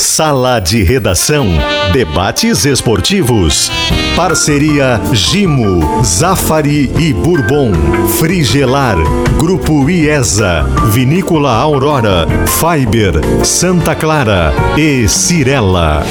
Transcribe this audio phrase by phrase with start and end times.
[0.00, 1.46] Sala de Redação.
[1.92, 3.70] Debates esportivos.
[4.16, 7.72] Parceria Gimo, Zafari e Bourbon.
[8.18, 8.96] Frigelar.
[9.38, 10.62] Grupo IESA.
[10.90, 12.26] Vinícola Aurora.
[12.46, 13.44] Fiber.
[13.44, 14.54] Santa Clara.
[14.74, 16.02] E Cirela.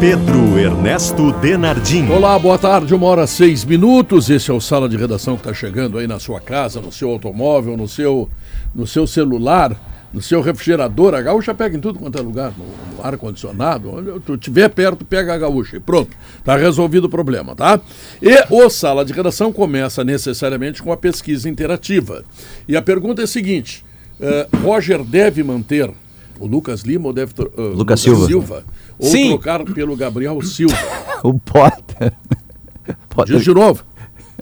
[0.00, 2.10] Pedro Ernesto Denardim.
[2.10, 4.30] Olá, boa tarde, uma hora seis minutos.
[4.30, 7.10] Esse é o Sala de Redação que está chegando aí na sua casa, no seu
[7.10, 8.28] automóvel, no seu,
[8.74, 9.76] no seu celular,
[10.12, 11.14] no seu refrigerador.
[11.14, 13.90] A gaúcha pega em tudo quanto é lugar, no, no ar-condicionado.
[13.90, 15.76] Onde tu estiver perto, pega a gaúcha.
[15.76, 17.80] E pronto, está resolvido o problema, tá?
[18.20, 22.24] E o Sala de Redação começa necessariamente com a pesquisa interativa.
[22.68, 23.84] E a pergunta é a seguinte:
[24.20, 25.90] uh, Roger deve manter
[26.38, 27.32] o Lucas Lima ou deve.
[27.38, 28.26] Uh, Lucas, Lucas Silva.
[28.26, 28.64] Silva
[28.98, 29.28] ou Sim.
[29.30, 30.76] trocar pelo Gabriel Silva.
[31.22, 32.12] o Potter.
[33.08, 33.36] Potter.
[33.36, 33.84] Diz de novo.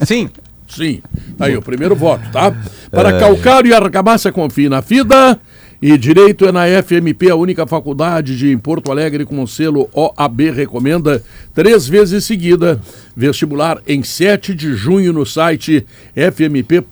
[0.02, 0.28] Sim.
[0.68, 1.02] Sim.
[1.38, 2.54] Aí, o primeiro voto, tá?
[2.90, 3.18] Para é...
[3.18, 5.40] calcário e argamassa, confie na FIDA.
[5.82, 10.50] E Direito é na FMP, a única faculdade de Porto Alegre com o selo OAB
[10.50, 11.22] recomenda
[11.54, 12.78] três vezes seguida.
[13.16, 16.84] Vestibular em 7 de junho no site fmp.edu.br.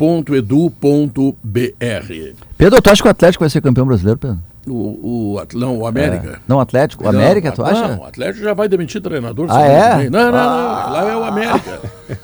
[2.57, 4.39] Pedro, tu acha que o Atlético vai ser campeão brasileiro, Pedro?
[4.75, 6.29] O, o, não, o América.
[6.29, 6.39] É.
[6.47, 7.05] Não, o Atlético?
[7.05, 7.89] O América, tu acha?
[7.89, 9.47] Não, o Atlético já vai demitir treinador.
[9.51, 10.11] Ah, é?
[10.11, 10.89] Não, não, não, ah.
[10.91, 11.81] Lá é o América.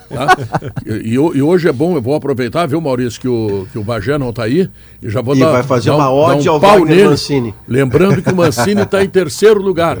[0.09, 0.37] Tá?
[0.85, 4.17] E, e, hoje é bom, eu vou aproveitar, viu, Maurício, que o, que o Bagé
[4.17, 4.69] não está aí.
[5.01, 7.09] E já vou e dar, vai fazer dar, uma ode um ao pau Wagner nele.
[7.09, 7.53] Mancini.
[7.67, 9.99] Lembrando que o Mancini está em terceiro lugar.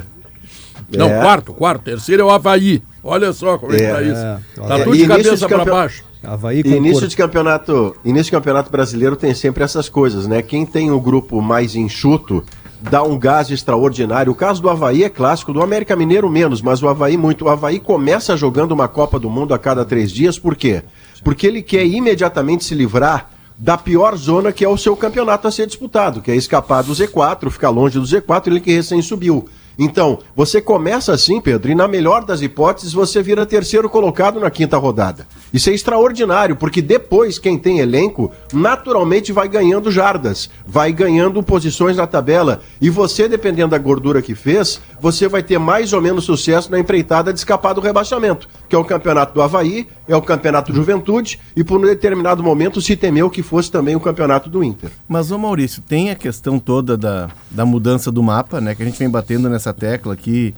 [0.95, 1.19] Não, É.
[1.19, 1.81] quarto, quarto.
[1.83, 2.81] Terceiro é o Havaí.
[3.03, 3.93] Olha só como é, que É.
[3.93, 4.15] tá isso.
[4.21, 4.37] É.
[4.67, 4.83] Tá É.
[4.83, 6.03] tudo de cabeça para campe- baixo.
[6.27, 10.41] Havaí E início cor- de campeonato, início de campeonato brasileiro tem sempre essas coisas, né?
[10.41, 12.43] Quem tem o grupo mais enxuto
[12.81, 14.31] dá um gás extraordinário.
[14.31, 17.45] O caso do Havaí é clássico, do América Mineiro menos, mas o Havaí muito.
[17.45, 20.83] O Havaí começa jogando uma Copa do Mundo a cada três dias, por quê?
[21.23, 25.51] Porque ele quer imediatamente se livrar da pior zona que é o seu campeonato a
[25.51, 29.47] ser disputado, que é escapar do Z4, ficar longe do Z4, ele que recém subiu.
[29.77, 34.49] Então, você começa assim, Pedro, e na melhor das hipóteses, você vira terceiro colocado na
[34.49, 35.27] quinta rodada.
[35.53, 41.97] Isso é extraordinário, porque depois quem tem elenco naturalmente vai ganhando jardas, vai ganhando posições
[41.97, 42.61] na tabela.
[42.81, 46.79] E você, dependendo da gordura que fez, você vai ter mais ou menos sucesso na
[46.79, 50.75] empreitada de escapar do rebaixamento, que é o campeonato do Havaí, é o campeonato do
[50.75, 54.89] Juventude, e por um determinado momento se temeu que fosse também o campeonato do Inter.
[55.07, 58.75] Mas, ô Maurício, tem a questão toda da, da mudança do mapa, né?
[58.75, 60.53] Que a gente vem batendo nessa tecla aqui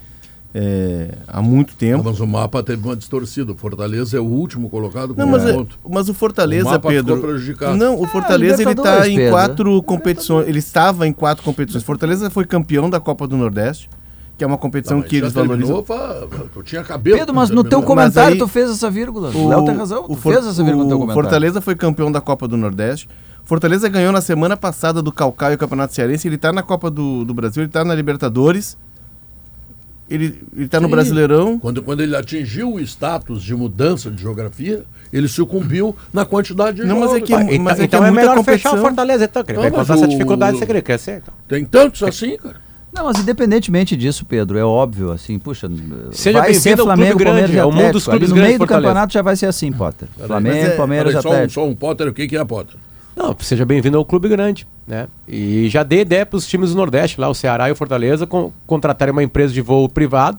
[0.54, 2.04] é, há muito tempo.
[2.06, 3.52] Mas o mapa teve uma distorcida.
[3.52, 5.78] O Fortaleza é o último colocado com Não, um mas, é- ponto.
[5.88, 7.22] mas o Fortaleza, O mapa ficou Pedro.
[7.28, 7.76] prejudicado.
[7.76, 9.32] Não, o Fortaleza ele está em Pedro.
[9.34, 10.48] quatro competições.
[10.48, 11.84] Ele estava em quatro competições.
[11.84, 13.88] Fortaleza foi campeão da Copa do Nordeste,
[14.38, 15.84] que é uma competição mas que eles valorizam.
[16.54, 17.18] Tu tinha cabelo.
[17.18, 19.30] Pedro, mas no teu comentário aí- tu fez essa vírgula.
[19.36, 20.06] O Léo tem razão.
[20.06, 21.24] o Tu For- fez essa vírgula no teu comentário.
[21.24, 23.08] Fortaleza foi campeão da Copa do Nordeste.
[23.44, 26.28] Fortaleza ganhou na semana passada do Calcaio o Campeonato Cearense.
[26.28, 28.76] Ele está na Copa do, do Brasil, ele está na Libertadores.
[30.10, 30.88] Ele, ele tá no.
[30.88, 31.60] Brasileirão.
[31.60, 36.86] Quando, quando ele atingiu o status de mudança de geografia, ele sucumbiu na quantidade de
[36.88, 37.28] Não, mas é jogos.
[37.28, 38.72] que- Ah, então mas é que então é é, melhor competição.
[38.72, 39.44] fechar o Fortaleza, então.
[39.44, 41.18] Que ele Não, vai mas encontrar essa o- dificuldade você querer crescer.
[41.22, 41.34] Então.
[41.48, 42.56] Tem tantos assim, cara.
[42.94, 45.70] Não, mas independentemente disso, Pedro, é óbvio, assim, puxa,
[46.12, 47.94] Seja vai ser Flamengo, clube grande, Palmeiras e é o mundo Atlético.
[47.94, 48.88] dos Ali clubes no meio grandes do Fortaleza.
[48.88, 50.08] campeonato já vai ser assim, Potter.
[50.26, 51.54] Flamengo, é- Palmeiras e Peraí, só, um, Atlético.
[51.54, 52.76] só um Potter, o que, que é Potter?
[53.16, 55.08] Não, seja bem-vindo ao clube grande, né?
[55.28, 58.26] E já dei ideia para os times do Nordeste, lá o Ceará e o Fortaleza,
[58.26, 60.38] con contratarem uma empresa de voo privado,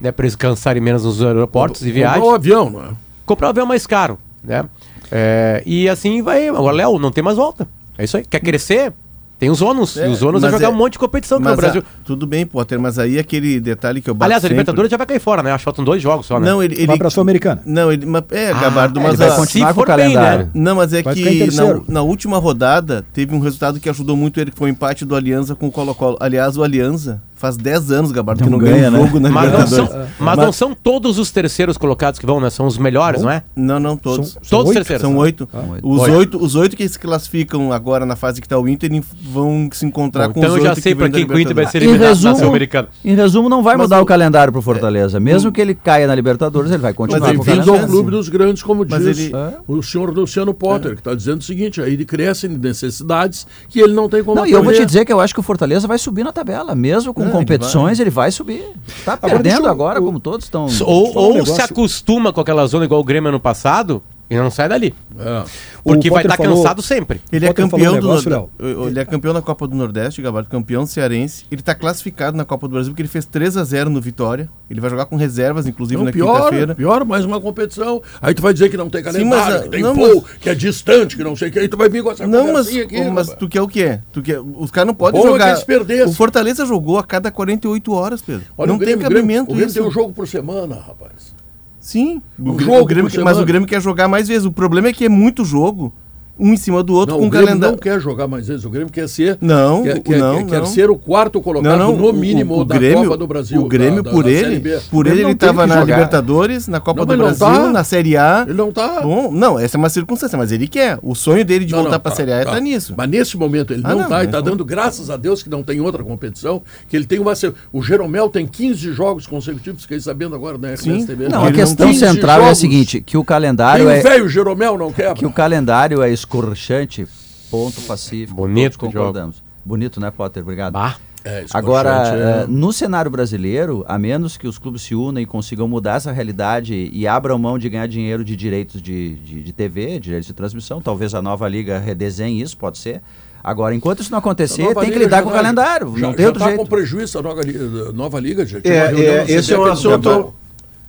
[0.00, 0.10] né?
[0.10, 2.20] Para eles cansarem menos nos aeroportos e viagens.
[2.20, 2.88] Comprar um avião, não é?
[3.26, 4.64] Comprar um avião mais caro, né?
[5.12, 6.48] É, e assim vai.
[6.48, 7.68] Agora, Léo, não tem mais volta.
[7.98, 8.24] É isso aí.
[8.24, 8.92] Quer crescer?
[9.38, 9.96] Tem os ônus.
[9.98, 11.82] É, e os ônus é mas jogar é- um monte de competição pelo Mas, Brasil.
[11.86, 14.96] ah, tudo bem, Potter, mas aí aquele detalhe que eu bato Aliás, a Libertadores já
[14.96, 15.50] vai cair fora, né?
[15.52, 16.46] Acho que faltam dois jogos só, né?
[16.50, 16.86] Não, ele, ele...
[16.86, 17.60] Vai pra Sul-Americana.
[17.66, 18.06] Não, ele...
[18.06, 19.12] mas- É, Ah, Gabardo, é, mas...
[19.12, 20.44] ele vai a- continuar se com o for bem, calendário.
[20.46, 20.50] né?
[20.54, 24.40] Não, mas é Vai que na, na última rodada teve um resultado que ajudou muito
[24.40, 26.16] ele, que foi o empate do Alianza com o Colo-Colo.
[26.18, 28.98] Aliás, o Alianza faz 10 anos, Gabardo, que Não não ganha, ganha, né?
[28.98, 29.90] jogo na Mas, não Libertadores.
[29.90, 32.48] são, mas não são todos os terceiros colocados que vão, né?
[32.48, 33.42] São os melhores, não é?
[33.54, 34.30] Não, não, todos.
[34.32, 35.02] São- Todos os terceiros.
[35.02, 35.46] São oito.
[35.52, 35.86] oito.
[35.86, 36.42] Os Oito.
[36.42, 38.90] os oito que se classificam agora na fase que está o Inter
[39.28, 41.54] vão se encontrar Bom, com então os eu já sei da quem que o Inter
[41.54, 41.82] vai ser.
[41.82, 42.88] Em eliminado na resumo, Sul-Americana.
[43.04, 45.18] em resumo, não vai mudar o- o, calendário pro Fortaleza.
[45.20, 47.86] Mesmo que ele caia na Libertadores, ele vai continuar Mas com o ele Bem-vindo ao
[47.86, 49.32] clube dos grandes, como Mas diz ele-
[49.66, 53.80] o senhor Luciano Potter, que está dizendo o seguinte, aí ele cresce em necessidades que
[53.80, 55.42] ele não tem como Não, e eu vou te dizer que eu acho que o
[55.42, 56.74] Fortaleza vai subir na tabela.
[56.74, 58.64] Mesmo com Não, ele competições, ele vai, subir.
[59.04, 60.66] Tá Agora perdendo agora, eu- como todos estão.
[60.84, 64.36] Ou, falar um ou se acostuma com aquela zona igual o Grêmio ano passado E
[64.36, 64.92] não sai dali.
[65.18, 65.44] É.
[65.84, 67.20] Porque vai estar falou- cansado sempre.
[67.30, 68.88] Ele é campeão um do negócio, Nordeste.
[68.88, 71.44] Ele é campeão da Copa do Nordeste, Gabardo, campeão cearense.
[71.48, 74.48] Ele está classificado na Copa do Brasil porque ele fez 3 a 0 no Vitória.
[74.68, 76.74] Ele vai jogar com reservas, inclusive, Não, na pior, quinta-feira.
[76.74, 78.02] pior, mais uma competição.
[78.20, 80.38] Aí tu vai dizer que não tem calendário, mas, ah, que tem não, voo, mas-
[80.40, 81.58] que é distante, que não sei o que.
[81.60, 83.00] Aí tu vai vir com essa Não, mas, aqui.
[83.10, 84.00] mas tu quer o quê?
[84.12, 85.64] Tu quer, os caras não podem é que jogar.
[85.64, 86.06] perdessem.
[86.06, 88.42] o Fortaleza jogou a cada 48 horas, Pedro.
[88.58, 89.78] Olha, não o Grêmio, tem o Grêmio- cabimento O Grêmio isso.
[89.78, 91.36] tem um jogo por semana, rapaz.
[91.86, 94.44] Sim, o Grêmio- jogo o Grêmio mas o Grêmio quer jogar mais vezes.
[94.44, 95.92] O problema é que é muito jogo,
[96.38, 97.72] um em cima do outro, Não, com o Grêmio calendário.
[97.76, 98.64] não quer jogar mais vezes.
[98.64, 99.38] O Grêmio quer ser.
[99.40, 100.66] Não, quer, quer, não, quer, quer não.
[100.66, 103.26] ser o quarto colocado, Não, não, no o- mínimo, o, o da Grêmio, Copa do
[103.26, 103.60] Brasil.
[103.60, 105.94] O Grêmio, da- por da ele, por Ele ele, estava na jogar.
[105.96, 107.70] Libertadores, na Copa Não, do Brasil, tá.
[107.70, 108.44] na Série A.
[108.46, 109.00] Ele não tá.
[109.02, 110.98] Bom, não, essa é uma circunstância, mas ele quer.
[111.02, 112.60] O sonho dele de Não, voltar para a tá, Série A é tá.
[112.60, 112.94] nisso.
[112.96, 115.62] Mas nesse momento ele Ah, não está, e está dando graças a Deus que não
[115.62, 117.32] tem outra competição, que ele tem uma.
[117.72, 121.06] O Jeromel tem 15 jogos consecutivos, fiquei sabendo agora na Sim.
[121.30, 124.76] Não, a questão 15 central é a seguinte, que o calendário o é velho Jeromel
[124.78, 125.14] não quebra.
[125.14, 127.06] que o calendário é escorchante,
[127.50, 128.34] ponto pacífico.
[128.36, 129.42] Bonito todos concordamos.
[129.64, 130.42] Bonito, né, Potter?
[130.42, 130.72] Obrigado.
[130.72, 130.96] Bah.
[131.24, 132.42] É, Agora, é.
[132.42, 136.12] eh, no cenário brasileiro, a menos que os clubes se unam e consigam mudar essa
[136.12, 140.32] realidade e abram mão de ganhar dinheiro de direitos de, de, de TV, direitos de
[140.32, 143.02] transmissão, talvez a nova liga redesenhe isso, pode ser.
[143.42, 145.92] Agora, enquanto isso não acontecer, tem que lidar com o tá- calendário.
[145.96, 146.60] Já, não tem já outro tá jeito.
[146.60, 147.92] com prejuízo a nova liga.
[147.92, 150.32] Nova liga já tinha É, é, esse é um assunto.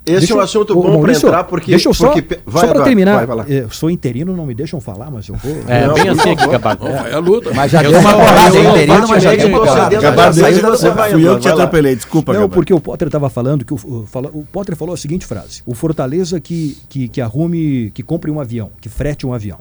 [0.07, 1.71] Esse Deixa é um assunto bom para entrar, porque.
[1.71, 3.25] Deixa eu só, porque- só vai, para Eduardo, terminar.
[3.25, 3.45] vai, vai.
[3.49, 5.57] Eu sou interino, não me deixam falar, mas eu vou.
[5.67, 6.47] É, Não, bem assim aqui.
[6.47, 6.85] Gabardo.
[6.85, 7.53] Vai a luta.
[7.53, 10.45] Mas já Eu deu uma eu- interino, mas já eu- deu uma eu- Gabardo, eu-
[10.45, 14.93] fui que te atropelei, desculpa, Não, porque o Potter estava falando que o Potter falou
[14.93, 19.25] a seguinte frase: o Fortaleza que, que, que arrume, que compre um avião, que frete
[19.27, 19.59] um avião.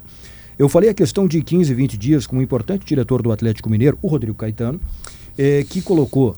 [0.59, 3.99] Eu falei a questão de 15, 20 dias com um importante diretor do Atlético Mineiro,
[4.01, 4.81] o Rodrigo Caetano,
[5.37, 6.35] eh, que colocou,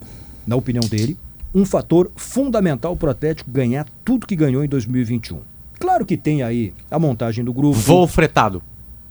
[0.47, 1.17] na opinião dele,
[1.55, 5.41] um fator fundamental para o Atlético ganhar tudo que ganhou em 2021.
[5.79, 7.79] Claro que tem aí a montagem do grupo.
[7.79, 8.63] Voo fretado.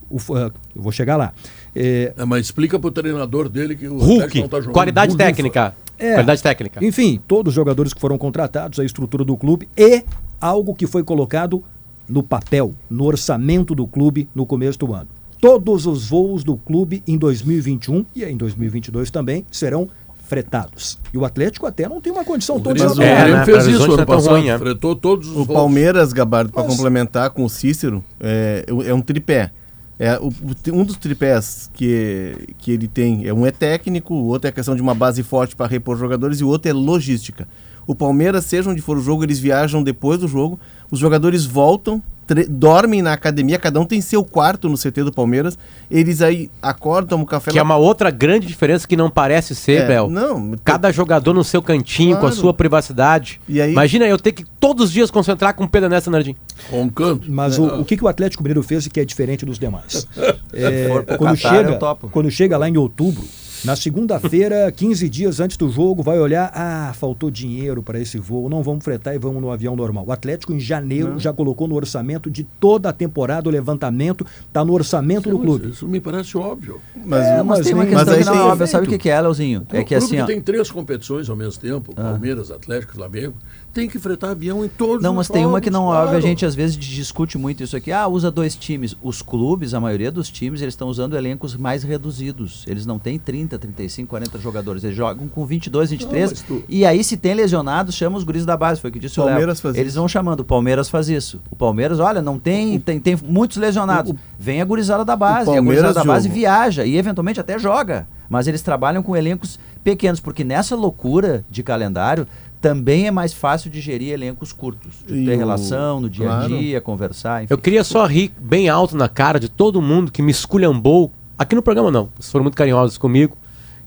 [0.10, 1.34] o ah, eu vou chegar lá.
[1.76, 4.14] Eh, É, mas explica pro treinador dele que o Hulk.
[4.14, 4.74] Atlético não tá jogando.
[4.74, 5.24] Qualidade Hulk.
[5.24, 5.76] técnica.
[5.98, 6.14] É.
[6.14, 6.86] Qualidade técnica.
[6.86, 10.04] Enfim, todos os jogadores que foram contratados, a estrutura do clube e
[10.40, 11.64] algo que foi colocado
[12.08, 15.08] no papel, no orçamento do clube no começo do ano.
[15.40, 19.88] Todos os voos do clube em 2021 e em 2022 também serão
[20.28, 21.00] fretados.
[21.14, 23.46] E o Atlético até não tem uma condição O toda Grêmio, É, o Grêmio né,
[23.46, 24.32] fez pra isso ano é tão passado.
[24.34, 24.58] ruim, é.
[24.58, 25.58] Fretou todos os O voos.
[25.58, 29.52] Palmeiras, Gabardo, para complementar com o Cícero, é, é um tripé.
[30.00, 30.32] É, o-
[30.74, 34.54] um dos tripés que, que ele tem, é um é técnico, o outro é a
[34.54, 37.48] questão de uma base forte para repor jogadores e o outro é logística.
[37.88, 40.60] O Palmeiras, seja onde for o jogo, eles viajam depois do jogo,
[40.92, 42.02] os jogadores voltam,
[42.50, 45.58] dormem na academia, cada um tem seu quarto no CT do Palmeiras,
[45.90, 49.56] eles aí acordam, tomam café Que é lá- uma outra grande diferença que não parece
[49.56, 50.10] ser, É, Bel.
[50.10, 52.36] não, Cada jogador no seu cantinho, com a Claro.
[52.36, 53.40] sua privacidade.
[53.48, 56.36] E aí- Imagina eu ter que todos os dias concentrar com o Pedro Nessa Nardim.
[56.70, 57.24] Roncando.
[57.30, 60.06] Mas o, o que, que o Atlético Mineiro fez e que é diferente dos demais?
[60.54, 60.88] É,
[61.18, 61.80] quando, Catar, chega,
[62.12, 63.24] quando chega lá em outubro,
[63.64, 68.50] na segunda-feira, 15 dias antes do jogo, vai olhar: ah, faltou dinheiro para esse voo,
[68.50, 70.06] não vamos fretar e vamos no avião normal.
[70.08, 74.64] O Atlético, em janeiro, já colocou no orçamento de toda a temporada o levantamento, está
[74.64, 75.70] no orçamento do Mas clube.
[75.70, 76.80] Isso me parece óbvio.
[77.06, 78.68] Mas, É, Não, mas, mas tem uma questão mas aí que não é óbvia.
[78.68, 79.02] Sabe o efeito.
[79.02, 79.68] que, é, Leozinho?
[79.72, 82.96] É que o assim, clube ó, tem três competições ao mesmo tempo, Palmeiras, Atlético e
[82.96, 83.36] Flamengo,
[83.78, 86.08] tem que fretar avião em todos Não, os mas tem uma que não jogos, óbvia,
[86.08, 86.28] a claro.
[86.28, 87.92] gente às vezes discute muito isso aqui.
[87.92, 88.96] Ah, usa dois times.
[89.04, 92.64] Os clubes, a maioria dos times, eles estão usando elencos mais reduzidos.
[92.68, 94.84] Eles não têm 30, 35, 40 jogadores.
[94.84, 96.32] Eles jogam com 22, 23.
[96.32, 98.82] mas tu- E aí, se tem lesionados, chama os guris da base.
[98.82, 99.34] Foi o que disse o Léo.
[99.34, 100.00] Palmeiras faz Eles isso.
[100.00, 100.40] vão chamando.
[100.40, 101.40] O Palmeiras faz isso.
[101.52, 104.12] O Palmeiras, olha, não tem, tem, tem muitos lesionados.
[104.12, 105.50] o- Vem a gurizada da base.
[105.50, 108.08] o a gurizada Palmeiras, da base viaja e eventualmente até joga.
[108.30, 112.28] Mas eles trabalham com elencos pequenos, porque nessa loucura de calendário
[112.68, 114.96] também é mais fácil de gerir elencos curtos.
[115.08, 116.58] De E ter o- relação no dia a claro.
[116.58, 117.54] dia, conversar, enfim.
[117.54, 121.12] Eu queria só rir bem alto na cara de todo mundo que me esculhambou.
[121.38, 122.10] Aqui no programa não.
[122.18, 123.38] Vocês foram muito carinhosos comigo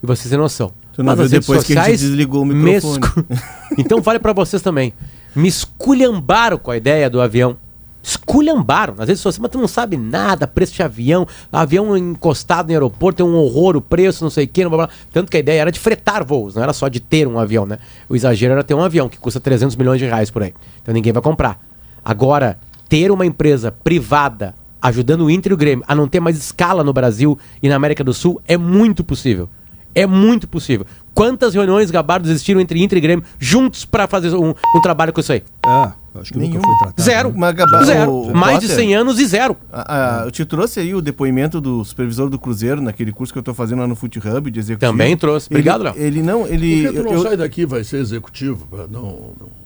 [0.02, 0.72] e vocês têm noção.
[0.92, 3.00] Tu não Mas viu depois que a gente sociais, desligou o me microfone.
[3.04, 3.24] escu-
[3.78, 4.92] então vale pra vocês também.
[5.34, 7.56] Me esculhambaram com a ideia do avião.
[8.02, 12.72] Esculhambaram nas redes sociais, mas tu não sabe nada, preço de avião, avião encostado no
[12.72, 15.40] aeroporto, tem um horror, o preço, não sei o que, blá, blá, tanto que a
[15.40, 17.78] ideia era de fretar voos, não era só de ter um avião, né?
[18.08, 20.94] O exagero era ter um avião que custa 300 milhões de reais por aí, então
[20.94, 21.60] ninguém vai comprar.
[22.02, 26.38] Agora, ter uma empresa privada ajudando o Inter e o Grêmio a não ter mais
[26.38, 29.48] escala no Brasil e na América do Sul é muito possível.
[29.94, 30.86] É muito possível.
[31.12, 35.20] Quantas reuniões, Gabardo, existiram entre Inter e Grêmio juntos pra fazer um, um trabalho com
[35.20, 35.42] isso aí?
[35.66, 36.62] Ah, acho que nunca Nenhum.
[36.62, 37.02] foi tratado.
[37.02, 37.32] Zero.
[37.32, 37.84] né?
[37.84, 38.10] Zero.
[38.10, 39.56] o- o Mais de Potter- 100 anos e zero.
[39.72, 43.38] Ah, ah, eu te trouxe aí o depoimento do supervisor do Cruzeiro, naquele curso que
[43.38, 44.90] eu tô fazendo lá no Foot Hub de executivo.
[44.92, 45.46] Também trouxe.
[45.50, 45.94] Obrigado, ele, Léo.
[46.06, 46.82] ele não, ele...
[46.84, 48.66] Por que tu não eu- sai daqui vai ser executivo?
[48.90, 49.02] Não,
[49.40, 49.60] não.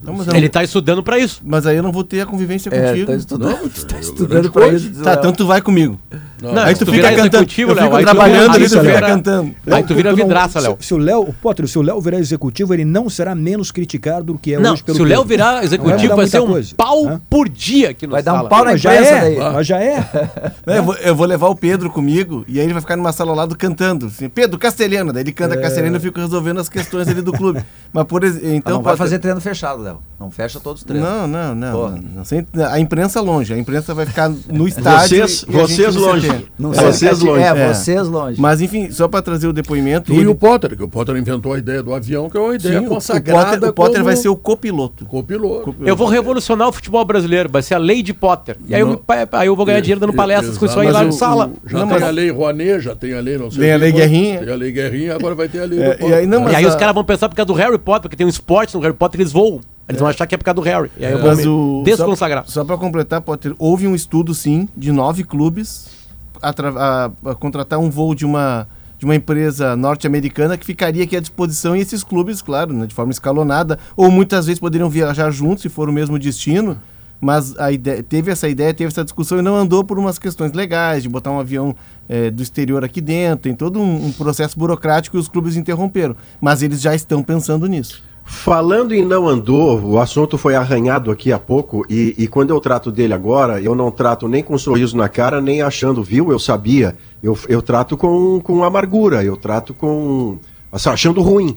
[0.00, 1.42] Não, Ele não- tá estudando pra isso.
[1.44, 3.06] mas aí eu não vou ter a convivência É, contigo.
[3.08, 4.76] tá estudando, Não, tá estudando coisa.
[4.90, 5.02] isso.
[5.02, 5.98] Tá, então tu vai comigo.
[6.40, 7.26] Não, Não, aí tu tu fica cantando.
[7.36, 9.54] executivo, Eu Léo, fico aí tu- trabalhando aí e tu tu fica vira- cantando.
[9.70, 10.76] Aí tu vira vidraça, Léo.
[10.80, 13.70] Se, se o Léo, o Potter, se o Léo virar executivo, ele não será menos
[13.72, 15.28] criticado do que é Não, hoje pelo se o Léo Pedro.
[15.28, 16.74] virar vai executivo, mudar vai ser um coisa.
[16.76, 17.20] pau Hã?
[17.28, 19.52] por dia no Vai dar um pau na já imprensa é, daí.
[19.52, 20.08] mas já é.
[20.66, 23.30] Eu, vou, eu vou levar o Pedro comigo e aí ele vai ficar numa sala
[23.30, 24.06] ao lado cantando.
[24.06, 25.12] Assim, Pedro, castelhana.
[25.12, 27.60] Daí ele canta castelhana e eu fico resolvendo as questões ali do clube.
[27.92, 28.74] Mas, por então.
[28.74, 29.98] não vai pode- fazer treino fechado, Léo.
[30.20, 31.08] Não fecha todos os treinos.
[31.08, 31.94] Não, não, não.
[32.70, 33.52] A imprensa longe.
[33.54, 35.26] A imprensa vai ficar no estádio.
[35.48, 36.27] Vocês, longe.
[36.58, 37.42] Não É, sei vocês se- longe.
[37.42, 37.74] É, É.
[37.74, 38.40] vocês longe.
[38.40, 40.12] Mas, enfim, só para trazer o depoimento.
[40.12, 42.54] E ele- o Potter, que o Potter inventou a ideia do avião, que é uma
[42.54, 43.40] ideia Sim, consagrada.
[43.40, 45.04] o Potter, o Potter como vai ser o copiloto.
[45.06, 45.74] copiloto.
[45.84, 48.56] Eu vou revolucionar o futebol brasileiro, vai ser a lei de Potter.
[48.66, 49.00] E aí, eu,
[49.32, 51.46] aí eu vou ganhar dinheiro dando palestras com isso aí Mas lá o- na sala.
[51.64, 53.72] o- Já Não, tem mas- a lei Rouanet, já tem a lei não sei Tem
[53.72, 54.38] a lei Guerrinha.
[54.40, 56.54] Tem a lei Guerrinha, agora vai ter a lei É, do e aí não, e
[56.54, 58.74] aí os a- caras vão pensar por causa do Harry Potter, porque tem um esporte
[58.74, 59.60] no Harry Potter, eles voam.
[59.88, 60.90] Eles vão achar que é por causa do Harry.
[60.98, 62.44] E aí eu vou Mas me o, desconsagrar.
[62.46, 65.86] Só, só para completar, Potter, houve um estudo, sim, de nove clubes
[66.42, 68.68] a, a- a contratar um voo de uma,
[68.98, 72.94] de uma empresa norte-americana que ficaria aqui à disposição e esses clubes, claro, né, de
[72.94, 76.78] forma escalonada, ou muitas vezes poderiam viajar juntos se for o mesmo destino.
[77.20, 80.52] Mas a ideia, teve essa ideia, teve essa discussão e não andou por umas questões
[80.52, 81.74] legais, de botar um avião
[82.08, 86.14] eh, do exterior aqui dentro, tem todo um, um processo burocrático e os clubes interromperam.
[86.40, 88.04] Mas eles já estão pensando nisso.
[88.30, 92.60] Falando em não andou, o assunto foi arranhado aqui há pouco e, e quando eu
[92.60, 96.38] trato dele agora, eu não trato nem com sorriso na cara, nem achando, viu, eu
[96.38, 96.94] sabia.
[97.22, 100.38] Eu, eu trato com, com amargura, eu trato com.
[100.70, 101.56] assim, achando ruim.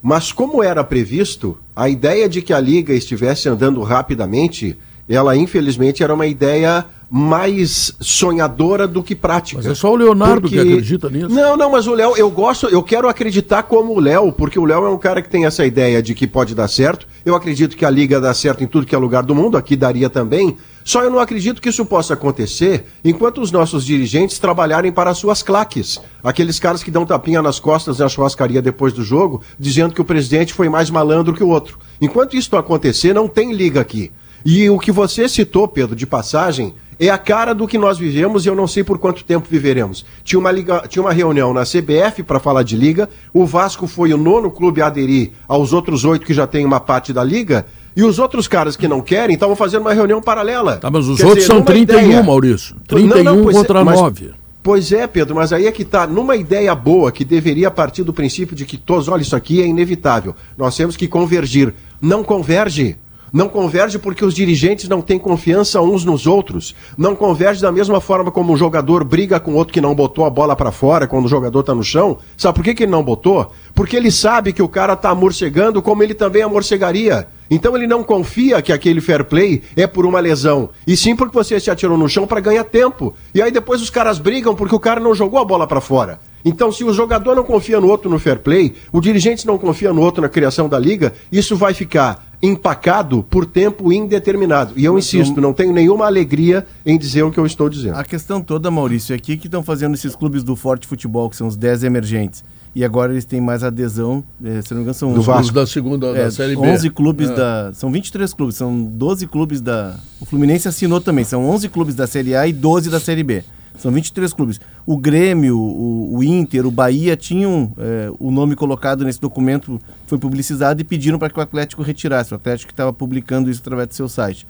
[0.00, 4.74] Mas como era previsto, a ideia de que a liga estivesse andando rapidamente,
[5.06, 9.58] ela infelizmente era uma ideia mais sonhadora do que prática.
[9.62, 11.28] Mas é só o Leonardo que acredita nisso.
[11.28, 14.64] Não, não, mas o Léo, eu gosto, eu quero acreditar como o Léo, porque o
[14.64, 17.06] Léo é um cara que tem essa ideia de que pode dar certo.
[17.24, 19.76] Eu acredito que a liga dá certo em tudo que é lugar do mundo, aqui
[19.76, 20.56] daria também.
[20.84, 25.18] Só eu não acredito que isso possa acontecer enquanto os nossos dirigentes trabalharem para as
[25.18, 26.00] suas claques.
[26.22, 30.04] Aqueles caras que dão tapinha nas costas na churrascaria depois do jogo, dizendo que o
[30.04, 31.78] presidente foi mais malandro que o outro.
[32.00, 34.12] Enquanto isso acontecer, não tem liga aqui.
[34.48, 38.46] E o que você citou, Pedro, de passagem, é a cara do que nós vivemos
[38.46, 40.06] e eu não sei por quanto tempo viveremos.
[40.22, 44.14] Tinha uma, liga, tinha uma reunião na CBF para falar de liga, o Vasco foi
[44.14, 47.66] o nono clube a aderir aos outros oito que já têm uma parte da liga,
[47.96, 50.76] e os outros caras que não querem estavam fazendo uma reunião paralela.
[50.76, 52.76] Tá, mas os Quer outros dizer, são numa 31, ideia- Maurício.
[52.88, 54.30] Não, não, 31 pois é, contra mas- 9.
[54.62, 58.12] Pois é, Pedro, mas aí é que tá, numa ideia boa que deveria partir do
[58.12, 60.34] princípio de que todos, olha, isso aqui é inevitável.
[60.58, 61.72] Nós temos que convergir.
[62.00, 62.96] Não converge.
[63.32, 66.74] Não converge porque os dirigentes não têm confiança uns nos outros.
[66.96, 70.30] Não converge da mesma forma como um jogador briga com outro que não botou a
[70.30, 72.18] bola para fora quando o jogador tá no chão.
[72.36, 73.50] Sabe por que, que ele não botou?
[73.74, 77.26] Porque ele sabe que o cara tá amorcegando como ele também amorcegaria.
[77.50, 81.34] Então ele não confia que aquele fair play é por uma lesão, e sim porque
[81.34, 83.14] você se atirou no chão para ganhar tempo.
[83.32, 86.18] E aí depois os caras brigam porque o cara não jogou a bola para fora.
[86.48, 89.92] Então, se o jogador não confia no outro no fair play, o dirigente não confia
[89.92, 94.72] no outro na criação da liga, isso vai ficar empacado por tempo indeterminado.
[94.76, 97.96] E eu insisto, não tenho nenhuma alegria em dizer o que eu estou dizendo.
[97.96, 101.34] A questão toda, Maurício, é aqui que estão fazendo esses clubes do Forte Futebol, que
[101.34, 102.44] são os 10 emergentes.
[102.76, 105.52] E agora eles têm mais adesão, eh, se não me engano, são Do Vasco.
[105.52, 106.60] Da segunda é, da Série B.
[106.60, 107.34] 11 clubes É.
[107.34, 107.70] da.
[107.72, 109.96] São 23 clubes, são 12 clubes da.
[110.20, 113.42] O Fluminense assinou também, são 11 clubes da Série A e 12 da Série B.
[113.78, 114.60] São 23 clubes.
[114.84, 120.18] O Grêmio, o, o Inter, o Bahia tinham eh, o nome colocado nesse documento, foi
[120.18, 122.32] publicizado e pediram para que o Atlético retirasse.
[122.32, 124.46] O Atlético estava publicando isso através do seu site.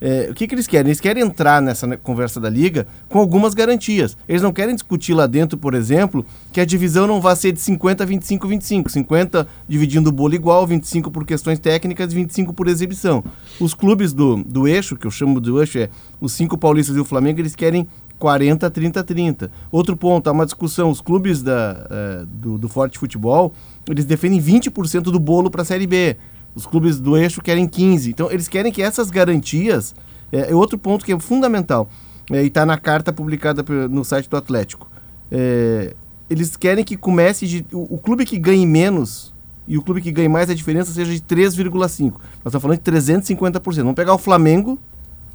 [0.00, 0.88] É, o que, que eles querem?
[0.88, 4.16] Eles querem entrar nessa né, conversa da liga com algumas garantias.
[4.28, 7.60] Eles não querem discutir lá dentro, por exemplo, que a divisão não vai ser de
[7.60, 8.90] 50 a 25, 25.
[8.90, 13.24] 50 dividindo o bolo igual, 25 por questões técnicas e 25 por exibição.
[13.60, 17.00] Os clubes do, do eixo, que eu chamo do eixo, é os cinco paulistas e
[17.00, 17.88] o Flamengo, eles querem
[18.18, 19.50] 40, 30, 30.
[19.70, 23.52] Outro ponto, há uma discussão, os clubes da, eh, do, do Forte Futebol,
[23.88, 26.16] eles defendem 20% do bolo para a Série B.
[26.54, 28.10] Os clubes do eixo querem 15.
[28.10, 29.94] Então, eles querem que essas garantias.
[30.30, 31.88] É, é outro ponto que é fundamental.
[32.30, 34.90] é, e está na carta publicada no site do Atlético.
[35.30, 35.94] É,
[36.28, 37.66] eles querem que comece de.
[37.72, 39.32] O, o clube que ganhe menos
[39.68, 42.12] e o clube que ganhe mais, a diferença seja de 3,5.
[42.12, 43.76] Nós estamos falando de 350%.
[43.76, 44.78] Vamos pegar o Flamengo,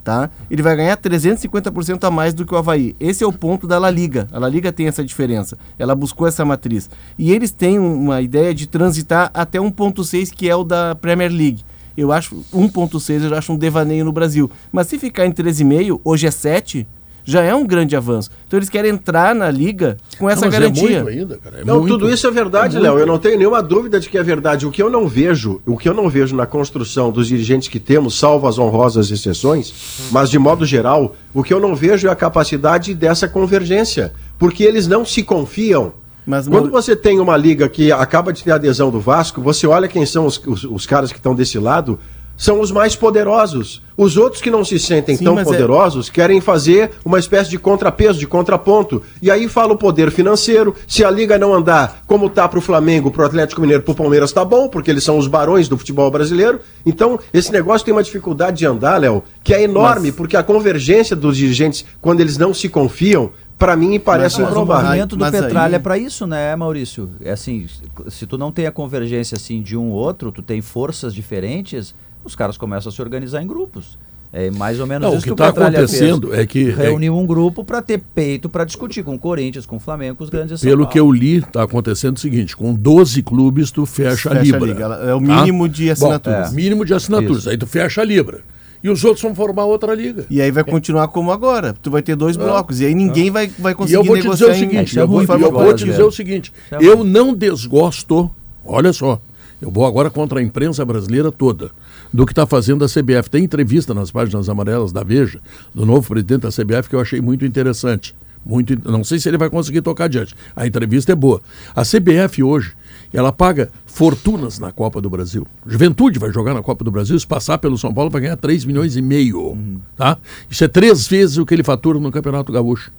[0.03, 0.29] tá?
[0.51, 2.95] Ele vai ganhar 350% a mais do que o Havaí.
[2.99, 4.27] Esse é o ponto da La Liga.
[4.31, 5.57] A La Liga tem essa diferença.
[5.79, 6.89] Ela buscou essa matriz.
[7.17, 11.31] E eles têm um- uma ideia de transitar até 1.6, que é o da Premier
[11.31, 11.63] League.
[11.95, 14.49] Eu acho 1.6, eu acho um devaneio no Brasil.
[14.71, 16.87] Mas se ficar em 13,5, hoje é 7,
[17.25, 18.29] já é um grande avanço.
[18.47, 20.97] Então eles querem entrar na liga com essa Não, mas garantia.
[20.97, 21.61] É muito ainda, cara.
[21.61, 21.97] É não, muito.
[21.97, 22.99] tudo isso é verdade, É Léo.
[22.99, 24.65] Eu não tenho nenhuma dúvida de que é verdade.
[24.65, 27.79] O que eu não vejo, o que eu não vejo na construção dos dirigentes que
[27.79, 32.11] temos, salvo as honrosas exceções, mas de modo geral, o que eu não vejo é
[32.11, 35.93] a capacidade dessa convergência, porque eles não se confiam.
[36.25, 39.89] Mas, Quando você tem uma liga que acaba de ter adesão do Vasco, você olha
[39.89, 41.99] quem são os, os, os caras que estão desse lado,
[42.35, 43.81] são os mais poderosos.
[43.95, 47.49] Os outros que não se sentem Sim, tão mas é- poderosos querem fazer uma espécie
[47.49, 49.03] de contrapeso, de contraponto.
[49.21, 50.75] E aí fala o poder financeiro.
[50.87, 54.43] Se a liga não andar como tá pro Flamengo, pro Atlético Mineiro, pro Palmeiras tá
[54.43, 56.59] bom, porque eles são os barões do futebol brasileiro.
[56.85, 61.15] Então, esse negócio tem uma dificuldade de andar, Léo, que é enorme, porque a convergência
[61.15, 64.85] dos dirigentes, quando eles não se confiam, para mim parece Mas o improvável.
[64.87, 67.11] movimento do Mas Petralha aí- é para isso, né, Maurício?
[67.23, 67.67] É assim,
[68.09, 72.35] se tu não tem a convergência assim de um outro, tu tem forças diferentes, os
[72.35, 73.97] caras começam a se organizar em grupos.
[74.35, 76.39] É mais ou menos Não, o isso que o está Petralha acontecendo fez.
[76.39, 79.79] é que- reuniu um grupo para ter peito para discutir com o Corinthians, com o
[79.79, 80.91] Flamengo, com os grandes Pelo Paulo.
[80.91, 84.43] que eu li, está acontecendo o seguinte: com 12 clubes, tu fecha, a Fecha a
[84.43, 84.65] Libra.
[84.65, 85.35] liga, ela- é o tá?
[85.41, 86.49] mínimo de assinaturas.
[86.49, 87.37] Bom, mínimo de assinaturas.
[87.39, 87.49] Isso.
[87.51, 88.39] Aí tu fecha a Libra.
[88.83, 90.25] E os outros vão formar outra liga.
[90.31, 91.73] E aí vai continuar como agora.
[91.79, 92.81] Tu vai ter dois blocos.
[92.81, 94.89] E aí ninguém vai, vai E conseguir eu vou te dizer negociar o em- seguinte,
[94.89, 98.29] Isso é eu vou, e eu vou te dizer o seguinte, é eu não desgosto,
[98.65, 99.21] olha só,
[99.63, 101.71] eu vou agora contra a imprensa brasileira toda,
[102.11, 103.29] do que está fazendo a CBF.
[103.29, 105.39] Tem entrevista nas páginas amarelas da Veja,
[105.73, 108.13] do novo presidente da CBF, que eu achei muito interessante.
[108.45, 110.35] Muito, não sei se ele vai conseguir tocar adiante.
[110.53, 111.41] A entrevista é boa.
[111.73, 112.73] A CBF hoje,
[113.13, 115.47] ela paga fortunas na Copa do Brasil.
[115.65, 118.65] Juventude vai jogar na Copa do Brasil, se passar pelo São Paulo vai ganhar 3
[118.65, 119.57] milhões e meio.
[119.95, 120.17] Tá?
[120.49, 122.91] Isso é três vezes o que ele fatura no Campeonato Gaúcho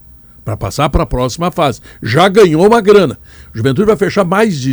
[0.44, 1.80] para passar para a próxima fase.
[2.02, 3.18] Já ganhou uma grana.
[3.52, 4.72] Juventude vai fechar mais de,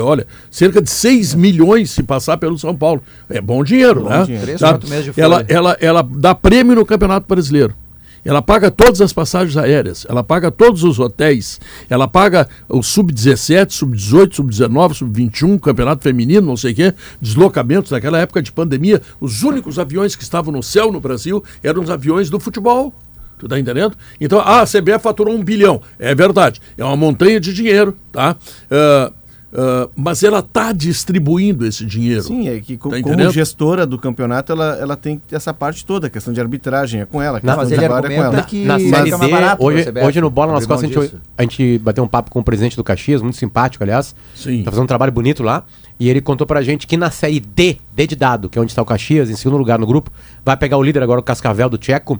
[0.00, 3.02] olha, cerca de 6 milhões se passar pelo São Paulo.
[3.28, 4.24] É bom dinheiro, né?
[4.24, 4.44] dinheiro.
[4.44, 4.70] Três, Tá?
[4.70, 7.74] quatro meses de ela, ela, ela dá prêmio no Campeonato Brasileiro.
[8.22, 11.58] Ela paga todas as passagens aéreas, ela paga todos os hotéis,
[11.88, 17.90] ela paga o sub-17, sub-18, sub-19, sub-21, campeonato feminino, não sei o quê, deslocamentos.
[17.90, 21.88] Naquela época de pandemia, os únicos aviões que estavam no céu no Brasil eram os
[21.88, 22.92] aviões do futebol.
[23.40, 23.96] Tu tá entendendo?
[24.20, 25.80] Então, ah, a CBF faturou um bilhão.
[25.98, 26.60] É verdade.
[26.78, 28.36] É uma montanha de dinheiro, tá?
[28.70, 29.10] Ah,
[29.52, 32.22] ah, mas ela está distribuindo esse dinheiro.
[32.22, 36.06] Sim, é que co- Tá como gestora do campeonato, ela, ela tem essa parte toda,
[36.06, 38.42] a questão de arbitragem é com ela, a Não, questão mas ele é com ela.
[38.42, 41.14] que na fica Série mais D, barato hoje, hoje no Bola nas Costas, a gente,
[41.36, 44.14] a gente bateu um papo com o presidente do Caxias, muito simpático, aliás.
[44.36, 44.62] Sim.
[44.62, 45.64] Tá fazendo um trabalho bonito lá.
[45.98, 48.70] E ele contou pra gente que na Série D, D de dado, que é onde
[48.72, 50.10] está o Caxias, em segundo lugar no grupo,
[50.44, 52.18] vai pegar o líder agora, o Cascavel do Tcheco.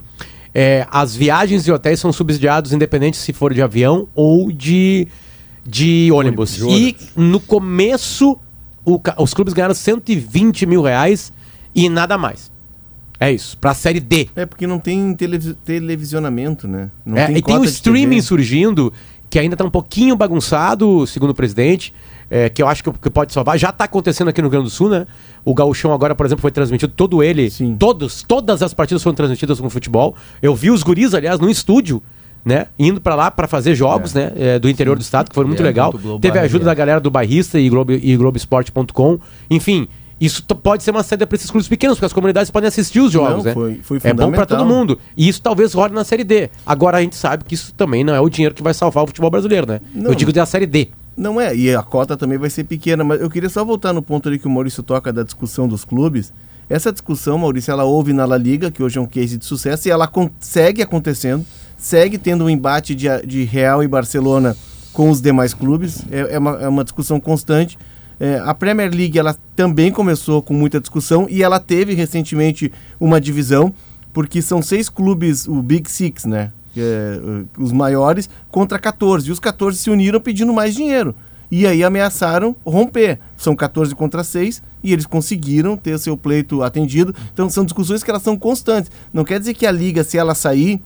[0.54, 5.06] É, as viagens e hotéis são subsidiados, independente se for de avião ou de,
[5.66, 6.56] de ônibus.
[6.56, 6.68] de.
[6.68, 8.38] E no começo,
[8.84, 11.32] o os clubes ganharam 120 mil reais
[11.74, 12.50] e nada mais.
[13.20, 14.28] É isso, pra Série D.
[14.34, 16.90] É porque não tem televis- televisionamento, né?
[17.04, 18.22] Não É, e tem o streaming TV.
[18.22, 18.92] surgindo,
[19.28, 21.92] que ainda tá um pouquinho bagunçado, segundo o presidente,
[22.30, 23.58] é, que eu acho que, que pode salvar.
[23.58, 25.06] Já tá acontecendo aqui no Rio Grande do Sul, né?
[25.44, 27.50] O Gauchão agora, por exemplo, foi transmitido todo ele.
[27.50, 27.74] Sim.
[27.78, 30.14] Todos, todas as partidas foram transmitidas com futebol.
[30.40, 32.00] Eu vi os guris, aliás, no estúdio,
[32.44, 32.68] né?
[32.78, 34.32] Indo pra lá pra fazer jogos, né?
[34.36, 35.92] é, do interior do estado, que foi muito É, legal.
[35.92, 36.66] muito Teve a ajuda é.
[36.66, 39.18] da galera do Barrista e, Globo, e Globoesporte.com.
[39.50, 39.88] Enfim.
[40.20, 43.10] Isso pode ser uma saída para esses clubes pequenos, porque as comunidades podem assistir os
[43.10, 43.54] jogos, Não, né?
[43.54, 44.98] foi- foi é bom para todo mundo.
[45.16, 46.50] E isso talvez role na Série D.
[46.66, 49.06] Agora a gente sabe que isso também não é o dinheiro que vai salvar o
[49.06, 49.80] futebol brasileiro, né?
[49.94, 50.10] Não.
[50.10, 50.88] Eu digo da Série D.
[51.20, 54.00] Não é, e a cota também vai ser pequena, mas eu queria só voltar no
[54.00, 56.32] ponto ali que o Maurício toca da discussão dos clubes.
[56.66, 59.86] Essa discussão, Maurício, ela houve na La Liga, que hoje é um case de sucesso,
[59.86, 61.44] e ela segue acontecendo,
[61.76, 64.56] segue tendo um embate de, de Real e Barcelona
[64.94, 67.78] com os demais clubes, é, é uma, é uma discussão constante.
[68.18, 73.20] É, a Premier League ela também começou com muita discussão e ela teve recentemente uma
[73.20, 73.74] divisão,
[74.10, 76.50] porque são seis clubes, o Big Six, né?
[76.76, 79.28] É, uh, os maiores, contra 14.
[79.28, 81.14] E os 14 se uniram pedindo mais dinheiro.
[81.50, 83.18] E aí ameaçaram romper.
[83.36, 87.14] São 14 contra 6 e eles conseguiram ter seu pleito atendido.
[87.32, 88.90] Então são discussões que elas são constantes.
[89.12, 90.80] Não quer dizer que a liga, se ela sair,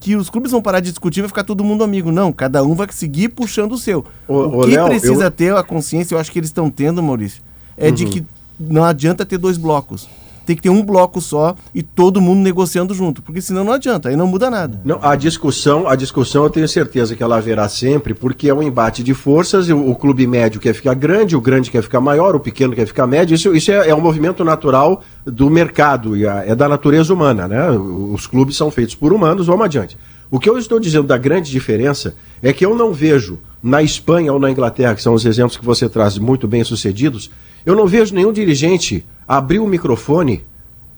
[0.00, 2.10] que os clubes vão parar de discutir e vai ficar todo mundo amigo.
[2.10, 4.04] Não, cada um vai seguir puxando o seu.
[4.26, 7.02] Ô, o que Léo, precisa eu- ter a consciência, eu acho que eles estão tendo,
[7.02, 7.42] Maurício,
[7.76, 8.24] é de que
[8.58, 10.08] não adianta ter dois blocos.
[10.46, 14.08] Tem que ter um bloco só e todo mundo negociando junto, porque senão não adianta,
[14.08, 14.80] aí não muda nada.
[14.84, 18.62] Não, a discussão, a discussão eu tenho certeza que ela haverá sempre, porque é um
[18.62, 22.36] embate de forças, o, o clube médio quer ficar grande, o grande quer ficar maior,
[22.36, 26.54] o pequeno quer ficar médio, isso, isso é, é um movimento natural do mercado, é
[26.54, 27.70] da natureza humana, né?
[27.70, 29.98] Os clubes são feitos por humanos, vamos adiante.
[30.30, 34.32] O que eu estou dizendo da grande diferença é que eu não vejo na Espanha
[34.32, 37.30] ou na Inglaterra, que são os exemplos que você traz muito bem sucedidos,
[37.66, 40.44] eu não vejo nenhum dirigente abrir o microfone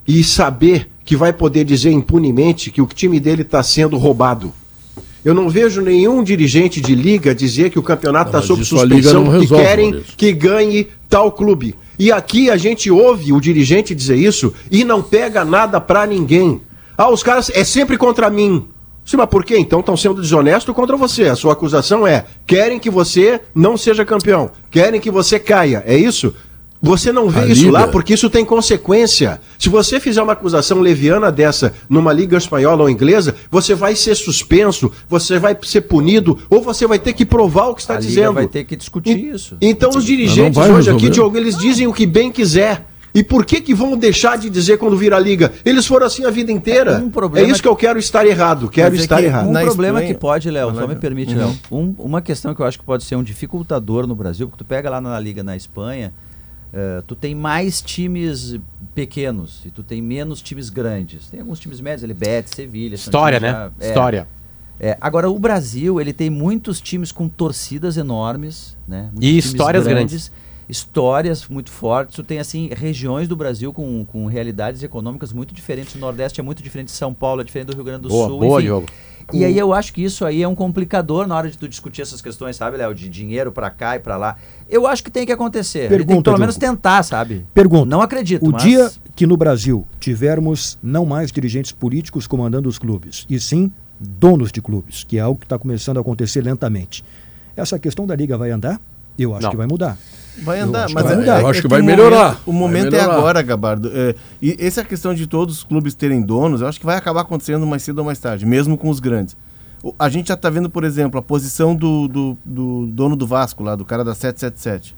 [0.07, 4.53] e saber que vai poder dizer impunemente que o time dele está sendo roubado.
[5.25, 9.29] Eu não vejo nenhum dirigente de liga dizer que o campeonato está sob suspensão e
[9.29, 10.13] resolve, querem Maurício.
[10.15, 11.75] que ganhe tal clube.
[11.97, 16.61] E aqui a gente ouve o dirigente dizer isso e não pega nada pra ninguém.
[16.95, 18.67] Ah, os caras é sempre contra mim.
[19.03, 19.57] Sim, mas por quê?
[19.57, 21.25] Então estão sendo desonestos contra você.
[21.25, 25.83] A sua acusação é: querem que você não seja campeão, querem que você caia.
[25.85, 26.33] É isso?
[26.81, 29.41] Você não vê A isso lá liga- porque isso tem consequência.
[29.57, 34.15] Se você fizer uma acusação leviana dessa numa liga espanhola ou inglesa, você vai ser
[34.15, 37.97] suspenso, você vai ser punido ou você vai ter que provar o que está A
[37.97, 38.33] Liga dizendo.
[38.33, 39.57] vai ter que discutir E- isso.
[39.61, 40.75] Então os dirigentes hoje aqui,
[41.07, 41.09] resolver.
[41.09, 42.85] Diogo, eles dizem o que bem quiser.
[43.13, 45.51] E por que que vão deixar de dizer quando vira a liga?
[45.65, 46.91] Eles foram assim a vida inteira.
[46.91, 48.69] É um problema é isso que eu quero estar errado.
[48.69, 49.47] Quero é estar que errado.
[49.49, 51.39] Um Na problema Espanha- que pode, Léo, lá, só me permite, Uhum.
[51.39, 51.55] Léo.
[51.71, 54.65] Um- uma questão que eu acho que pode ser um dificultador no Brasil, porque tu
[54.67, 56.13] pega lá na Liga na Espanha,
[56.73, 58.57] eh, tu tem mais times
[58.95, 61.27] pequenos e tu tem menos times grandes.
[61.27, 62.95] Tem alguns times médios, ele Betis, Sevilha.
[62.95, 63.51] História, né?
[63.51, 63.87] já- é.
[63.87, 64.27] História.
[64.79, 69.09] É, agora, o Brasil, ele tem muitos times com torcidas enormes, né?
[69.11, 70.31] Muitos E histórias grandes.
[70.69, 72.15] Histórias muito fortes.
[72.15, 75.95] Tu tem, assim, regiões do Brasil com, com realidades econômicas muito diferentes.
[75.95, 78.27] O Nordeste é muito diferente de São Paulo, é diferente do Rio Grande do Boa,
[78.29, 78.39] Sul.
[78.39, 78.67] boa, enfim.
[78.67, 78.87] Diogo.
[79.31, 82.01] E aí eu acho que isso aí é um complicador na hora de tu discutir
[82.01, 82.93] essas questões, sabe, Léo?
[82.93, 84.35] De dinheiro pra cá e pra lá.
[84.69, 85.79] Eu acho que tem que acontecer.
[85.79, 87.45] Ele tem que Pergunta, pelo menos tentar, sabe?
[87.53, 87.85] Pergunta.
[87.85, 88.61] Não acredito, O mas...
[88.63, 94.51] dia que no Brasil tivermos não mais dirigentes políticos comandando os clubes, e sim donos
[94.51, 97.03] de clubes, que é algo que está começando a acontecer lentamente.
[97.55, 98.79] Essa questão da liga vai andar?
[99.17, 99.51] Eu acho Não.
[99.51, 99.97] que vai mudar.
[100.43, 101.39] Vai andar, mas que vai é- mudar.
[101.39, 102.41] é Eu acho que vai melhorar.
[102.45, 103.15] o momento é melhorar.
[103.17, 103.91] agora, Gabardo.
[103.93, 107.21] É, e essa questão de todos os clubes terem donos, eu acho que vai acabar
[107.21, 109.35] acontecendo mais cedo ou mais tarde, mesmo com os grandes.
[109.83, 113.25] O- A gente já está vendo, por exemplo, a posição do, do, do dono do
[113.27, 114.95] Vasco lá, do cara da 777.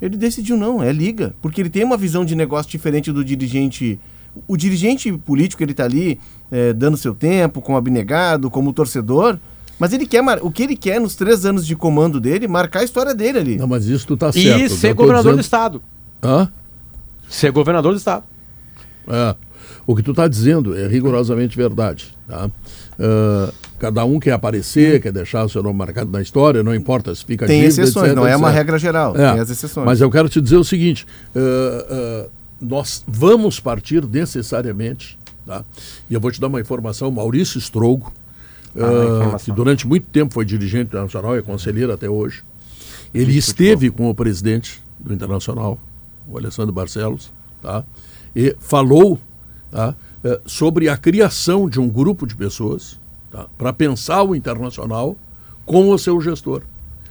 [0.00, 4.00] Ele decidiu não, é liga, porque ele tem uma visão de negócio diferente do dirigente.
[4.48, 6.18] O dirigente político, ele tá ali
[6.50, 9.38] é, dando seu tempo, como abnegado, como torcedor,
[9.82, 12.84] mas ele quer, o que ele quer nos três anos de comando dele, marcar a
[12.84, 13.56] história dele ali.
[13.56, 14.60] Não, mas isso tu tá certo.
[14.60, 15.82] E ser governador do dizendo- estado.
[16.22, 16.48] Hã?
[17.28, 18.22] Ser governador do estado.
[19.08, 19.34] É.
[19.84, 22.16] O que tu está dizendo é rigorosamente verdade.
[22.28, 22.48] Tá?
[22.96, 27.12] Ah, cada um quer aparecer, quer deixar o seu nome marcado na história, não importa
[27.12, 28.58] se fica Tem dívida, exceções, etc, não é uma etc.
[28.58, 29.84] regra geral, É, tem as exceções.
[29.84, 32.26] Mas eu quero te dizer o seguinte: ah, ah,
[32.60, 35.64] nós vamos partir necessariamente, tá?
[36.08, 38.12] e eu vou te dar uma informação: Maurício Strogo,
[38.76, 42.42] Ah, ah, que durante muito tempo foi dirigente internacional e é conselheiro até hoje,
[43.12, 45.78] ele esteve com o presidente do Internacional,
[46.26, 47.30] o Alessandro Barcelos,
[47.60, 47.84] tá?
[48.34, 49.20] e falou
[49.70, 52.98] tá, eh, sobre a criação de um grupo de pessoas
[53.30, 55.16] tá, para pensar o Internacional
[55.66, 56.62] com o seu gestor.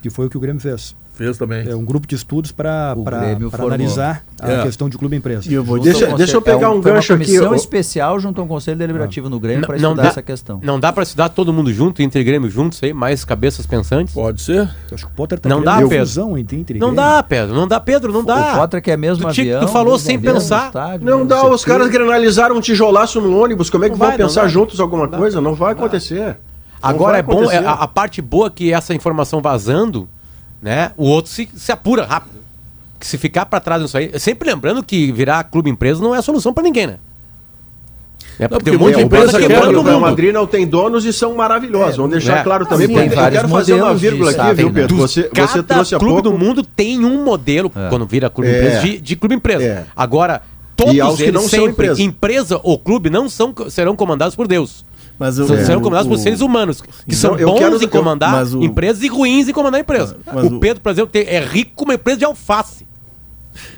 [0.02, 0.95] Que foi o que o Grêmio fez.
[1.13, 1.67] Fez também.
[1.69, 4.63] É um grupo de estudos para O analisar a É.
[4.63, 5.50] questão de clube-empresa.
[5.52, 7.54] E eu vou Deixa- ao deixa eu conselho- pegar um foi uma gancho aqui, comissão
[7.54, 10.60] especial junto ao Conselho Deliberativo no Grêmio para não estudar dá, essa questão.
[10.63, 14.13] Não dá pra estudar todo mundo junto, entre Grêmio juntos aí, mais cabeças pensantes?
[14.13, 14.62] Pode ser?
[14.89, 16.00] Eu acho que o Potter tá Não dá, uma Pedro.
[16.06, 17.54] fusão entre, entre Não dá, Pedro.
[17.54, 18.12] Não dá, Pedro.
[18.13, 18.56] Não O dá.
[18.58, 19.62] Potter quer mesmo Tu avião.
[19.62, 20.67] tu falou sem avião, pensar.
[20.67, 21.93] estádio, Não dá, os o caras quê.
[21.93, 23.69] granalizaram um tijolaço no ônibus.
[23.69, 25.39] Como é que vão pensar juntos alguma coisa?
[25.41, 26.38] Não vai acontecer.
[26.82, 30.10] Agora é bom, é, a parte boa é que essa informação vazando,
[30.62, 30.91] né?
[30.97, 32.39] O outro se, se apura rápido.
[33.00, 34.12] Que se ficar pra trás nisso aí.
[34.19, 36.97] Sempre lembrando que virar clube empresa não é a solução pra ninguém, né?
[38.39, 40.00] É porque tem um monte muita de empresa que quebrando o o Real.
[40.00, 41.97] Madrid não tem donos e são maravilhosos.
[41.97, 42.43] Vamos deixar É.
[42.43, 42.88] claro também.
[42.88, 44.88] Sim, porque eu quero fazer uma vírgula aqui, viu, sabe, Pedro?
[44.97, 46.30] Dos- Você, cada você trouxe clube pouco.
[46.30, 47.89] do mundo tem um modelo É.
[47.89, 48.58] quando vira clube É.
[48.58, 49.63] empresa de, de clube empresa.
[49.63, 49.86] É.
[49.95, 50.41] Agora,
[50.76, 52.02] todos E aos que eles não são sempre, empresa.
[52.02, 54.86] empresa ou clube, não são, serão comandados por Deus.
[55.22, 57.90] Mas Serão o- comandados por o- seres humanos, que são eu bons quero- em eu-
[57.90, 60.16] comandar o- empresas e ruins em comandar empresas.
[60.34, 62.90] O o- Pedro, por exemplo, tem- é rico como uma empresa de alface.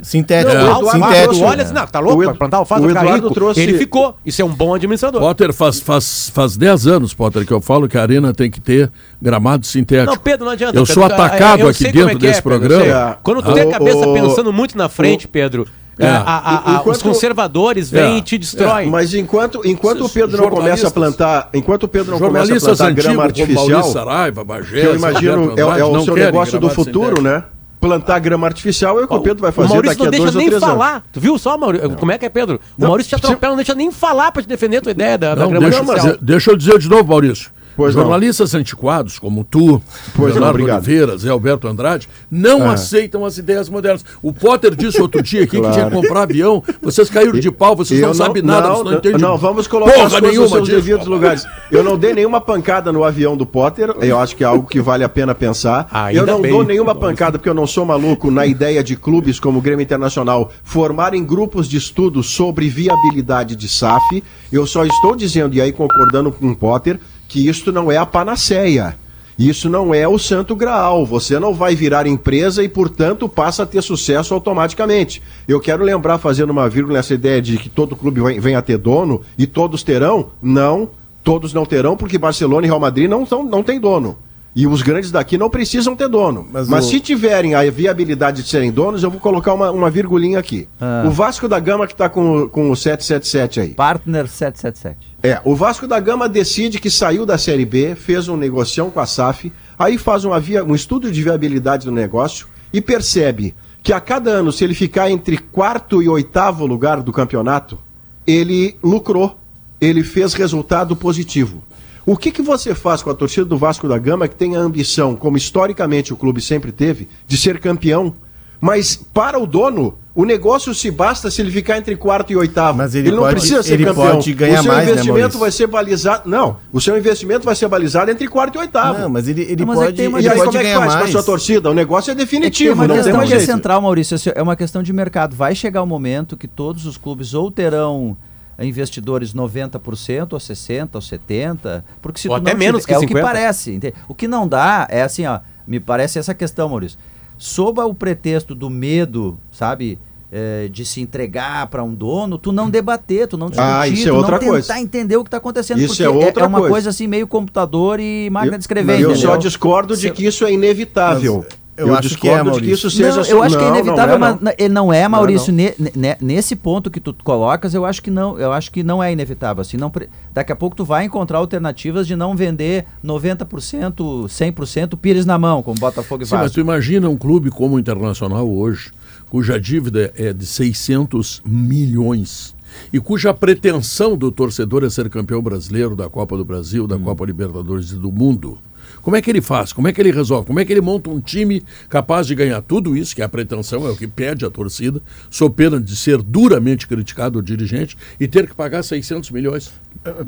[0.04, 0.54] Sintético.
[0.54, 2.84] Não, o Eduardo Alface, trouxe- tu olha assim, não, tá louco, vai plantar alface, o
[2.84, 3.34] vai ficar Eduardo rico.
[3.34, 4.16] trouxe- Ele ficou.
[4.24, 5.20] Isso é um bom administrador.
[5.20, 8.62] Potter, faz, faz, faz 10 anos, Potter, que eu falo que a arena tem que
[8.62, 10.12] ter gramado sintético.
[10.12, 10.78] Não, Pedro, não adianta.
[10.78, 12.86] Eu Pedro, sou atacado eu aqui como dentro é é, desse Pedro, eu programa.
[13.12, 13.18] É.
[13.24, 15.68] Quando tu tem a cabeça o- pensando muito na frente, Pedro,
[16.00, 16.08] É.
[16.08, 18.18] a- a- a- Enquanto- os conservadores vêm É.
[18.18, 18.90] e te destroem.
[18.90, 22.60] Mas enquanto, enquanto o Pedro não começa a plantar, enquanto o Pedro não começa a
[22.60, 26.60] plantar antigos, grama artificial, Saraiva, Bagé, que eu imagino é, é o não seu negócio
[26.60, 27.44] do futuro, né?
[27.80, 30.12] Plantar grama artificial é o que o Pedro vai o fazer Maurício daqui a não
[30.12, 30.76] deixa dois ou nem três anos.
[30.78, 31.04] falar.
[31.12, 31.90] Tu viu só, Maurício?
[31.98, 32.56] Como é que é, Pedro?
[32.56, 34.92] O Não, Maurício te se- atropela, não deixa nem falar pra te defender a tua
[34.94, 36.18] ideia da, da Não, grama deixa, artificial.
[36.22, 37.52] deixa eu dizer de novo, Maurício.
[37.76, 38.04] Pois não.
[38.04, 39.82] Jornalistas antiquados, como tu,
[40.16, 40.86] Pois não, Leonardo obrigado.
[40.86, 44.06] Oliveira, Zé Alberto Andrade, não aceitam as ideias modernas.
[44.22, 46.64] O Potter disse outro dia aqui que tinha que comprar avião.
[46.82, 49.22] Vocês caíram de pau, vocês Eu não, sabem nada, vocês não entendem.
[49.22, 51.46] Não, vamos colocar porra as coisas nenhuma nos devidos lugares.
[51.72, 54.82] Eu não dei nenhuma pancada no avião do Potter, eu acho que é algo que
[54.82, 55.88] vale a pena pensar.
[55.92, 56.52] Ainda eu não bem.
[56.52, 59.84] dou nenhuma pancada porque eu não sou maluco na ideia de clubes como o Grêmio
[59.84, 64.24] Internacional formarem grupos de estudo sobre viabilidade de SAF.
[64.52, 67.00] Eu só estou dizendo, e aí concordando com o Potter,
[67.34, 68.96] que isto não é a panaceia.
[69.40, 71.04] Isso não é o santo graal.
[71.08, 75.20] Você não vai virar empresa e, portanto, passa a ter sucesso automaticamente.
[75.48, 78.62] Eu quero lembrar, fazendo uma vírgula nessa ideia de que todo clube vem- venha a
[78.62, 80.28] ter dono e todos terão.
[80.40, 80.88] Não,
[81.24, 84.16] todos não terão, porque Barcelona e Real Madrid não, são, não têm dono.
[84.56, 86.46] E os grandes daqui não precisam ter dono.
[86.54, 89.90] Mas Mas, o- se tiverem a viabilidade de serem donos, eu vou colocar uma, uma
[89.90, 90.68] virgulinha aqui.
[90.80, 91.06] Ah.
[91.08, 93.70] O Vasco da Gama que está com, o- com o 777 aí.
[93.70, 95.13] Partner 777.
[95.26, 99.00] É, o Vasco da Gama decide que saiu da Série B, fez um negocião com
[99.00, 103.94] a SAF, aí faz uma via- um estudo de viabilidade do negócio e percebe que
[103.94, 107.80] a cada ano, se ele ficar entre quarto e oitavo lugar do campeonato,
[108.28, 109.40] ele lucrou,
[109.80, 111.64] ele fez resultado positivo.
[112.06, 114.60] O que, que você faz com a torcida do Vasco da Gama que tem a
[114.60, 118.14] ambição, como historicamente o clube sempre teve, de ser campeão?
[118.60, 122.78] Mas para o dono, o negócio se basta se ele ficar entre quarto e oitavo.
[122.78, 124.16] Mas ele não pode- precisa ser ele campeão.
[124.18, 125.40] pode ganhar o seu mais, né, investimento Maurício?
[125.40, 126.30] vai ser balizado.
[126.30, 129.00] Não, o seu investimento vai ser balizado entre quarto e oitavo.
[129.00, 130.58] Não, mas ele, ele Não, mas é pode, tem uma ele e aí, pode como
[130.58, 131.12] é que ganhar faz com a mais.
[131.12, 131.70] sua torcida?
[131.72, 133.52] O negócio é É que tem definitivo, uma não tem questão mais que é jeito.
[133.52, 134.18] central, Maurício.
[134.36, 135.36] É uma questão de mercado.
[135.36, 138.16] Vai chegar o momento que todos os clubes ou terão
[138.60, 142.94] investidores 90%, ou 60%, ou 70%, porque se Ou tu até não menos tiver- que
[142.94, 143.22] É o que 50%.
[143.24, 143.94] parece.
[144.08, 147.00] O que não dá é assim, ó, me parece essa questão, Maurício.
[147.46, 150.00] Sob o pretexto do medo, sabe,
[150.32, 154.08] eh, de se entregar para um dono, tu não debater, tu não discutir, Ah, isso
[154.08, 154.80] é tu outra não tentar coisa.
[154.80, 156.72] entender o que está acontecendo, Isso porque é outra uma coisa.
[156.74, 159.30] coisa assim meio computador e máquina Eu- de escrever, Eu entendeu?
[159.30, 161.44] só discordo de que isso é inevitável.
[161.46, 162.90] Mas eu eu acho que discordo é, de que isso Maurício.
[162.92, 163.22] seja.
[163.34, 164.28] Não, eu acho que é Não, não inevitável, é, não.
[164.28, 165.52] mas n- ele não é, Não, Maurício.
[165.52, 165.58] não.
[165.58, 169.02] ne- ne- nesse ponto que tu colocas, eu acho que não, eu acho que não
[169.02, 169.62] é inevitável.
[169.62, 174.98] Assim, não, pre- daqui a pouco tu vai encontrar alternativas de não vender 90%, 100%
[174.98, 176.56] pires na mão, como Botafogo e Sim, mas Vasco.
[176.56, 178.92] tu imagina um clube como o Internacional hoje,
[179.30, 182.56] cuja dívida é de 600 milhões
[182.92, 186.88] e cuja pretensão do torcedor é ser campeão brasileiro da Copa do Brasil, Hum.
[186.88, 188.58] da Copa Libertadores e do mundo.
[189.04, 189.72] Como é que ele faz?
[189.74, 190.48] Como é que ele resolve?
[190.48, 193.30] Como é que ele monta um time capaz de ganhar tudo isso, que é a
[193.30, 197.98] pretensão, é o que pede a torcida, sob pena de ser duramente criticado o dirigente
[198.18, 199.72] e ter que pagar 600 milhões?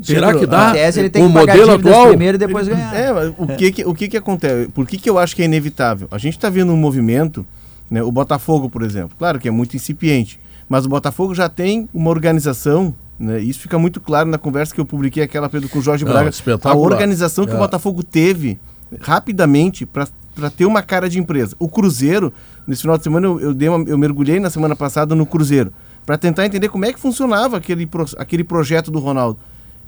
[0.02, 0.72] Será que Na dá?
[0.72, 2.08] tese, ele tem o que pagar modelo atual?
[2.08, 2.94] primeiro e depois ganhar.
[2.94, 4.68] É, mas o, Que, que, o que que acontece?
[4.68, 6.06] Por que, que eu acho que é inevitável?
[6.10, 7.46] A gente está vendo um movimento,
[7.90, 11.88] né, o Botafogo, por exemplo, claro que é muito incipiente, mas o Botafogo já tem
[11.94, 15.78] uma organização, né, isso fica muito claro na conversa que eu publiquei aquela Pedro com
[15.78, 16.30] o Jorge Não, Braga,
[16.64, 17.54] a organização que É.
[17.54, 18.58] o Botafogo teve
[19.00, 21.56] rapidamente para ter uma cara de empresa.
[21.58, 22.32] O Cruzeiro,
[22.66, 25.72] nesse final de semana, eu, eu, uma- eu mergulhei na semana passada no Cruzeiro,
[26.04, 29.38] para tentar entender como é que funcionava aquele, aquele projeto do Ronaldo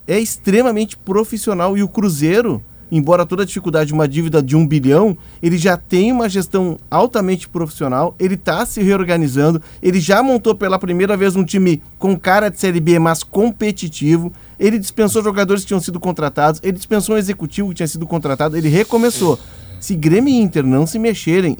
[0.06, 4.66] é extremamente profissional e o Cruzeiro, embora toda a dificuldade de uma dívida de um
[4.66, 10.54] bilhão, ele já tem uma gestão altamente profissional, ele está se reorganizando, ele já montou
[10.54, 15.62] pela primeira vez um time com cara de Série B, mas competitivo, ele dispensou jogadores
[15.62, 19.38] que tinham sido contratados, ele dispensou um executivo que tinha sido contratado, ele recomeçou.
[19.80, 21.56] Se Grêmio e Inter não se mexerem,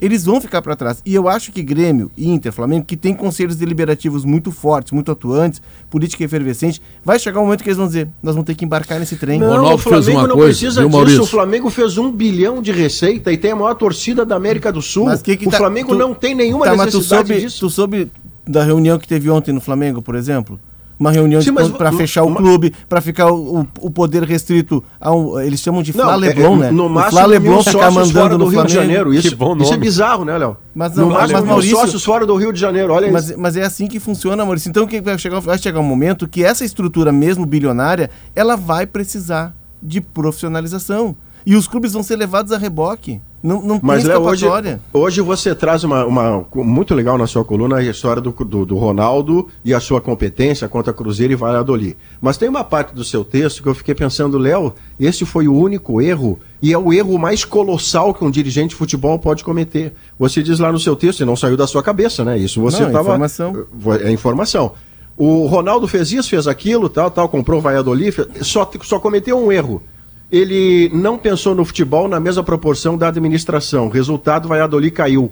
[0.00, 1.02] eles vão ficar para trás.
[1.04, 5.60] E eu acho que Grêmio, Inter, Flamengo, que tem conselhos deliberativos muito fortes, muito atuantes,
[5.90, 8.98] política efervescente, vai chegar um momento que eles vão dizer: nós vamos ter que embarcar
[8.98, 9.38] nesse trem.
[9.38, 10.96] Não, Ronaldo o fez Flamengo uma não coisa, precisa viu, disso.
[10.98, 11.22] Maurício?
[11.22, 14.80] O Flamengo fez um bilhão de receita e tem a maior torcida da América do
[14.80, 15.04] Sul.
[15.06, 17.40] Mas que que o tá- Flamengo tu- não tem nenhuma Tá, mas tu necessidade soube,
[17.42, 17.60] disso.
[17.60, 18.10] tu soube
[18.46, 20.58] da reunião que teve ontem no Flamengo, por exemplo?
[21.00, 25.40] Uma reunião Sim, mas para fechar o clube, para ficar o, o- poder restrito ao.
[25.40, 26.70] Eles chamam de Flá é- Leblon, é, né?
[26.70, 28.66] No o máximo, Flá Leblon ficar mandando do no Rio Flamengo.
[28.68, 29.14] de Janeiro.
[29.14, 30.58] Isso, Que bom isso é bizarro, né, Léo?
[30.74, 32.92] Mas no não, mas, máximo, mil Maurício, sócios fora do Rio de Janeiro.
[32.92, 33.40] Olha Mas, isso.
[33.40, 34.68] mas é assim que funciona, Maurício.
[34.68, 38.86] Então que vai chegar, vai chegar um momento que essa estrutura, mesmo bilionária, ela vai
[38.86, 41.16] precisar de profissionalização.
[41.46, 43.22] E os clubes vão ser levados a reboque.
[43.42, 44.46] Não, não Mas, tem Léo, hoje,
[44.92, 48.76] hoje você traz uma, uma muito legal na sua coluna a história do, do, do
[48.76, 51.96] Ronaldo e a sua competência contra Cruzeiro e Valladolid.
[52.20, 55.54] Mas tem uma parte do seu texto que eu fiquei pensando, Léo, esse foi o
[55.54, 59.94] único erro e é o erro mais colossal que um dirigente de futebol pode cometer.
[60.18, 62.36] Você diz lá no seu texto, e não saiu da sua cabeça, né?
[62.36, 63.08] Isso você Não, é estava.
[63.08, 63.66] informação.
[64.02, 64.72] É informação.
[65.16, 69.50] O Ronaldo fez isso, fez aquilo, tal, tal, comprou o Valladolid, só, só cometeu um
[69.50, 69.82] erro.
[70.30, 73.88] Ele não pensou no futebol na mesma proporção da administração.
[73.88, 75.30] Resultado, Valladolid caiu.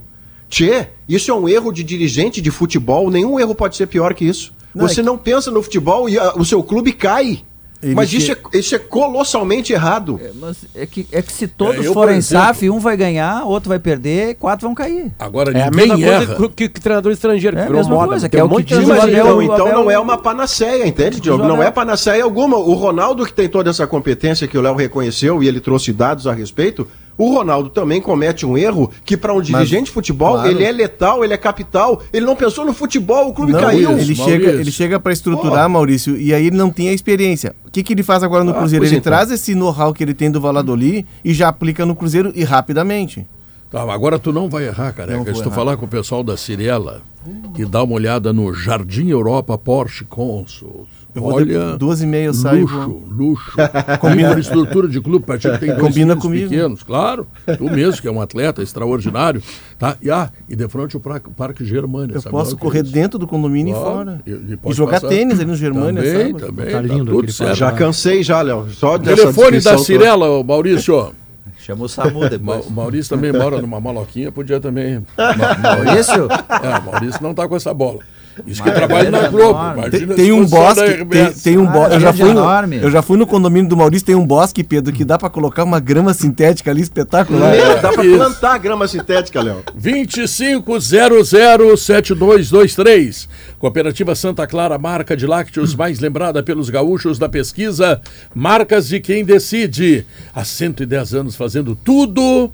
[0.48, 3.11] Tchê, isso é um erro de dirigente de futebol.
[3.11, 4.52] Nenhum erro pode ser pior que isso.
[4.74, 7.44] Não, Você é que- não pensa no futebol e ah, o seu clube cai.
[7.81, 10.21] Ele Mas isso é, isso é colossalmente errado.
[10.23, 12.97] É, mas é que, é que se todos eu, por forem exemplo- SAF, um vai
[12.97, 15.12] ganhar, outro vai perder, quatro vão cair.
[15.19, 16.27] Agora É a mesma erra.
[16.35, 18.09] coisa que, que treinador estrangeiro, que É a virou moda.
[18.09, 20.19] coisa, que é um o que monte de Mas então, então Abel- não é uma
[20.19, 21.45] panaceia, entende, Diogo?
[21.45, 22.57] Não é panaceia alguma.
[22.57, 26.27] O Ronaldo, que tem toda essa competência que o Léo reconheceu e ele trouxe dados
[26.27, 26.87] a respeito,
[27.18, 30.48] o Ronaldo também comete um erro que, para um dirigente de futebol, claro.
[30.48, 32.00] ele é letal, ele é capital.
[32.12, 33.90] Ele não pensou no futebol, o clube Não, caiu.
[33.90, 34.24] ele Maurício.
[34.24, 37.54] chega, ele chega para estruturar, Maurício, e aí ele não tem a experiência.
[37.66, 38.85] O que, que ele faz agora no Ah, Cruzeiro?
[38.85, 39.11] Ele então.
[39.12, 43.26] traz esse know-how que ele tem do Valladolid e já aplica no Cruzeiro e rapidamente.
[43.70, 45.18] Tá, agora tu não vai errar, careca.
[45.24, 45.54] vou Se tu errar.
[45.54, 47.02] falar com o pessoal da Cirela
[47.59, 50.87] e dar uma olhada no Jardim Europa Porsche Consul.
[51.14, 53.53] Eu vou Olha, de- duas e meia eu saio, luxo, luxo.
[54.18, 56.49] Infraestrutura de clube, para ti que tem dois Combina comigo.
[56.51, 57.27] pequenos, claro.
[57.57, 59.42] Tu mesmo, que é um atleta extraordinário.
[59.79, 59.97] Tá?
[60.03, 62.14] E, ah, e de frente o Parque Germânia.
[62.16, 64.21] Eu sabe posso que correr é dentro do condomínio Claro, e fora.
[64.27, 65.09] e- e E, jogar passar.
[65.09, 66.40] tênis ali no Germânia, Também, sabe?
[66.47, 66.66] também.
[66.66, 67.55] Tá Tá, lindo tudo aquele certo.
[67.57, 68.68] Já cansei já, Léo.
[68.71, 69.83] Só Telefone da toda.
[69.85, 71.12] Cirela, Maurício.
[71.59, 72.66] Chama o SAMU depois.
[72.66, 75.05] O Maurício também mora numa maloquinha, podia também.
[75.16, 76.29] Ma- Maurício?
[76.31, 77.99] É, o Maurício não tá com essa bola.
[78.46, 79.59] Isso que Mas trabalha ele na é Globo.
[79.90, 82.18] Tem, tem um disposição boss da que, tem, tem um Ah, bo- eu, já grande
[82.22, 82.77] fui no, enorme.
[82.83, 85.64] eu já fui no condomínio do Maurício, tem um bosque, Pedro, que dá pra colocar
[85.64, 87.51] uma grama sintética ali espetacular.
[87.53, 88.16] Meu, dá pra Isso.
[88.16, 89.62] plantar grama sintética, Léo.
[92.16, 93.29] 25007223.
[93.59, 98.01] Cooperativa Santa Clara, marca de lácteos mais lembrada pelos gaúchos da pesquisa.
[98.35, 100.07] Marcas de quem decide.
[100.35, 102.51] Há 110 anos fazendo tudo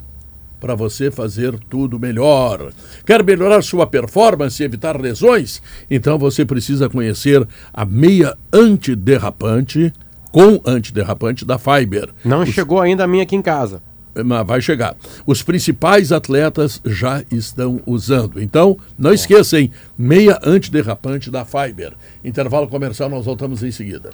[0.64, 2.72] para você fazer tudo melhor.
[3.04, 5.60] Quer melhorar sua performance e evitar lesões?
[5.90, 9.92] Então você precisa conhecer a meia antiderrapante
[10.32, 12.08] com antiderrapante da Fiber.
[12.24, 13.82] Não chegou ainda a minha aqui em casa.
[14.24, 14.96] Mas vai chegar.
[15.26, 18.40] Os principais atletas já estão usando.
[18.40, 21.92] Então, não esqueçam, meia antiderrapante da Fiber.
[22.24, 24.08] Intervalo comercial, nós voltamos em seguida.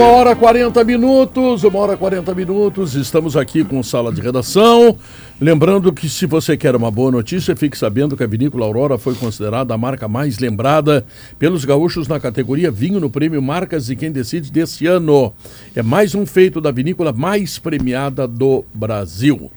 [0.00, 4.96] Uma hora 40 minutos, uma hora 40 minutos, estamos aqui com sala de redação.
[5.38, 9.14] Lembrando que se você quer uma boa notícia, fique sabendo que a Vinícola Aurora foi
[9.14, 11.04] considerada a marca mais lembrada
[11.38, 15.34] pelos gaúchos na categoria Vinho no Prêmio Marcas e Quem Decide desse ano.
[15.76, 19.50] É mais um feito da vinícola mais premiada do Brasil.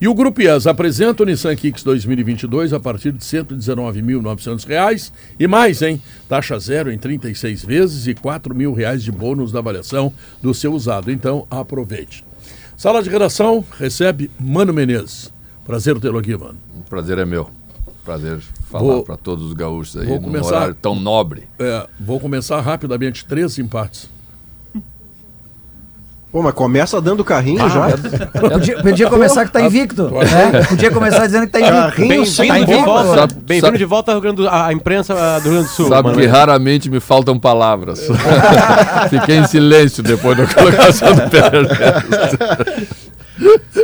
[0.00, 5.46] E o Grupo IAS apresenta o Nissan Kicks 2022 a partir de 119.900 reais e
[5.46, 6.00] mais, hein?
[6.28, 10.72] Taxa zero em 36 vezes e 4 mil reais de bônus da avaliação do seu
[10.72, 11.10] usado.
[11.10, 12.24] Então, aproveite.
[12.76, 15.32] Sala de redação recebe Mano Menezes.
[15.64, 16.58] Prazer tê-lo aqui, mano.
[16.76, 17.48] O prazer é meu.
[18.04, 21.44] Prazer falar para todos os gaúchos aí vou num começar- horário tão nobre.
[21.60, 23.24] É, vou começar rapidamente.
[23.24, 24.10] Três empates.
[26.32, 27.88] Pô, mas começa dando carrinho já.
[28.40, 30.04] Podia, podia começar que tá invicto.
[30.10, 30.64] né?
[30.66, 31.76] Podia começar dizendo que tá invicto.
[31.96, 34.12] Carrinho sem Bem-vindo de volta, Sabe- bem-vindo sabe- de volta
[34.50, 35.88] à imprensa ah, do Rio Grande do Sul.
[35.90, 36.18] Sabe mano.
[36.18, 38.08] que raramente me faltam palavras.
[39.10, 41.68] Fiquei em silêncio depois da colocação do Pedro.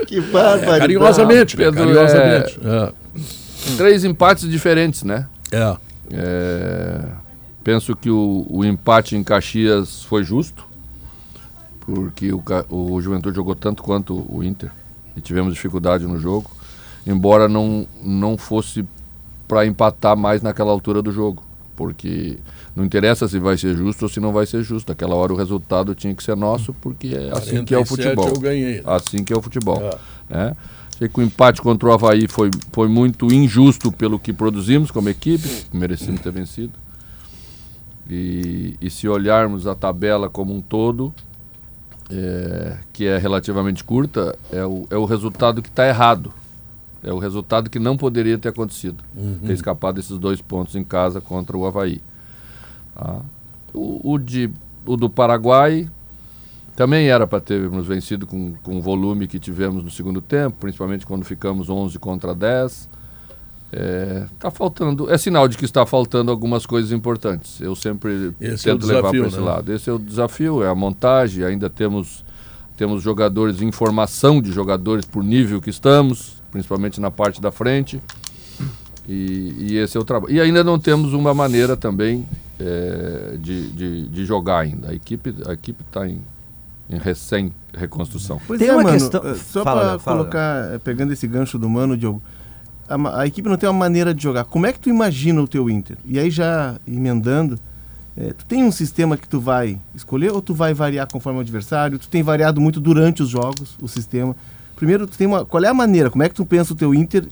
[0.07, 0.79] Que barbaridade.
[0.81, 1.65] Carinhosamente, né?
[1.65, 2.61] Pedro, Carinhosamente.
[2.65, 2.93] É.
[3.77, 5.27] Três empates diferentes, né?
[5.53, 5.77] É.
[6.15, 6.99] É,
[7.63, 10.65] penso que o, o empate em Caxias foi justo,
[11.89, 14.71] porque o, o Juventude jogou tanto quanto o Inter
[15.17, 16.51] e tivemos dificuldade no jogo,
[17.07, 18.85] embora não, não fosse
[19.49, 21.43] para empatar mais naquela altura do jogo,
[21.75, 22.37] porque
[22.77, 24.91] não interessa se vai ser justo ou se não vai ser justo.
[24.91, 27.89] Naquela hora o resultado tinha que ser nosso, porque é assim que é o 47
[27.89, 28.29] futebol.
[28.29, 28.83] eu ganhei.
[28.85, 29.81] Assim que é o futebol.
[30.29, 30.55] né?
[30.99, 35.09] Sei que o empate contra o Havaí foi, foi muito injusto pelo que produzimos como
[35.09, 36.73] equipe, merecemos ter vencido.
[38.11, 41.15] E, e se olharmos a tabela como um todo,
[42.11, 46.33] é, que é relativamente curta, é o, é o resultado que está errado.
[47.03, 49.05] É o resultado que não poderia ter acontecido.
[49.47, 52.01] Ter escapado esses dois pontos em casa contra o Havaí.
[52.95, 53.21] Tá?
[53.73, 54.51] O, o, de,
[54.85, 55.89] o do Paraguai
[56.75, 61.07] também era para termos vencido com, com o volume que tivemos no segundo tempo, principalmente
[61.07, 62.89] quando ficamos 11 contra 10.
[63.71, 67.61] É, tá faltando, é sinal de que está faltando algumas coisas importantes.
[67.61, 69.45] Eu sempre Esse é o tento levar desafio, para esse né?
[69.45, 69.73] lado.
[69.73, 71.45] Esse é o desafio, é a montagem.
[71.45, 72.25] Ainda temos
[72.79, 78.01] temos jogadores, informação de jogadores por nível que estamos, principalmente na parte da frente.
[79.09, 80.33] E, e esse é o trabalho.
[80.33, 82.25] E ainda não temos uma maneira também
[82.61, 84.91] é, de, de, de jogar ainda.
[84.91, 86.21] A equipe a equipe está em,
[86.89, 88.41] em recém reconstrução.
[88.47, 88.95] Pois Tem é, uma mano.
[88.99, 92.23] questão- eh, Só fala, colocar, pegando esse gancho do mano, Diogo,
[92.89, 94.45] a, a equipe não tem uma maneira de jogar.
[94.45, 95.97] Como é que tu imagina o teu Inter?
[96.07, 97.59] E aí já emendando,
[98.17, 101.43] eh, tu tem um sistema que tu vai escolher ou tu vai variar conforme o
[101.43, 101.99] adversário?
[101.99, 104.35] Tu tem variado muito durante os jogos, o sistema.
[104.75, 106.11] Primeiro, tu tem uma, qual é a maneira?
[106.11, 107.27] Como é que tu pensa o teu Inter?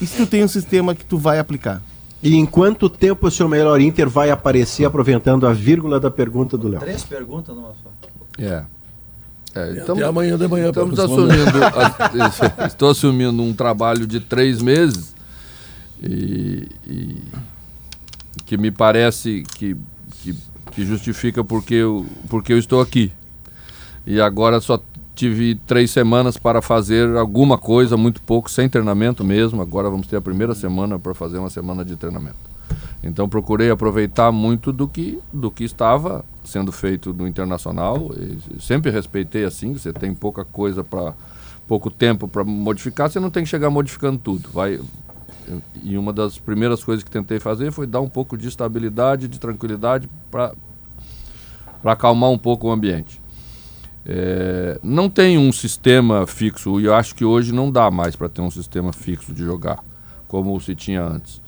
[0.00, 1.82] E se tu tem um sistema que tu vai aplicar?
[2.22, 6.58] E em quanto tempo o seu melhor Inter vai aparecer, aproveitando a vírgula da pergunta
[6.58, 6.80] do Léo?
[6.80, 7.90] Três perguntas numa só.
[8.38, 8.64] É.
[9.54, 10.68] É, Até estamos, amanhã de manhã.
[10.68, 11.32] estamos responder.
[11.40, 15.14] assumindo, a- estou assumindo um trabalho de três meses
[16.02, 17.16] e, e
[18.46, 19.76] que me parece que,
[20.22, 20.34] que,
[20.72, 23.10] que justifica porque eu, porque eu estou aqui.
[24.06, 24.80] E agora só
[25.14, 29.60] tive três semanas para fazer alguma coisa, muito pouco, sem treinamento mesmo.
[29.60, 32.47] Agora vamos ter a primeira semana para fazer uma semana de treinamento.
[33.02, 38.10] Então procurei aproveitar muito do que, do que estava sendo feito no internacional.
[38.16, 41.14] E sempre respeitei assim, você tem pouca coisa para
[41.66, 44.48] pouco tempo para modificar, você não tem que chegar modificando tudo.
[44.52, 44.80] Vai
[45.82, 49.38] e uma das primeiras coisas que tentei fazer foi dar um pouco de estabilidade, de
[49.38, 50.54] tranquilidade para
[51.82, 53.20] para acalmar um pouco o ambiente.
[54.04, 58.28] É, não tem um sistema fixo, e eu acho que hoje não dá mais para
[58.28, 59.78] ter um sistema fixo de jogar,
[60.26, 61.40] como se tinha antes.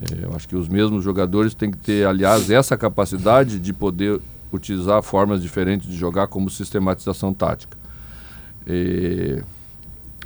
[0.00, 4.20] É, eu acho que os mesmos jogadores têm que ter, aliás, essa capacidade de poder
[4.52, 7.76] utilizar formas diferentes de jogar como sistematização tática.
[8.66, 9.42] É,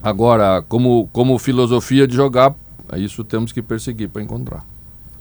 [0.02, 2.54] agora, como, como filosofia de jogar,
[2.96, 4.64] isso temos que perseguir para encontrar.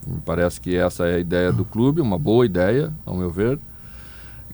[0.05, 3.59] Me parece que essa é a ideia do clube, uma boa ideia, ao meu ver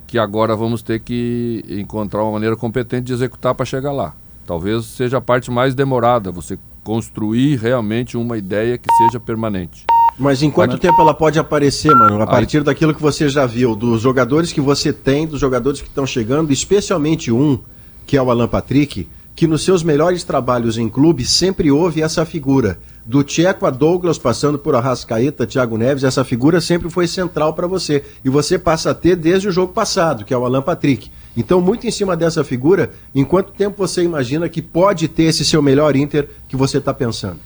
[0.10, 4.16] que agora vamos ter que encontrar uma maneira competente de executar para chegar lá.
[4.44, 6.58] Talvez seja a parte mais demorada, você
[6.90, 9.86] construir realmente uma ideia que seja permanente.
[10.18, 12.20] Mas em quanto tempo ela pode aparecer, mano?
[12.20, 15.88] A partir daquilo que você já viu, dos jogadores que você tem, dos jogadores que
[15.88, 17.60] estão chegando, especialmente um,
[18.08, 22.26] que é o Alan Patrick, que nos seus melhores trabalhos em clube sempre houve essa
[22.26, 22.80] figura.
[23.10, 27.66] Do Tcheco a Douglas, passando por Arrascaeta, Thiago Neves, essa figura sempre foi central para
[27.66, 28.04] você.
[28.24, 31.10] E você passa a ter desde o jogo passado, que é o Alan Patrick.
[31.36, 35.44] Então, muito em cima dessa figura, em quanto tempo você imagina que pode ter esse
[35.44, 37.40] seu melhor Inter que você está pensando?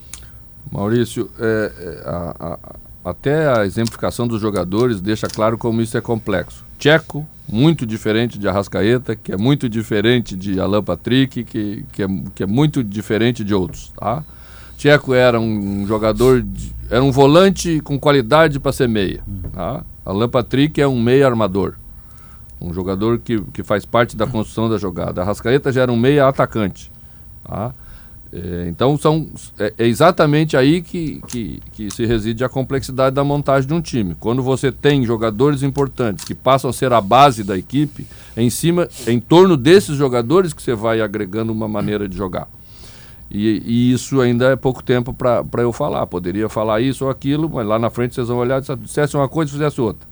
[0.70, 6.01] Maurício, é, é, a- a- até a exemplificação dos jogadores deixa claro como isso é
[6.01, 6.66] complexo.
[6.78, 12.07] Tcheco, muito diferente de Arrascaeta, que é muito diferente de Alan Patrick, que, que, é,
[12.36, 13.93] que é muito diferente de outros.
[13.97, 14.24] Tá?
[14.78, 19.21] Tcheco era um jogador, de- era um volante com qualidade para ser meia.
[19.53, 19.84] Tá?
[20.05, 21.76] Alan Patrick é um meia armador.
[22.59, 25.21] Um jogador que, que faz parte da construção da jogada.
[25.21, 26.91] Arrascaeta já era um meia atacante.
[27.43, 27.74] Tá?
[28.36, 29.28] É, então são,
[29.59, 33.82] é, é exatamente aí que, que, que se reside a complexidade da montagem de um
[33.82, 34.15] time.
[34.19, 38.49] Quando você tem jogadores importantes que passam a ser a base da equipe, é em
[38.49, 42.47] cima, é em torno desses jogadores que você vai agregando uma maneira de jogar.
[43.34, 46.05] E, e isso ainda é pouco tempo para eu falar.
[46.05, 49.27] Poderia falar isso ou aquilo, mas lá na frente vocês vão olhar e dissesse uma
[49.27, 50.07] coisa e fizesse outra.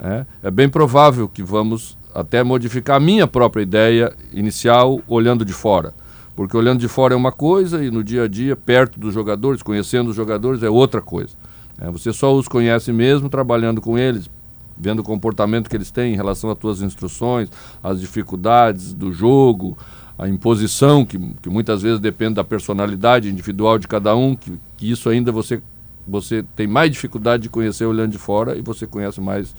[0.00, 5.52] É, é bem provável que vamos até modificar a minha própria ideia inicial olhando de
[5.52, 5.94] fora.
[6.34, 9.62] Porque olhando de fora é uma coisa e no dia a dia, perto dos jogadores,
[9.62, 11.34] conhecendo os jogadores, é outra coisa.
[11.80, 14.28] É, você só os conhece mesmo trabalhando com eles,
[14.76, 17.48] vendo o comportamento que eles têm em relação às tuas instruções,
[17.82, 19.78] as dificuldades do jogo,
[20.18, 24.90] a imposição, que, que muitas vezes depende da personalidade individual de cada um, que, que
[24.90, 25.60] isso ainda você,
[26.06, 29.54] você tem mais dificuldade de conhecer olhando de fora e você conhece mais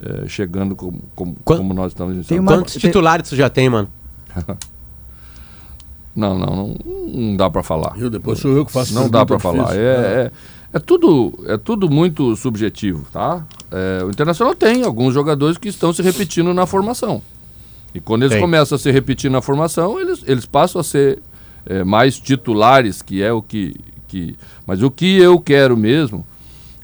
[0.00, 2.42] eh, chegando como, como, como nós estamos Tem iniciando.
[2.42, 3.88] uma- Quantos titulares tu já tem, mano?
[6.16, 6.76] Não, não, não,
[7.14, 7.94] não dá para falar.
[7.96, 9.64] Eu depois sou eu que faço Não dá para falar.
[9.66, 9.80] difícil.
[9.82, 9.86] É,
[10.24, 10.32] é,
[10.72, 13.46] é tudo, é tudo muito subjetivo, tá?
[13.70, 17.22] É, o Internacional tem alguns jogadores que estão se repetindo na formação.
[17.94, 18.40] E quando eles Tem.
[18.40, 21.20] começam a se repetir na formação, eles, eles passam a ser
[21.66, 23.74] é, mais titulares, que é o que,
[24.06, 24.36] que.
[24.66, 26.24] Mas o que eu quero mesmo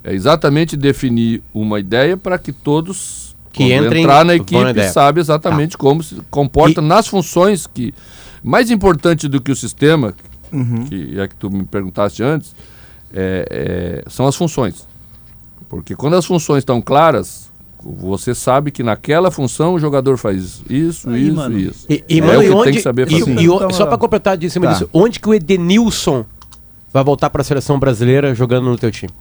[0.03, 5.77] é exatamente definir uma ideia para que todos Que entrem entrar na equipe sabe exatamente
[5.79, 7.95] como se comporta E- nas funções que
[8.43, 10.15] mais importante do que o sistema
[10.53, 10.85] Uhum.
[10.87, 12.55] que é que tu me perguntaste antes
[13.13, 14.87] é, é, são as funções
[15.69, 17.51] porque quando as funções estão claras
[17.87, 21.59] você sabe que naquela função o jogador faz isso Aí, isso mano.
[21.59, 23.49] isso E, e, é mano, o e que onde, tem que saber e- fazer e
[23.49, 24.73] o- Então, só ó, pra completar de cima tá.
[24.73, 26.25] disso, onde que o Edenilson
[26.93, 29.13] vai voltar pra seleção brasileira jogando no teu time?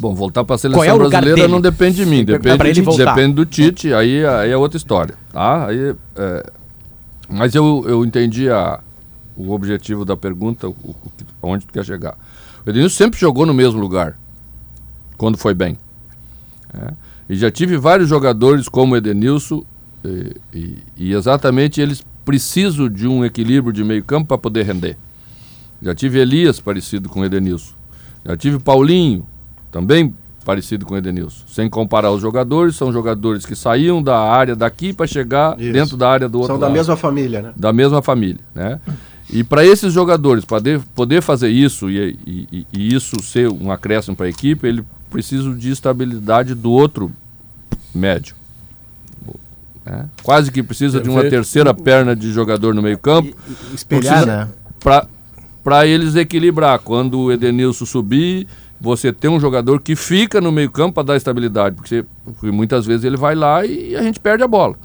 [0.00, 1.48] Bom, voltar para a seleção é brasileira dele?
[1.48, 3.14] não depende de mim, depende, voltar.
[3.14, 5.66] depende do Tite, aí, aí é outra história, tá?
[5.66, 6.46] Aí, é,
[7.28, 8.78] mas eu, eu entendi a,
[9.36, 12.16] o objetivo da pergunta, o, o que- onde tu quer chegar.
[12.64, 14.16] O Edenilson sempre jogou no mesmo lugar,
[15.16, 15.76] quando foi bem.
[16.74, 16.92] É.
[17.28, 19.62] E já tive vários jogadores como o Edenilson,
[20.04, 24.96] e, e- e exatamente eles precisam de um equilíbrio de meio campo para poder render.
[25.82, 27.72] Já tive Elias parecido com o Edenilson.
[28.24, 29.26] Já tive Paulinho,
[29.70, 30.14] também
[30.44, 31.44] parecido com o Edenilson.
[31.46, 35.72] Sem comparar os jogadores, são jogadores que saíam da área daqui para chegar Isso.
[35.72, 37.52] dentro da área do outro São da lado mesma família, né?
[37.56, 38.80] da mesma família, né?
[39.30, 44.16] E para esses jogadores poder, poder fazer isso e, e- e isso ser um acréscimo
[44.16, 47.10] para a equipe, ele precisa de estabilidade do outro
[47.94, 48.34] médio.
[49.84, 50.06] né?
[50.22, 53.36] Quase que precisa de uma terceira perna de jogador no meio-campo
[53.74, 54.48] Espelhar, né?
[55.64, 56.78] para eles equilibrar.
[56.78, 58.46] Quando o Edenilson subir,
[58.80, 62.86] você tem um jogador que fica no meio-campo para dar estabilidade, porque, você- porque muitas
[62.86, 64.76] vezes ele vai lá e a gente perde a bola.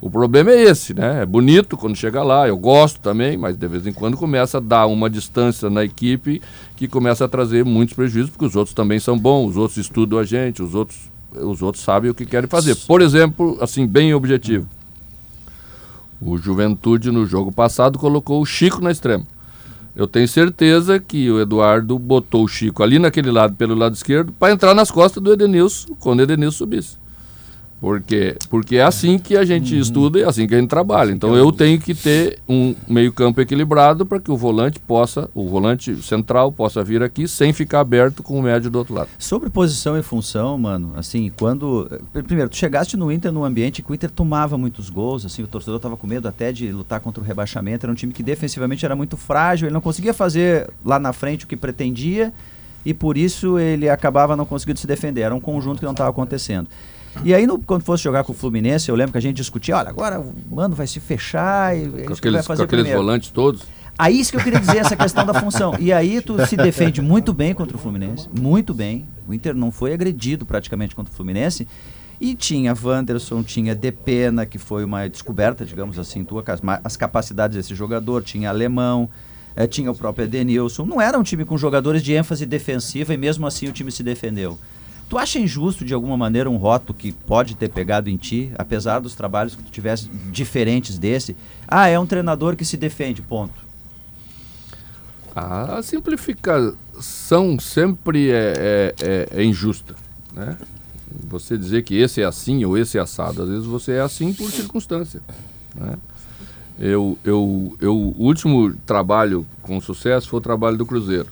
[0.00, 1.22] O problema é esse, né?
[1.22, 4.60] É bonito quando chega lá, eu gosto também, mas de vez em quando começa a
[4.60, 6.40] dar uma distância na equipe
[6.76, 10.18] que começa a trazer muitos prejuízos, porque os outros também são bons, os outros estudam
[10.18, 10.98] a gente, os outros,
[11.34, 12.76] os outros sabem o que querem fazer.
[12.86, 14.66] Por exemplo, assim, bem objetivo.
[16.20, 19.24] O Juventude no jogo passado colocou o Chico na extrema.
[19.94, 24.32] Eu tenho certeza que o Eduardo botou o Chico ali naquele lado, pelo lado esquerdo,
[24.32, 27.01] para entrar nas costas do Edenilson quando o Edenilson subisse.
[27.82, 31.10] Porque, porque é assim que a gente estuda e é assim que a gente trabalha.
[31.10, 36.00] Então eu tenho que ter um meio-campo equilibrado para que o volante possa, o volante
[36.00, 39.08] central possa vir aqui sem ficar aberto com o médio do outro lado.
[39.18, 41.88] Sobre posição e função, mano, assim, quando.
[42.14, 45.42] eh, Primeiro, tu chegaste no Inter num ambiente que o Inter tomava muitos gols, assim,
[45.42, 47.84] o torcedor tava com medo até de lutar contra o rebaixamento.
[47.84, 51.46] Era um time que defensivamente era muito frágil, ele não conseguia fazer lá na frente
[51.46, 52.32] o que pretendia
[52.84, 55.22] e por isso ele acabava não conseguindo se defender.
[55.22, 56.68] Era um conjunto que não estava acontecendo.
[57.24, 59.76] E aí, no- quando fosse jogar com o Fluminense, eu lembro que a gente discutia:
[59.76, 63.62] olha, agora o mano vai se fechar e é Com aqueles, com aqueles volantes todos.
[63.98, 65.74] Aí isso que eu queria dizer, essa questão da função.
[65.78, 69.06] E aí tu se defende muito bem contra o Fluminense, muito bem.
[69.28, 71.68] O Inter não foi agredido praticamente contra o Fluminense.
[72.18, 77.56] E tinha Wanderson, tinha Depena, que foi uma descoberta, digamos assim, tua, as, as capacidades
[77.56, 79.10] desse jogador, tinha Alemão,
[79.56, 80.84] eh, tinha o próprio Edenilson.
[80.84, 84.02] Não era um time com jogadores de ênfase defensiva e mesmo assim o time se
[84.02, 84.58] defendeu.
[85.08, 88.98] Tu acha injusto, de alguma maneira, um rótulo que pode ter pegado em ti, apesar
[88.98, 91.36] dos trabalhos que tu tivesse diferentes desse?
[91.68, 93.52] Ah, é um treinador que se defende, ponto.
[95.34, 99.94] A simplificação sempre é, é- é- é injusta,
[100.32, 100.56] né?
[101.28, 104.32] Você dizer que esse é assim ou esse é assado, às vezes você é assim
[104.32, 105.20] por circunstância,
[105.74, 105.96] né?
[106.84, 111.28] Eu, eu, eu, o último trabalho com sucesso foi o trabalho do Cruzeiro.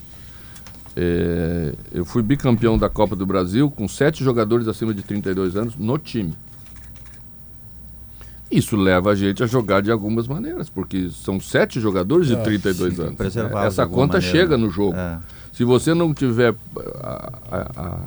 [0.96, 5.74] É, eu fui bicampeão da Copa do Brasil com sete jogadores acima de 32 anos
[5.76, 6.34] no time.
[8.50, 12.98] Isso leva a gente a jogar de algumas maneiras, porque são sete jogadores de 32
[13.00, 13.14] anos.
[13.14, 13.60] preservá-los né?
[13.62, 14.20] de Essa conta maneira.
[14.38, 14.96] chega no jogo.
[14.96, 15.18] É.
[15.52, 16.54] Se você não tiver
[17.02, 18.00] a, a- a-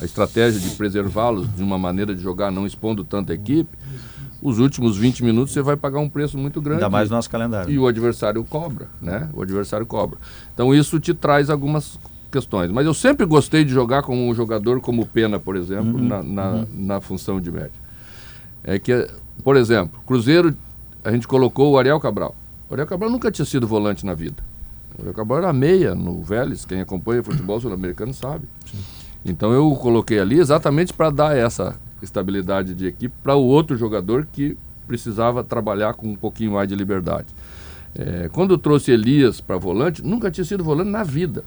[0.00, 3.70] a estratégia de preservá-los de uma maneira de jogar, não expondo tanta equipe,
[4.44, 6.84] os últimos 20 minutos você vai pagar um preço muito grande.
[6.84, 7.72] Ainda mais no nosso calendário.
[7.72, 9.28] E o adversário cobra, né?
[9.32, 10.18] O adversário cobra.
[10.52, 11.98] Então isso te traz algumas
[12.30, 12.70] questões.
[12.70, 16.06] Mas eu sempre gostei de jogar com um jogador como o Pena, por exemplo, Uhum,
[16.08, 17.72] na, na, na função de médio.
[18.62, 19.08] É que,
[19.42, 20.54] por exemplo, Cruzeiro,
[21.02, 22.36] a gente colocou o Ariel Cabral.
[22.68, 24.42] O Ariel Cabral nunca tinha sido volante na vida.
[24.98, 28.46] O Ariel Cabral era meia no Vélez, quem acompanha futebol sul-americano sabe.
[29.24, 34.26] Então eu coloquei ali exatamente para dar essa estabilidade de equipe para o outro jogador
[34.32, 37.26] que precisava trabalhar com um pouquinho mais de liberdade.
[37.94, 41.44] É, quando eu trouxe Elias para volante, nunca tinha sido volante na vida.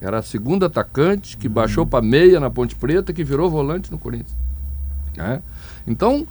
[0.00, 3.98] Era a segunda atacante que baixou para meia na Ponte Preta, que virou volante no
[3.98, 4.36] Corinthians.
[5.16, 5.42] né?
[5.86, 6.26] Então,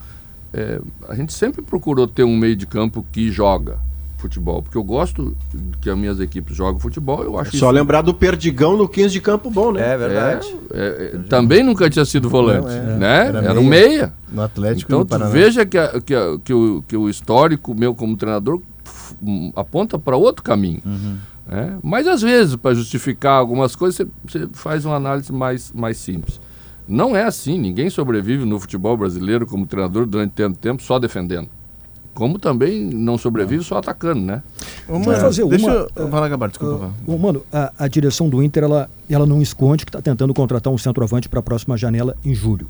[0.53, 0.79] é,
[1.09, 3.77] a gente sempre procurou ter um meio de campo que joga
[4.17, 5.35] futebol, porque eu gosto
[5.81, 9.13] que as minhas equipes jogam futebol, eu acho Só isso- lembrar do Perdigão no 15
[9.13, 9.93] de campo bom, né?
[9.93, 10.55] É verdade.
[10.73, 12.97] é, é, também nunca tinha sido volante, Não, é.
[12.97, 13.27] né?
[13.27, 13.87] Era Era, um meia.
[13.89, 14.13] meia.
[14.31, 17.73] No Atlético e Então tu veja que, a- que, a- que o, que o histórico
[17.75, 18.61] meu como treinador
[19.21, 20.81] hum, aponta para outro caminho.
[21.47, 21.77] né?
[21.83, 23.95] Mas às vezes, para justificar algumas coisas,
[24.25, 26.39] você- você faz uma análise mais, mais simples.
[26.87, 31.47] Não é assim, ninguém sobrevive no futebol brasileiro como treinador durante tanto tempo só defendendo.
[32.15, 34.41] Como também não sobrevive só atacando, né?
[34.87, 36.07] Vamos mano, fazer deixa uma- eu...
[36.07, 36.89] Vai lá, Gabar, desculpa.
[37.05, 40.71] Bom, mano, a, a direção do Inter ela, ela não esconde que está tentando contratar
[40.73, 42.67] um centroavante para a próxima janela em julho.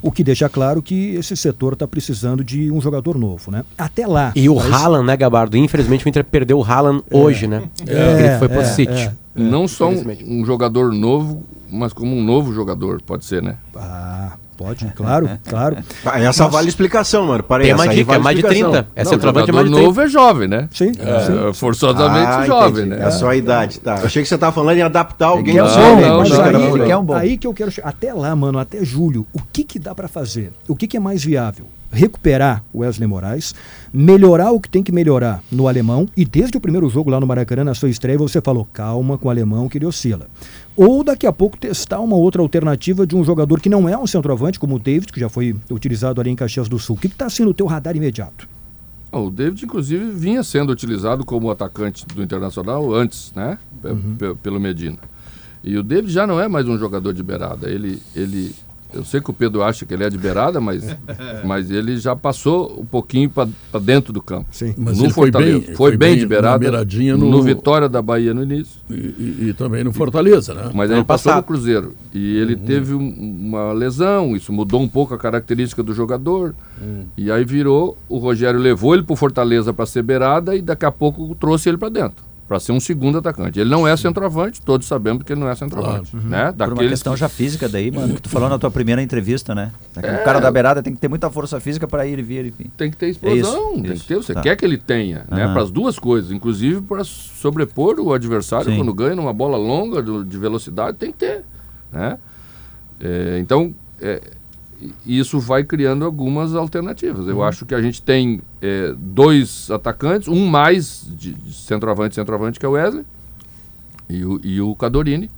[0.00, 3.64] O que deixa claro que esse setor está precisando de um jogador novo, né?
[3.76, 4.30] Até lá.
[4.36, 5.56] E o mas- Haaland, né, Gabardo?
[5.56, 7.64] Infelizmente o Inter perdeu o Haaland hoje, né?
[7.88, 8.92] É, Ele foi pro é, City.
[8.92, 9.12] é.
[9.34, 13.56] não só um, um jogador novo, mas como um novo jogador, pode ser, né?
[13.74, 15.76] Ah, pode, claro, claro.
[16.04, 17.42] Ah, essa vale explicação, mano.
[17.42, 18.72] Para Tem essa uma aí dica, vale mais de explicação.
[18.72, 18.88] 30.
[18.96, 19.86] É Não, centroavante é mais de 30.
[19.86, 20.68] novo é jovem, né?
[20.72, 21.00] Sim, sim.
[21.48, 23.00] É, forçosamente Ah, jovem, entendi.
[23.00, 23.06] né?
[23.06, 23.98] É só a idade, tá.
[23.98, 26.18] Eu achei que você tava falando em adaptar alguém quer ao um seu bom, meio,
[26.18, 26.86] mas aí não, ele não.
[26.86, 27.14] quer um bom.
[27.14, 27.88] Aí que eu quero chegar.
[27.88, 30.52] Até lá, mano, até julho, o que, que dá para fazer?
[30.68, 31.66] O que, que é mais viável?
[31.92, 33.54] Recuperar o Wesley Moraes,
[33.92, 37.26] melhorar o que tem que melhorar no alemão, e desde o primeiro jogo lá no
[37.26, 40.26] Maracanã, na sua estreia, você falou, calma com o alemão que ele oscila.
[40.76, 44.06] Ou daqui a pouco testar uma outra alternativa de um jogador que não é um
[44.06, 46.96] centroavante, como o David, que já foi utilizado ali em Caxias do Sul.
[46.96, 48.46] O que está sendo o teu radar imediato?
[49.10, 53.56] O David, inclusive, vinha sendo utilizado como atacante do Internacional antes, né?
[54.18, 54.98] Pe- Pelo Medina.
[55.64, 57.70] E o David já não é mais um jogador de beirada.
[57.70, 58.54] Ele, ele,
[58.94, 60.84] eu sei que o Pedro acha que ele é de beirada, mas,
[61.44, 63.48] mas ele já passou um pouquinho para
[63.80, 64.46] dentro do campo.
[64.50, 64.74] Sim.
[64.76, 65.58] Mas no ele foi Fortaleza.
[65.58, 66.58] bem- foi, foi bem, bem de beirada.
[66.58, 67.30] beiradinha no...
[67.30, 68.80] no- Vitória da Bahia no início.
[68.90, 70.70] E, e- e também no Fortaleza, né?
[70.74, 71.94] Mas ele passou no Cruzeiro.
[72.14, 73.08] E ele teve um-
[73.46, 76.54] uma lesão, isso mudou um pouco a característica do jogador.
[77.16, 80.90] E aí virou, o Rogério levou ele pro Fortaleza para ser beirada e daqui a
[80.92, 82.24] pouco trouxe ele para dentro.
[82.48, 83.58] Para ser um segundo atacante.
[83.58, 86.14] Ele não é centroavante, todos sabemos que ele não é centroavante.
[86.14, 86.52] Né?
[86.52, 89.02] Por uma Daqueles questão que- já física daí, mano, que tu falou na tua primeira
[89.02, 89.72] entrevista, né?
[89.96, 92.66] O cara da beirada tem que ter muita força física para ir e vir, enfim.
[92.76, 94.40] tem que ter explosão, Isso, tem isso, que ter, você tá.
[94.42, 95.42] quer que ele tenha, né?
[95.44, 95.54] Aham.
[95.54, 98.76] Para as duas coisas, inclusive para sobrepor o adversário Sim.
[98.76, 101.42] quando ganha numa bola longa de velocidade, tem que ter,
[101.92, 102.16] né?
[103.00, 104.20] É, então, é,
[105.06, 107.26] isso vai criando algumas alternativas.
[107.26, 112.58] Eu acho que a gente tem é, dois atacantes, um mais de, de centroavante, centroavante,
[112.58, 113.04] que é o Wesley,
[114.08, 115.30] e o, e o Cadorini,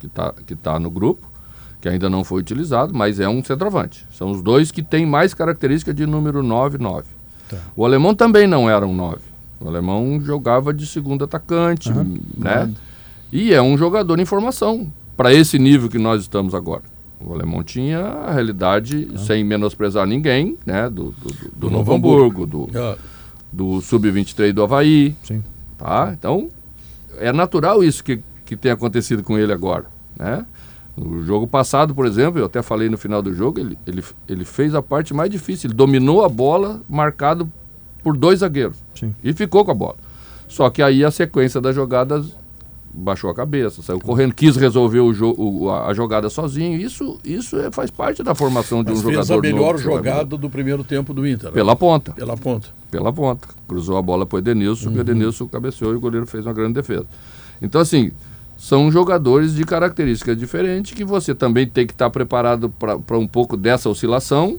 [0.00, 1.30] que está que tá no grupo,
[1.80, 4.06] que ainda não foi utilizado, mas é um centroavante.
[4.10, 7.06] São os dois que têm mais característica de número 9, 9.
[7.76, 9.18] O alemão também não era um 9.
[9.60, 11.90] O alemão jogava de segundo atacante,
[12.36, 12.72] né?
[13.32, 16.82] E é um jogador em formação, para esse nível que nós estamos agora.
[17.20, 20.88] O alemão tinha a realidade, sem menosprezar ninguém, né?
[20.90, 22.96] Do, do, do- do Novo Hamburgo, do, Ah,
[23.52, 25.14] do Sub-23 do Havaí.
[25.22, 25.42] Sim.
[25.78, 26.14] Tá?
[26.18, 26.48] Então,
[27.18, 29.86] é natural isso que, que tem acontecido com ele agora.
[30.18, 30.44] Né?
[30.96, 34.44] No jogo passado, por exemplo, eu até falei no final do jogo, ele, ele, ele
[34.44, 35.68] fez a parte mais difícil.
[35.68, 37.50] Ele dominou a bola, marcado
[38.02, 38.76] por dois zagueiros.
[38.94, 39.14] Sim.
[39.24, 39.96] E ficou com a bola.
[40.48, 42.26] Só que aí a sequência das jogadas
[42.96, 46.80] baixou a cabeça, saiu correndo, quis resolver o jo o- a, jogada sozinho.
[46.80, 49.78] Isso, isso é- faz parte da formação de mas um fez jogador a melhor novo
[49.78, 51.50] jogada do primeiro tempo do Inter.
[51.50, 51.54] né?
[51.54, 52.68] Pela ponta Pela ponta.
[52.90, 53.48] pela ponta.
[53.68, 56.52] Cruzou a bola para o Edenilson, que o Edenilson cabeceou e o goleiro fez uma
[56.54, 57.04] grande defesa.
[57.60, 58.10] Então, assim,
[58.56, 63.56] são jogadores de características diferentes que você também tem que estar preparado para um pouco
[63.56, 64.58] dessa oscilação,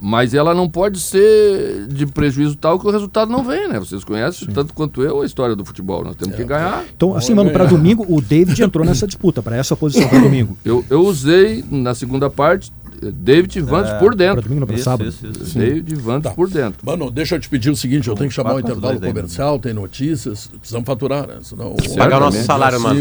[0.00, 3.78] mas ela não pode ser de prejuízo tal que o resultado não vem, né?
[3.78, 6.02] Vocês conhecem tanto quanto eu a história do futebol.
[6.02, 6.84] Nós temos que ganhar.
[6.96, 10.56] Então, assim, mano, para domingo, o David entrou nessa disputa, para essa posição para domingo.
[10.64, 12.72] Eu, eu usei na segunda parte
[13.02, 14.42] David Vantes por Para dentro.
[14.42, 15.08] domingo, não para Isso, sábado.
[15.08, 15.58] isso, isso.
[15.58, 16.34] David Vantes Tá.
[16.36, 16.80] por dentro.
[16.84, 19.58] Mano, deixa eu te pedir o seguinte, eu tenho que chamar o Quatro, intervalo comercial,
[19.58, 21.38] tem notícias, precisamos faturar, né?
[21.42, 23.00] Senão, Pagar o nosso salário, mano.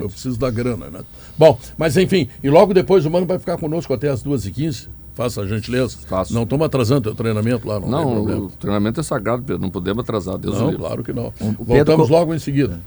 [0.00, 1.00] Eu preciso da grana, né?
[1.38, 4.88] Bom, mas enfim, e logo depois o Mano vai ficar conosco até as 2h15.
[5.16, 5.96] Faça a gentileza.
[6.06, 6.34] Faço.
[6.34, 8.40] Não estamos atrasando teu treinamento lá, não, tem Não, problema.
[8.42, 9.62] o treinamento é sagrado, Pedro.
[9.62, 10.36] Não podemos atrasar.
[10.36, 10.82] Deus o Não, livre.
[10.82, 11.32] claro que não.
[11.58, 12.78] Voltamos logo em seguida.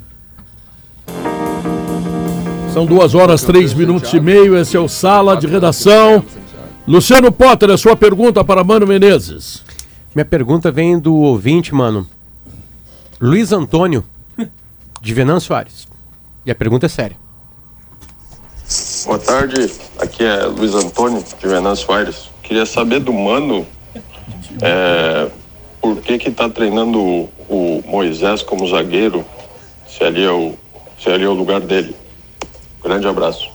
[2.71, 4.55] São duas horas, três minutos e meio.
[4.55, 6.23] Esse é o Sala de Redação.
[6.87, 9.63] Luciano Potter, a sua pergunta para Mano Menezes.
[10.13, 12.05] Minha pergunta vem do ouvinte, mano.
[13.19, 14.05] Luiz Antônio,
[15.01, 15.87] de Venâncio Soares.
[16.45, 17.17] E a pergunta é séria.
[19.09, 22.29] Boa tarde, aqui é Luiz Antônio de Venâncio Aires.
[22.43, 23.65] Queria saber do Mano
[24.61, 25.27] é,
[25.81, 29.25] por que que tá treinando o, o Moisés como zagueiro,
[29.87, 30.53] se ali, é o,
[31.01, 31.95] se ali é o lugar dele.
[32.83, 33.49] Grande abraço.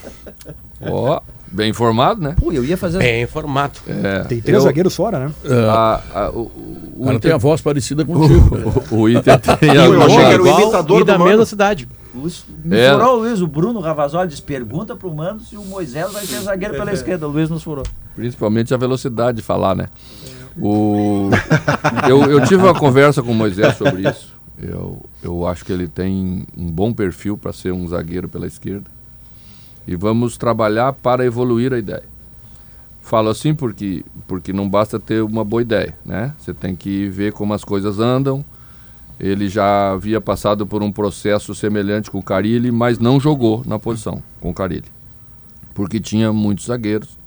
[0.80, 2.34] Ó, bem informado, né?
[2.40, 2.96] Pô, eu ia fazer.
[2.96, 3.78] Bem informado.
[3.86, 5.32] É, Tem três eu- zagueiros fora, né?
[5.70, 6.50] a- a- o,
[6.96, 8.56] O o, cara tem Inter, a voz parecida contigo.
[8.56, 8.72] né?
[8.90, 11.30] o, o Inter tem eu achei que era o imitador e da do Mano.
[11.30, 11.86] mesma cidade.
[12.18, 12.68] Luiz, É.
[12.68, 16.24] me furou o Luiz, o Bruno Ravazoli diz: pergunta pro Mano se o Moisés vai
[16.26, 17.26] ser zagueiro pela esquerda.
[17.26, 17.84] O Luiz nos furou.
[18.14, 19.88] Principalmente a velocidade de falar, né?
[20.60, 21.30] O,
[22.08, 24.36] eu, eu tive uma conversa com o Moisés sobre isso.
[24.60, 28.90] Eu, eu acho que ele tem um bom perfil para ser um zagueiro pela esquerda.
[29.86, 32.02] E vamos trabalhar para evoluir a ideia.
[33.00, 36.34] Falo assim porque, porque não basta ter uma boa ideia, né?
[36.38, 38.44] Você tem que ver como as coisas andam.
[39.20, 43.78] Ele já havia passado por um processo semelhante com o Carilli, mas não jogou na
[43.78, 44.84] posição com o Carilli.
[45.74, 47.18] Porque tinha muitos zagueiros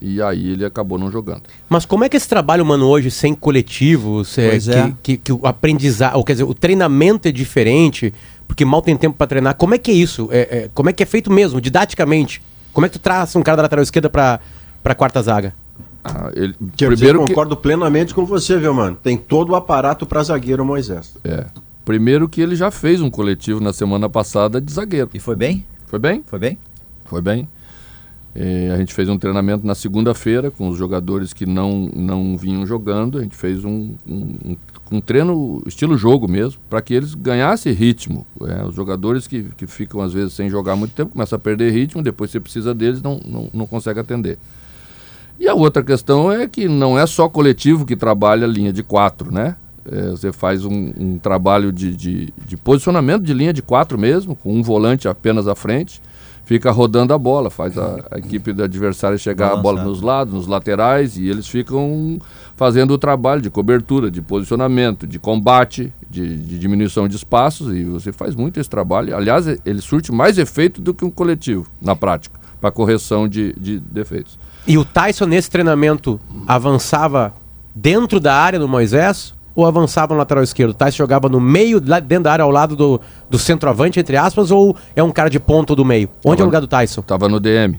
[0.00, 1.42] e aí ele acabou não jogando.
[1.68, 4.92] Mas como é que esse trabalho, mano, hoje, sem coletivos, é, que, é.
[5.02, 8.12] que, que o aprendizado, ou quer dizer, o treinamento é diferente,
[8.46, 9.54] porque mal tem tempo pra treinar.
[9.54, 10.28] Como é que é isso?
[10.32, 12.42] É, é, como é que é feito mesmo, didaticamente?
[12.72, 15.54] Como é que tu traça um cara da lateral esquerda pra quarta zaga?
[16.02, 18.96] Ah, ele, dizer, primeiro que, concordo plenamente com você, viu, mano?
[19.02, 21.16] Tem todo o aparato para zagueiro Moisés.
[21.24, 21.46] é,
[21.84, 25.10] primeiro que ele já fez um coletivo na semana passada de zagueiro.
[25.12, 25.64] E foi bem?
[25.86, 26.22] Foi bem?
[26.26, 26.58] Foi bem?
[27.04, 27.48] Foi bem.
[28.32, 32.64] Eh, a gente fez um treinamento na segunda-feira com os jogadores que não, não vinham
[32.64, 33.18] jogando.
[33.18, 34.56] A gente fez um, um, um-
[34.92, 38.24] um treino estilo jogo mesmo, para que eles ganhassem ritmo.
[38.42, 41.72] É, os jogadores que, que ficam às vezes sem jogar muito tempo começam a perder
[41.72, 44.38] ritmo, depois você precisa deles não, não, não consegue atender.
[45.40, 48.82] E a outra questão é que não é só coletivo que trabalha a linha de
[48.82, 49.56] quatro, né?
[49.90, 54.36] É, você faz um, um trabalho de, de, de posicionamento de linha de quatro mesmo,
[54.36, 56.02] com um volante apenas à frente,
[56.44, 60.34] fica rodando a bola, faz a, a equipe do adversário chegar a bola nos lados,
[60.34, 62.18] nos laterais, e eles ficam
[62.54, 67.82] fazendo o trabalho de cobertura, de posicionamento, de combate, de, de diminuição de espaços, e
[67.82, 69.16] você faz muito esse trabalho.
[69.16, 73.80] Aliás, ele surte mais efeito do que um coletivo, na prática, para correção de, de
[73.80, 74.38] defeitos.
[74.66, 77.34] E o Tyson, nesse treinamento, avançava
[77.74, 80.70] dentro da área do Moisés ou avançava no lateral esquerdo?
[80.70, 84.16] O Tyson jogava no meio, lá dentro da área, ao lado do, do centroavante, entre
[84.16, 86.08] aspas, ou é um cara de ponta do meio?
[86.24, 87.02] Onde é o lugar do Tyson?
[87.02, 87.78] Tava no DM.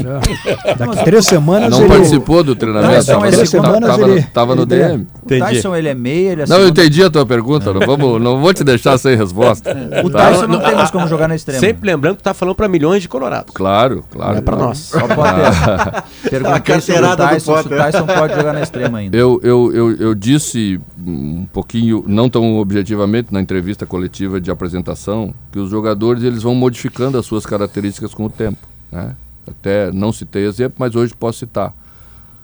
[0.78, 1.88] Daqui três semanas Não ele...
[1.88, 5.06] participou do treinamento, Tyson, tava, tava- semanas tava no- ele- tava no DM.
[5.22, 8.20] O Tyson, ele é meia, ele é Não, eu entendi a tua pergunta, não, vamos,
[8.20, 9.70] não vou te deixar sem resposta.
[10.04, 10.30] O Tá?
[10.30, 11.60] Tyson não tem mais como jogar na extrema.
[11.60, 13.52] Sempre lembrando que tá falando para milhões de colorados.
[13.54, 14.32] Claro, claro.
[14.32, 14.68] Não é pra claro.
[14.68, 14.78] nós.
[14.78, 16.02] Só Potter.
[16.30, 17.76] Perguntei se o, carteirada do Tyson, se o.
[17.76, 19.16] Tyson pode jogar na extrema ainda.
[19.16, 25.34] Eu, eu, eu, eu disse um pouquinho, não tão objetivamente, na entrevista coletiva de apresentação,
[25.50, 28.58] que os jogadores eles vão modificando as suas características com o tempo.
[28.90, 29.14] Né?
[29.46, 31.74] Até não citei exemplo, mas hoje posso citar.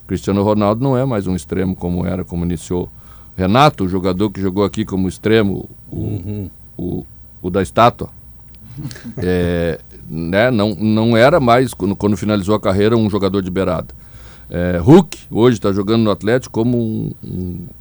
[0.06, 2.88] Cristiano Ronaldo não é mais um extremo como era, como iniciou.
[3.36, 7.06] Renato, o jogador que jogou aqui como extremo, o, o,
[7.40, 8.08] o da estátua,
[9.18, 9.78] é,
[10.08, 13.94] né, não, não era mais, quando, quando finalizou a carreira, um jogador de beirada.
[14.50, 17.12] É, Hulk, hoje está jogando no Atlético como um,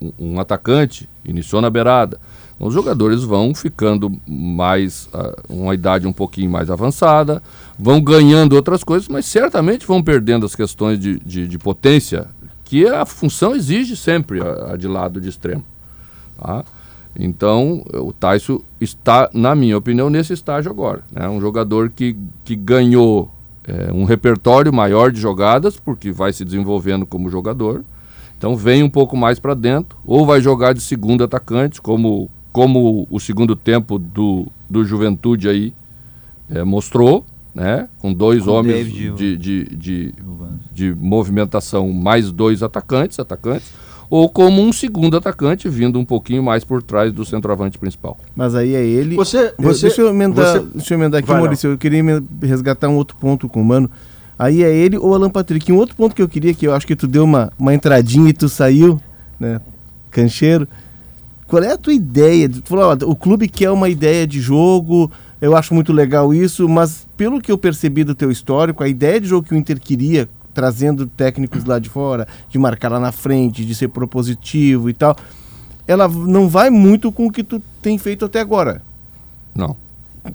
[0.02, 2.20] um- um atacante, iniciou na beirada.
[2.60, 7.42] Os jogadores vão ficando mais, ah, uma idade um pouquinho mais avançada,
[7.78, 12.28] vão ganhando outras coisas, mas certamente vão perdendo as questões de, de, de potência,
[12.66, 15.64] que a função exige sempre a, a de lado de extremo.
[16.38, 16.66] Tá?
[17.20, 21.02] Então, o Tyson está, na minha opinião, nesse estágio agora.
[21.16, 23.32] É um jogador que, que ganhou
[23.64, 27.84] é, um repertório maior de jogadas, porque vai se desenvolvendo como jogador.
[28.38, 33.08] Então, vem um pouco mais para dentro, ou vai jogar de segundo atacante, como, como
[33.12, 35.76] o segundo tempo do, do Juventude aí
[36.50, 37.88] é, mostrou, né?
[38.00, 40.14] com dois Com homens David de, de, de,
[40.74, 43.72] de movimentação, mais dois atacantes, atacantes,
[44.10, 48.18] ou como um segundo atacante vindo um pouquinho mais por trás do centroavante principal.
[48.36, 49.16] Mas aí é ele.
[49.18, 51.70] Você- Eu- você- deixa, eu emendar, você- deixa eu emendar aqui, Vai, Maurício.
[51.70, 52.02] Eu queria
[52.42, 53.88] resgatar um outro ponto com o Mano.
[54.40, 55.72] Aí é ele ou Alan Patrick.
[55.72, 58.28] Um outro ponto que eu queria, que eu acho que tu deu uma, uma entradinha
[58.32, 59.00] e tu saiu,
[59.40, 59.62] né?
[60.10, 60.68] Cancheiro.
[61.48, 62.50] Qual é a tua ideia?
[62.50, 65.10] Tu falou, ó, o clube quer uma ideia de jogo,
[65.42, 69.20] eu acho muito legal isso, mas pelo que eu percebi do teu histórico, a ideia
[69.22, 73.12] de jogo que o Inter queria, trazendo técnicos lá de fora, de marcar lá na
[73.12, 75.16] frente, de ser propositivo e tal,
[75.88, 78.82] ela não vai muito com o que tu tem feito até agora.
[79.56, 79.76] Não.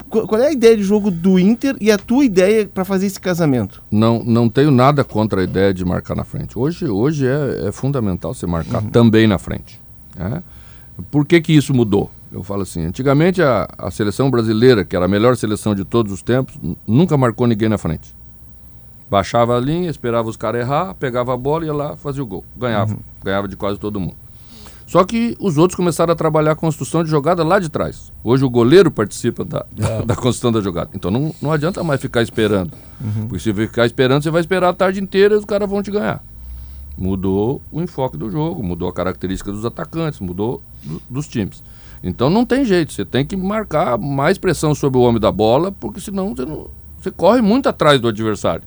[0.09, 3.05] Qu- Qual é a ideia de jogo do Inter e a tua ideia para fazer
[3.05, 3.83] esse casamento?
[3.91, 6.57] Não, não tenho nada contra a ideia de marcar na frente.
[6.57, 9.79] Hoje, hoje é, é fundamental você marcar também na frente.
[10.15, 10.41] né?
[11.09, 12.11] Por que, que isso mudou?
[12.31, 16.11] Eu falo assim, antigamente a, a seleção brasileira, que era a melhor seleção de todos
[16.11, 18.15] os tempos, nunca marcou ninguém na frente.
[19.09, 22.25] Baixava a linha, esperava os caras errar, pegava a bola e ia lá, fazia o
[22.25, 22.43] gol.
[22.57, 22.97] Ganhava.
[23.23, 24.15] Ganhava de quase todo mundo.
[24.87, 28.11] Só que os outros começaram a trabalhar a construção de jogada lá de trás.
[28.23, 30.89] Hoje o goleiro participa da, da, da construção da jogada.
[30.93, 32.71] Então não, não adianta mais ficar esperando.
[33.27, 35.91] Porque se ficar esperando, você vai esperar a tarde inteira e os caras vão te
[35.91, 36.23] ganhar.
[36.97, 41.63] Mudou o enfoque do jogo, mudou a característica dos atacantes, mudou do- dos times.
[42.03, 45.71] Então não tem jeito, você tem que marcar mais pressão sobre o homem da bola,
[45.71, 46.67] porque senão você, não,
[46.99, 48.63] você corre muito atrás do adversário.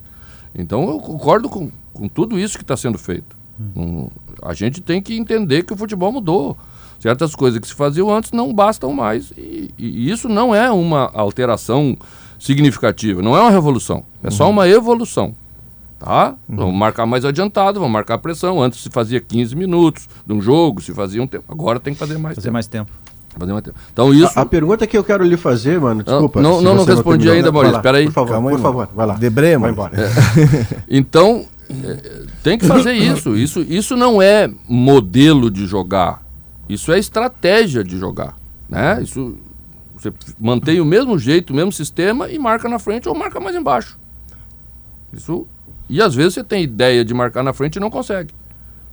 [0.55, 3.37] Então eu concordo com, com tudo isso que está sendo feito.
[3.75, 4.11] Não-
[4.43, 6.57] a gente tem que entender que o futebol mudou.
[6.99, 9.31] Certas coisas que se faziam antes não bastam mais.
[9.37, 11.95] E, e isso não é uma alteração
[12.39, 14.05] significativa, não é uma revolução.
[14.23, 15.35] É só uma evolução.
[15.99, 16.35] Tá?
[16.49, 18.63] Vamos marcar mais adiantado, vamos marcar pressão.
[18.63, 21.45] Antes se fazia 15 minutos de um jogo, se fazia um tempo.
[21.49, 22.53] Agora tem que fazer mais Fazer tempo.
[22.53, 22.91] mais tempo.
[23.39, 23.77] Fazer mais tempo.
[23.93, 24.39] Então isso.
[24.39, 26.41] A, a pergunta que eu quero lhe fazer, mano, desculpa.
[26.43, 27.33] não, não, não respondi terminou.
[27.35, 28.05] ainda, Vai Maurício, lá, peraí.
[28.07, 29.15] Por favor, Calma aí, por favor, vai lá.
[29.15, 30.11] Debré, Vai embora.
[30.89, 33.35] Então, é, tem que fazer isso.
[33.37, 33.61] isso.
[33.63, 36.23] Isso não é modelo de jogar.
[36.69, 38.37] Isso é estratégia de jogar.
[38.69, 39.01] Né?
[39.03, 39.37] Isso,
[39.97, 43.55] você mantém o mesmo jeito, o mesmo sistema e marca na frente ou marca mais
[43.57, 43.99] embaixo.
[45.13, 45.47] Isso,
[45.89, 48.33] e às vezes você tem ideia de marcar na frente e não consegue.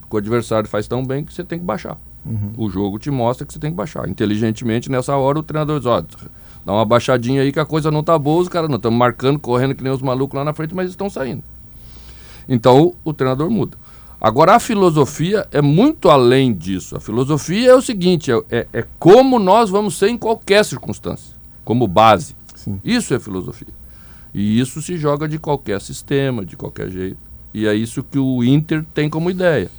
[0.01, 1.97] Porque o adversário faz tão bem que você tem que baixar.
[2.57, 4.07] O jogo te mostra que você tem que baixar.
[4.07, 6.01] Inteligentemente, nessa hora, o treinador diz, ó,
[6.65, 9.37] dá uma baixadinha aí que a coisa não tá boa, os caras não estão marcando,
[9.39, 11.43] correndo que nem os malucos lá na frente, mas estão saindo.
[12.47, 13.77] Então o treinador muda.
[14.21, 16.95] Agora a filosofia é muito além disso.
[16.95, 21.35] A filosofia é o seguinte: é, é- é como nós vamos ser em qualquer circunstância,
[21.65, 22.35] como base.
[22.83, 23.67] Isso é filosofia.
[24.33, 27.17] E isso se joga de qualquer sistema, de qualquer jeito.
[27.53, 29.69] E é isso que o Inter tem como ideia.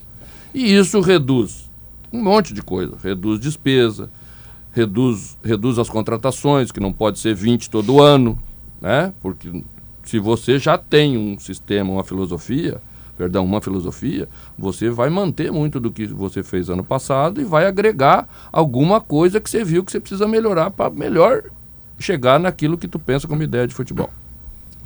[0.54, 1.68] E isso reduz
[2.12, 2.96] um monte de coisa.
[3.02, 4.08] Reduz despesa,
[4.70, 8.38] reduz, reduz as contratações, que não pode ser 20 todo ano,
[8.80, 9.12] né?
[9.20, 9.64] Porque
[10.04, 12.80] se você já tem um sistema, uma filosofia,
[13.18, 17.66] perdão, uma filosofia, você vai manter muito do que você fez ano passado e vai
[17.66, 21.42] agregar alguma coisa que você viu que você precisa melhorar para melhor
[21.98, 24.10] chegar naquilo que tu pensa como ideia de futebol.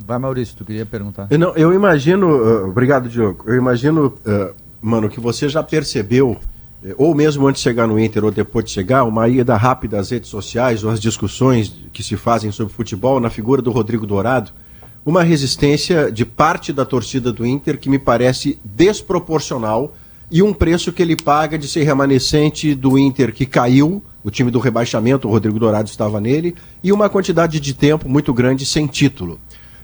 [0.05, 1.27] Vai, Maurício, tu queria perguntar.
[1.29, 3.43] Eu, não, eu imagino, uh, obrigado, Diogo.
[3.47, 6.37] Eu imagino, uh, mano, que você já percebeu,
[6.83, 9.99] eh, ou mesmo antes de chegar no Inter ou depois de chegar, uma ida rápida
[9.99, 14.07] às redes sociais ou às discussões que se fazem sobre futebol na figura do Rodrigo
[14.07, 14.51] Dourado,
[15.05, 19.93] uma resistência de parte da torcida do Inter que me parece desproporcional
[20.31, 24.51] e um preço que ele paga de ser remanescente do Inter que caiu, o time
[24.51, 28.85] do rebaixamento, o Rodrigo Dourado estava nele, e uma quantidade de tempo muito grande sem
[28.85, 29.39] título.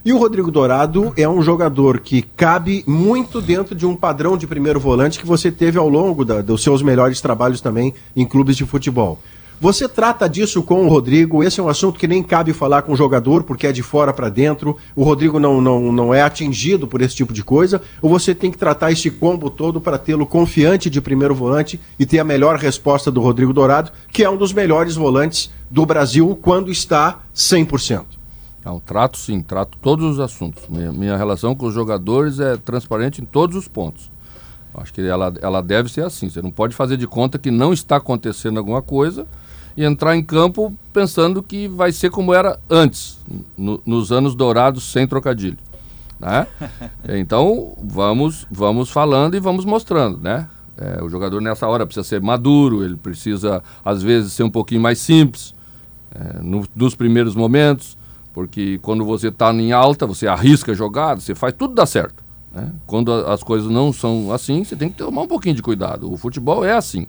[0.05, 4.45] E o Rodrigo Dourado é um jogador que cabe muito dentro de um padrão de
[4.45, 8.55] primeiro volante que você teve ao longo da, dos seus melhores trabalhos também em clubes
[8.55, 9.19] de futebol.
[9.59, 11.43] Você trata disso com o Rodrigo?
[11.43, 14.13] Esse é um assunto que nem cabe falar com o jogador, porque é de fora
[14.13, 14.77] para dentro.
[14.95, 17.81] O Rodrigo não, não, não é atingido por esse tipo de coisa?
[17.99, 22.05] Ou você tem que tratar esse combo todo para tê-lo confiante de primeiro volante e
[22.05, 26.37] ter a melhor resposta do Rodrigo Dourado, que é um dos melhores volantes do Brasil
[26.39, 28.03] quando está 100%?
[28.65, 30.63] Não, trato sim, trato todos os assuntos.
[30.67, 34.09] Minha, minha relação com os jogadores é transparente em todos os pontos.
[34.73, 36.29] Acho que ela, ela deve ser assim.
[36.29, 39.27] Você não pode fazer de conta que não está acontecendo alguma coisa
[39.77, 43.19] e entrar em campo pensando que vai ser como era antes,
[43.55, 45.57] no, nos anos dourados sem trocadilho.
[46.19, 46.47] Né?
[47.07, 50.47] Então vamos, vamos falando e vamos mostrando, né?
[50.77, 54.81] É, o jogador nessa hora precisa ser maduro, ele precisa às vezes ser um pouquinho
[54.81, 55.53] mais simples
[56.13, 57.97] é, no, nos primeiros momentos.
[58.35, 62.21] Porque quando você está em alta, você arrisca jogada, você faz tudo dá certo.
[62.53, 62.69] Né?
[62.85, 66.11] Quando a, as coisas não são assim, você tem que tomar um pouquinho de cuidado.
[66.11, 67.07] O futebol é assim.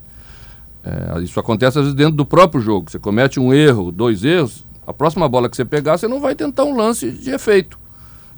[0.84, 2.88] É, isso acontece às vezes dentro do próprio jogo.
[2.88, 6.36] Você comete um erro, dois erros, a próxima bola que você pegar, você não vai
[6.36, 7.76] tentar um lance de efeito.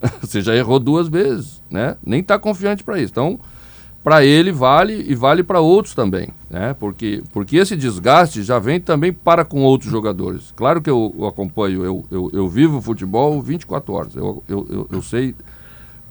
[0.22, 1.94] você já errou duas vezes, né?
[2.02, 3.12] Nem está confiante para isso.
[3.12, 3.38] Então,
[4.08, 6.74] para ele vale e vale para outros também, né?
[6.80, 10.50] Porque, porque esse desgaste já vem também para com outros jogadores.
[10.56, 14.16] Claro que eu, eu acompanho, eu, eu, eu, vivo futebol 24 horas.
[14.16, 15.34] Eu, eu, eu, eu, sei,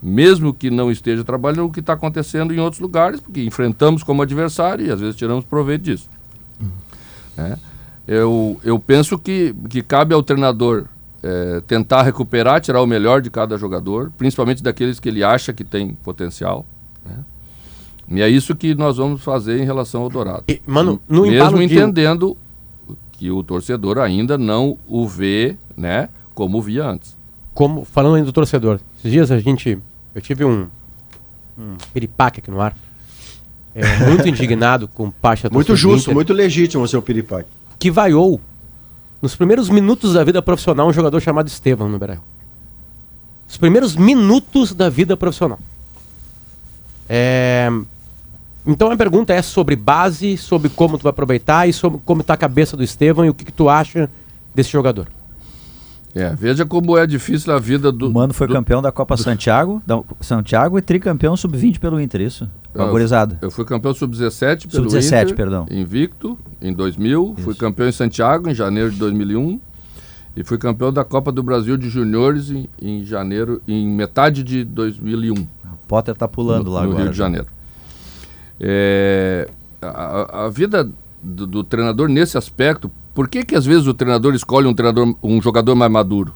[0.00, 4.22] mesmo que não esteja trabalhando, o que está acontecendo em outros lugares, porque enfrentamos como
[4.22, 6.08] adversário e às vezes tiramos proveito disso.
[7.36, 7.58] Né?
[8.06, 10.84] Eu, eu penso que, que cabe ao treinador
[11.20, 15.64] é, tentar recuperar, tirar o melhor de cada jogador, principalmente daqueles que ele acha que
[15.64, 16.64] tem potencial.
[17.04, 17.16] Né?
[18.10, 20.44] E é isso que nós vamos fazer em relação ao Dourado.
[20.48, 22.36] E, mano, no Mesmo entendendo
[22.88, 22.96] de...
[23.12, 27.16] que o torcedor ainda não o vê, né, como via antes.
[27.52, 29.78] Como, falando ainda do torcedor, esses dias a gente,
[30.14, 30.68] eu tive um,
[31.58, 32.74] um piripaque aqui no ar,
[33.74, 37.48] é, muito indignado com parte da Muito justo, muito legítimo o seu piripaque.
[37.78, 38.40] Que vaiou,
[39.20, 42.20] nos primeiros minutos da vida profissional, um jogador chamado Estevam no Beirão.
[43.48, 45.58] Os primeiros minutos da vida profissional.
[47.08, 47.70] É,
[48.68, 52.34] então a pergunta é sobre base, sobre como tu vai aproveitar e sobre como está
[52.34, 54.10] a cabeça do Estevão e o que, que, tu acha
[54.54, 55.08] desse jogador.
[56.14, 58.08] É, veja como é difícil a vida do.
[58.08, 62.00] O Mano foi do, campeão da Copa do, Santiago, da, Santiago e tricampeão sub-20 pelo
[62.00, 62.48] Inter, isso?
[62.74, 63.38] Agorizado.
[63.40, 65.66] Eu, eu fui campeão sub-17 pelo sub-17, Inter, perdão.
[65.70, 67.34] invicto, em 2000.
[67.36, 67.44] Isso.
[67.44, 69.60] Fui campeão em Santiago, em janeiro de 2001.
[70.36, 74.62] E fui campeão da Copa do Brasil de Juniores em, em janeiro, em metade de
[74.64, 75.34] 2001.
[75.34, 75.46] O
[75.88, 77.02] Potter tá pulando no, lá no agora.
[77.04, 77.57] Rio de Janeiro.
[78.60, 79.48] É,
[79.80, 80.90] a, a, vida
[81.22, 85.14] do, do, treinador nesse aspecto, por que que às vezes o treinador escolhe um treinador,
[85.22, 86.34] um jogador mais maduro,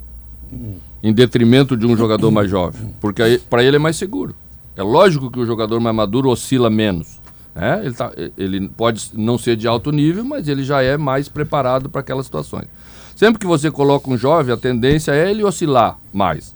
[1.03, 2.95] em detrimento de um jogador mais jovem?
[3.01, 4.35] Porque para ele é mais seguro.
[4.77, 7.21] É lógico que o jogador mais maduro oscila menos.
[7.55, 11.29] É, ele, tá, ele pode não ser de alto nível, mas ele já é mais
[11.29, 12.67] preparado para aquelas situações.
[13.15, 16.55] Sempre que você coloca um jovem, a tendência é ele oscilar mais.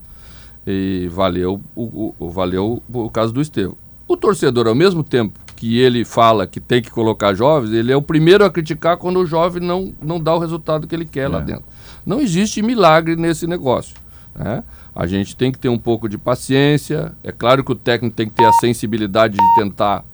[0.67, 3.77] E valeu o, o, valeu o caso do Estevão.
[4.09, 7.97] O torcedor, ao mesmo tempo que ele fala que tem que colocar jovens, ele é
[7.97, 11.25] o primeiro a criticar quando o jovem não, não dá o resultado que ele quer
[11.25, 11.29] é.
[11.29, 11.65] lá dentro.
[12.05, 13.97] Não existe milagre nesse negócio.
[14.35, 14.63] Né?
[14.95, 17.13] A gente tem que ter um pouco de paciência.
[17.25, 20.05] É claro que o técnico tem que ter a sensibilidade de tentar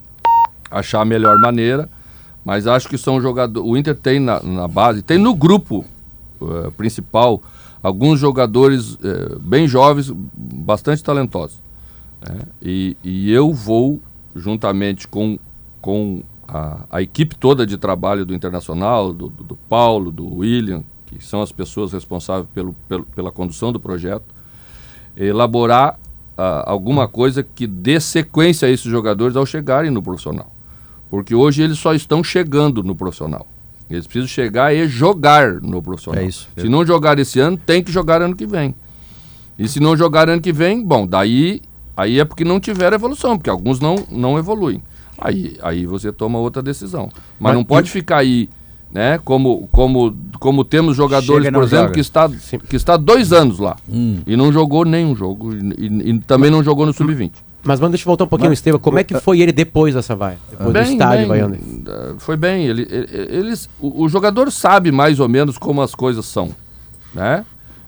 [0.70, 1.88] achar a melhor maneira.
[2.45, 3.68] Mas acho que são jogadores.
[3.68, 5.84] O Inter tem na, na base, tem no grupo
[6.40, 7.43] uh, principal
[7.82, 11.61] alguns jogadores uh, bem jovens, bastante talentosos.
[12.20, 12.40] Né?
[12.61, 14.01] E, e eu vou
[14.35, 15.39] juntamente com,
[15.80, 20.83] com a, a, equipe toda de trabalho do Internacional, do, do, do, Paulo, do William,
[21.07, 24.24] que são as pessoas responsáveis pelo, pelo, pela condução do projeto,
[25.16, 25.99] elaborar
[26.37, 30.51] ah, alguma coisa que dê sequência a esses jogadores ao chegarem no profissional.
[31.11, 33.47] Porque hoje eles só estão chegando no profissional.
[33.91, 36.22] Eles precisam chegar e jogar no profissional.
[36.22, 36.49] É isso.
[36.57, 38.74] Se não jogar esse ano, tem que jogar ano que vem.
[39.59, 41.61] E se não jogar ano que vem, bom, daí
[41.97, 44.82] aí é porque não tiveram evolução, porque alguns não, não evoluem.
[45.18, 47.09] Aí, aí você toma outra decisão.
[47.12, 48.49] Mas, Mas não pode ficar aí,
[48.93, 49.18] né?
[49.24, 51.95] Como, como, como temos jogadores, e por exemplo, joga.
[51.95, 53.76] que está, que está dois anos lá
[54.26, 55.55] e não jogou nenhum jogo.
[55.55, 57.32] E, e- e também não jogou no Sub-20.
[57.64, 58.80] Mas manda deixa eu voltar um pouquinho, Estevam.
[58.80, 60.36] Como é que foi ele depois dessa vaia?
[60.51, 61.55] Depois do estádio vaiando?
[61.55, 62.66] eh, foi bem.
[62.66, 66.51] Ele, ele- eles, o, o jogador sabe mais ou menos como as coisas são,
[67.14, 67.45] né?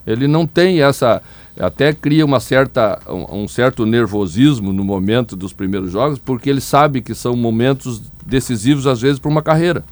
[0.07, 1.21] Ele não tem essa,
[1.59, 7.01] até cria uma certa, um, certo nervosismo no momento dos primeiros jogos, porque ele sabe
[7.01, 9.85] que são momentos decisivos às vezes para uma carreira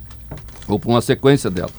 [0.67, 1.71] ou para uma sequência dela.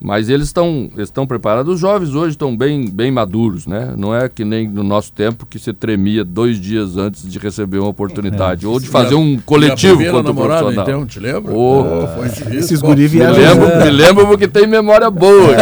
[0.00, 1.74] Mas eles estão eles estão preparados.
[1.74, 3.94] Os jovens hoje estão bem, bem maduros, né?
[3.96, 7.78] Não é que nem no nosso tempo que você tremia dois dias antes de receber
[7.78, 10.88] uma oportunidade ou de fazer um coletivo a primeira contra o namorada, profissional.
[10.88, 11.52] então, te lembra?
[11.54, 12.58] Oh, foi difícil.
[12.58, 13.42] Esses guri me viajam.
[13.42, 15.54] lembro, me lembro porque tem memória boa.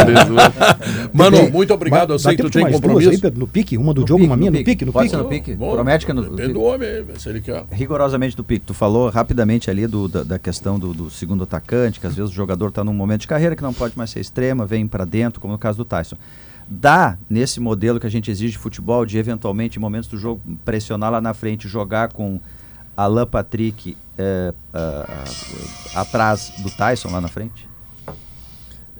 [1.13, 2.13] Mano, muito obrigado.
[2.13, 3.09] Eu sei que tu tem compromisso.
[3.11, 3.39] aí, Pedro?
[3.39, 3.77] No pique?
[3.77, 4.51] Uma do No Diogo, pique, uma no minha?
[4.51, 4.71] No pique.
[4.71, 4.85] pique?
[4.85, 5.15] No Pode pique?
[5.17, 5.53] ser no pique.
[5.53, 6.53] Bom, Promete que é no Depende pique.
[6.53, 7.63] do homem, aí, se ele quer.
[7.71, 8.65] rigorosamente do pique.
[8.65, 12.31] Tu falou rapidamente ali do, da, da questão do, do segundo atacante, que às vezes
[12.31, 15.05] o jogador está num momento de carreira que não pode mais ser extrema, vem para
[15.05, 16.17] dentro, como no caso do Tyson.
[16.67, 20.41] Dá, nesse modelo que a gente exige de futebol, de eventualmente, em momentos do jogo,
[20.65, 22.39] pressionar lá na frente, jogar com
[22.97, 25.23] Alan Patrick ah, ah,
[26.01, 27.67] atrás do Tyson lá na frente?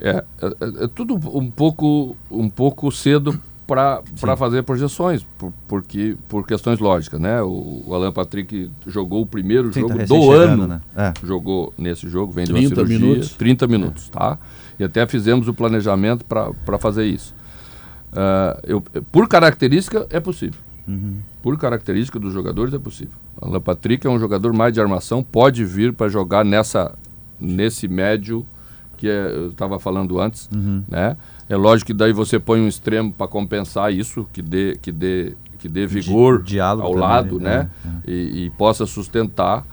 [0.00, 4.02] É, é, é- é tudo um pouco, um pouco cedo para
[4.36, 7.40] fazer projeções, por, porque, por questões lógicas, né?
[7.40, 10.66] O, o Alan Patrick jogou o primeiro Sim, tá jogo recém do ano.
[10.66, 10.80] né?
[10.94, 11.14] É.
[11.26, 12.98] Jogou nesse jogo, vem de uma 30 cirurgia.
[12.98, 13.32] minutos.
[13.32, 14.38] 30 minutos, tá?
[14.78, 17.34] E até fizemos o planejamento para fazer isso.
[18.12, 20.60] Ah, eu, por característica, é possível.
[21.42, 23.14] Por característica dos jogadores, é possível.
[23.40, 26.94] Alan Patrick é um jogador mais de armação, pode vir para jogar nessa,
[27.40, 28.46] nesse médio
[28.96, 30.48] que é- eu estava falando antes,
[30.88, 31.16] né?
[31.48, 35.34] É lógico que daí você põe um extremo para compensar isso, que dê, que dê,
[35.58, 37.70] que dê vigor diálogo ao também, lado, né?
[37.84, 37.92] né?
[38.06, 39.66] E, e possa sustentar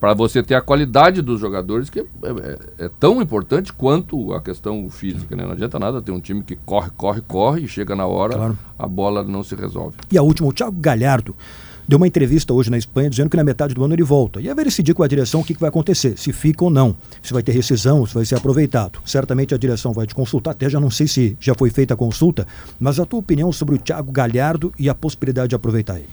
[0.00, 4.40] para você ter a qualidade dos jogadores que é, é- é tão importante quanto a
[4.40, 5.44] questão física, né?
[5.44, 8.58] Não adianta nada ter um time que corre, corre, corre e chega na hora Claro.
[8.78, 9.96] a bola não se resolve.
[10.10, 11.34] E a última, o Thiago Galhardo
[11.88, 14.40] deu uma entrevista hoje na Espanha dizendo que na metade do ano ele volta.
[14.40, 16.70] E aí vai decidir com a direção o que, que vai acontecer, se fica ou
[16.70, 19.00] não, se vai ter rescisão, se vai ser aproveitado.
[19.06, 21.96] Certamente a direção vai te consultar, até já não sei se já foi feita a
[21.96, 22.46] consulta,
[22.78, 26.08] mas a tua opinião sobre o Thiago Galhardo e a possibilidade de aproveitar ele.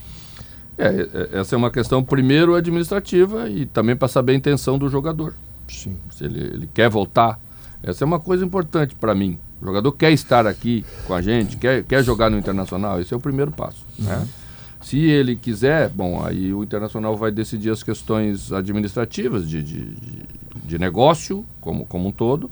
[0.78, 0.88] É,
[1.34, 5.34] é- essa é uma questão primeiro administrativa e também para saber a intenção do jogador.
[5.68, 5.96] Sim.
[6.12, 7.40] Se ele, ele quer voltar.
[7.84, 9.38] Essa é uma coisa importante para mim.
[9.62, 13.18] O jogador quer estar aqui com a gente, quer, quer jogar no Internacional, esse é
[13.18, 13.86] o primeiro passo.
[13.98, 14.28] Né?
[14.82, 19.86] Se ele quiser, bom, aí o Internacional vai decidir as questões administrativas de, de,
[20.66, 22.52] de- negócio como, como um todo.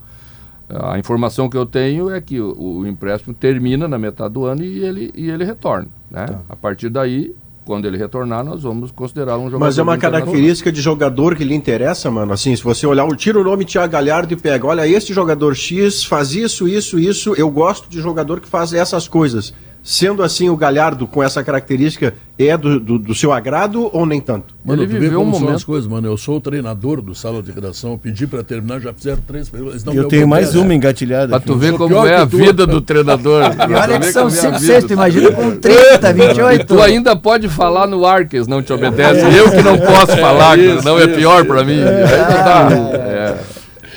[0.69, 4.63] A informação que eu tenho é que o, o empréstimo termina na metade do ano
[4.63, 5.87] e ele, e ele retorna.
[6.09, 6.25] Né?
[6.49, 7.35] A partir daí,
[7.65, 9.59] quando ele retornar, nós vamos considerar um jogador.
[9.59, 12.33] Mas é uma característica de jogador que lhe interessa, mano.
[12.33, 16.03] Assim, se você olhar, tira o nome Thiago Galhardo e pega, olha, este jogador X
[16.03, 17.33] faz isso, isso, isso.
[17.35, 19.53] Eu gosto de jogador que faz essas coisas.
[19.85, 24.21] Sendo assim, o Galhardo com essa característica é do, do, do seu agrado ou nem
[24.21, 24.55] tanto?
[24.63, 26.07] Mano, Ele tu vê como um são momento- as coisas, mano.
[26.07, 27.91] Eu sou o treinador do sala de redação.
[27.91, 29.85] Eu pedi pra terminar, já fizeram três perguntas.
[29.85, 31.27] Eu tenho mais uma engatilhada.
[31.27, 31.47] Pra aqui.
[31.47, 32.37] tu ver como é a tu.
[32.37, 33.43] vida do treinador.
[33.69, 36.61] E olha que são 5, 6, tu tu imagina com 30, 28.
[36.63, 39.33] E tu ainda pode falar no ar que eles não te obedecem.
[39.33, 41.79] Eu que não posso falar, que não é pior pra mim.
[41.79, 42.69] Aí não dá.
[42.97, 43.37] É.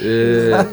[0.03, 0.67] É,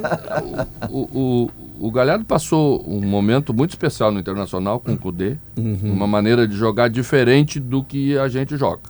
[0.89, 1.49] o, o,
[1.80, 5.38] o Galhardo passou um momento muito especial no Internacional com o Cudê,
[5.84, 8.82] uma maneira de jogar diferente do que a gente joga.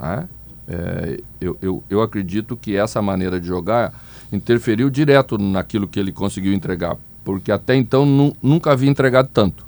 [0.00, 0.28] né?
[0.68, 3.92] É, eu, eu, eu acredito que essa maneira de jogar
[4.32, 9.66] interferiu direto naquilo que ele conseguiu entregar, porque até então nu- nunca havia entregado tanto.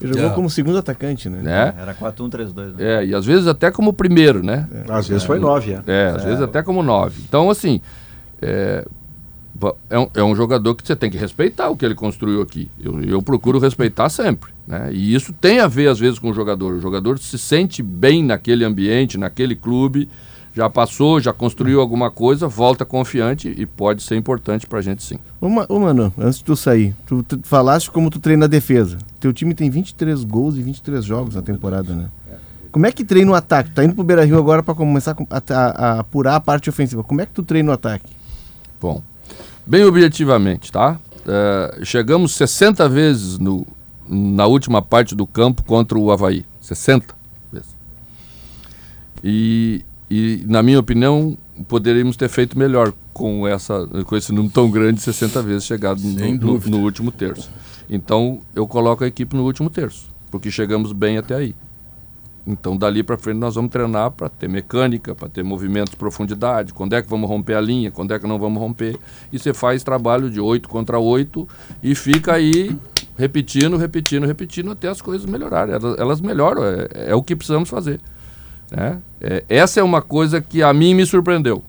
[0.00, 0.34] Ele jogou É.
[0.34, 1.40] como segundo atacante, né?
[1.42, 1.74] Né?
[1.76, 3.00] Era 4-1-3-2, né?
[3.02, 4.66] É, e às vezes até como primeiro, né?
[4.88, 5.82] Às vezes foi nove, é.
[5.88, 7.20] É, às vezes até como nove.
[7.28, 7.80] Então, assim,
[9.90, 12.68] é, um, é um jogador que você tem que respeitar o que ele construiu aqui.
[12.80, 14.50] Eu, eu procuro respeitar sempre.
[14.66, 14.90] Né?
[14.92, 16.74] E isso tem a ver, às vezes, com o jogador.
[16.74, 20.08] O jogador se sente bem naquele ambiente, naquele clube,
[20.54, 25.18] já passou, já construiu alguma coisa, volta confiante e pode ser importante pra gente sim.
[25.40, 28.98] Ô, ô, mano, antes de tu sair, tu, tu falaste como tu treina a defesa.
[29.20, 32.08] Teu time tem 23 gols e 23 jogos na temporada, né?
[32.70, 33.70] Como é que treina o ataque?
[33.70, 36.68] Tá indo pro Beira Rio agora pra começar com- a, a- a apurar a parte
[36.68, 37.02] ofensiva.
[37.02, 38.12] Como é que tu treina o ataque?
[38.80, 39.02] Bom,
[39.68, 40.98] bem objetivamente, tá?
[41.26, 43.66] É, chegamos 60 vezes no,
[44.08, 46.44] na última parte do campo contra o Havaí.
[46.60, 47.14] 60
[47.52, 47.76] vezes.
[49.22, 51.36] E, e, na minha opinião,
[51.68, 56.34] poderíamos ter feito melhor com, essa, com esse número tão grande, 60 vezes chegado no,
[56.34, 57.50] no, no último terço.
[57.90, 61.54] Então, eu coloco a equipe no último terço, porque chegamos bem até aí.
[62.48, 66.72] Então, dali para frente, nós vamos treinar para ter mecânica, para ter movimentos de profundidade,
[66.72, 68.98] quando é que vamos romper a linha, quando é que não vamos romper.
[69.30, 71.46] E você faz trabalho de 8 contra 8
[71.82, 72.74] e fica aí
[73.18, 75.74] repetindo, repetindo, repetindo até as coisas melhorarem.
[75.74, 78.00] Elas, elas melhoram, é, é o que precisamos fazer.
[78.70, 78.98] né?
[79.20, 81.62] É, essa é uma coisa que a mim me surpreendeu.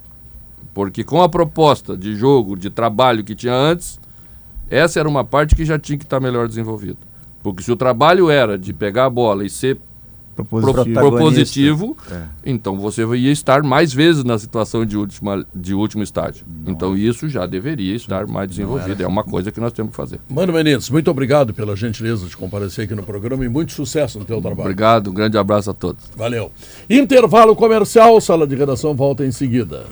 [0.74, 4.00] Porque com a proposta de jogo, de trabalho que tinha antes,
[4.70, 6.98] essa era uma parte que já tinha que estar melhor desenvolvida.
[7.44, 9.78] Porque se o trabalho era de pegar a bola e ser
[10.46, 11.00] pro- Propositivo.
[11.00, 11.98] propositivo,
[12.46, 16.46] então você ia estar mais vezes na situação de, última, de último estágio.
[16.68, 19.02] então isso já deveria estar mais desenvolvido.
[19.04, 20.20] É uma coisa que nós temos que fazer.
[20.30, 24.26] Mano Menezes, muito obrigado pela gentileza de comparecer aqui no programa e muito sucesso no
[24.26, 24.62] teu trabalho.
[24.62, 26.04] Obrigado, um grande abraço a todos.
[26.16, 26.52] Valeu.
[26.90, 29.86] Intervalo comercial, sala de redação volta em seguida.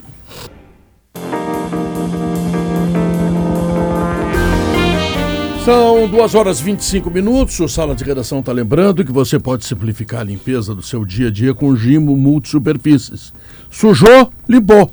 [5.67, 7.59] São 2 horas e 25 minutos.
[7.59, 11.27] O Sala de Redação está lembrando que você pode simplificar a limpeza do seu dia
[11.27, 13.33] a dia com Gimo Multisuperfícies.
[13.69, 14.89] Sujou, limpou,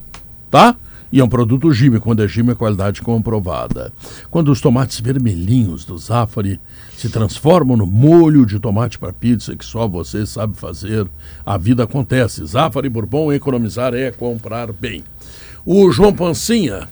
[0.51, 0.75] tá?
[1.13, 3.93] E é um produto Gimo, quando é Gimo é qualidade comprovada.
[4.33, 6.61] Quando os tomates vermelhinhos do Zafari
[6.97, 11.07] se transformam no molho de tomate para pizza que só você sabe fazer,
[11.47, 12.45] a vida acontece.
[12.45, 15.05] Zafari Bourbon, economizar é comprar bem.
[15.65, 16.89] O João Pancinha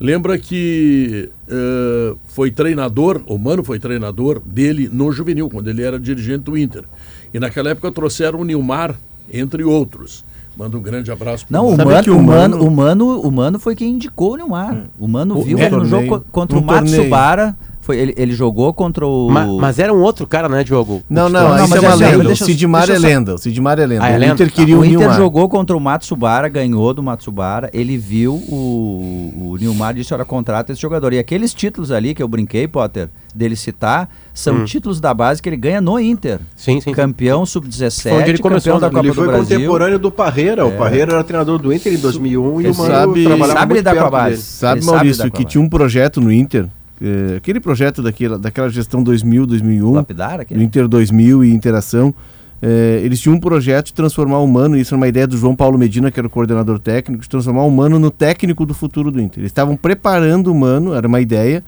[0.00, 5.98] lembra que eh, foi treinador, o Mano foi treinador dele no juvenil, quando ele era
[5.98, 6.84] dirigente do Inter.
[7.32, 8.94] E naquela época trouxeram o Nilmar,
[9.32, 10.24] entre outros.
[10.56, 13.76] Manda um grande abraço pro Não, o Mano, o, Mano, o, Mano, o Mano foi
[13.76, 14.84] quem indicou o Neymar.
[14.98, 15.90] O Mano O- viu ele no torneio.
[16.06, 17.42] jogo co- contra o Matsubara.
[17.42, 17.56] torneio.
[17.86, 19.30] Foi, ele, ele jogou contra o.
[19.30, 21.04] Ma- mas era um outro cara, né, Diogo?
[21.08, 22.24] Não, não, Não, isso é uma assim, lenda.
[22.24, 23.34] deixa o Sidmar é eu só- lenda.
[23.34, 24.04] O Sidmar é lenda.
[24.04, 24.32] Ah, é o lenda?
[24.34, 25.16] Inter queria o, o Inter Nilmar.
[25.16, 27.70] jogou contra o Matsubara, ganhou do Matsubara.
[27.72, 31.12] Ele viu o, o Nilmar disse: Olha, contrata esse jogador.
[31.12, 35.48] E aqueles títulos ali que eu brinquei, Potter, dele citar, são títulos da base que
[35.48, 36.40] ele ganha no Inter.
[36.56, 36.90] Sim, sim.
[36.92, 38.92] Campeão Foi onde sub-17, ele começou, campeão da né?
[38.94, 39.56] Copa Ele do foi Brasil.
[39.58, 40.66] contemporâneo do Parreira.
[40.66, 43.66] O Parreira era treinador do Inter em 2001 e Ele o Mano sabe- trabalhava sabe
[43.74, 44.30] muito lidar com a base.
[44.30, 44.42] dele.
[44.42, 46.66] Sabe, Ele Maurício, que tinha um projeto no Inter,
[47.00, 50.64] eh, aquele projeto daquela, daquela gestão 2000, 2001, Lapidar do aquele?
[50.64, 52.14] Inter 2000 e Interação,
[52.62, 55.54] eh, eles tinham um projeto de transformar o Mano, isso era uma ideia do João
[55.54, 59.10] Paulo Medina, que era o coordenador técnico, de transformar o Mano no técnico do futuro
[59.10, 59.40] do Inter.
[59.40, 61.62] Eles estavam preparando o Mano, era uma ideia,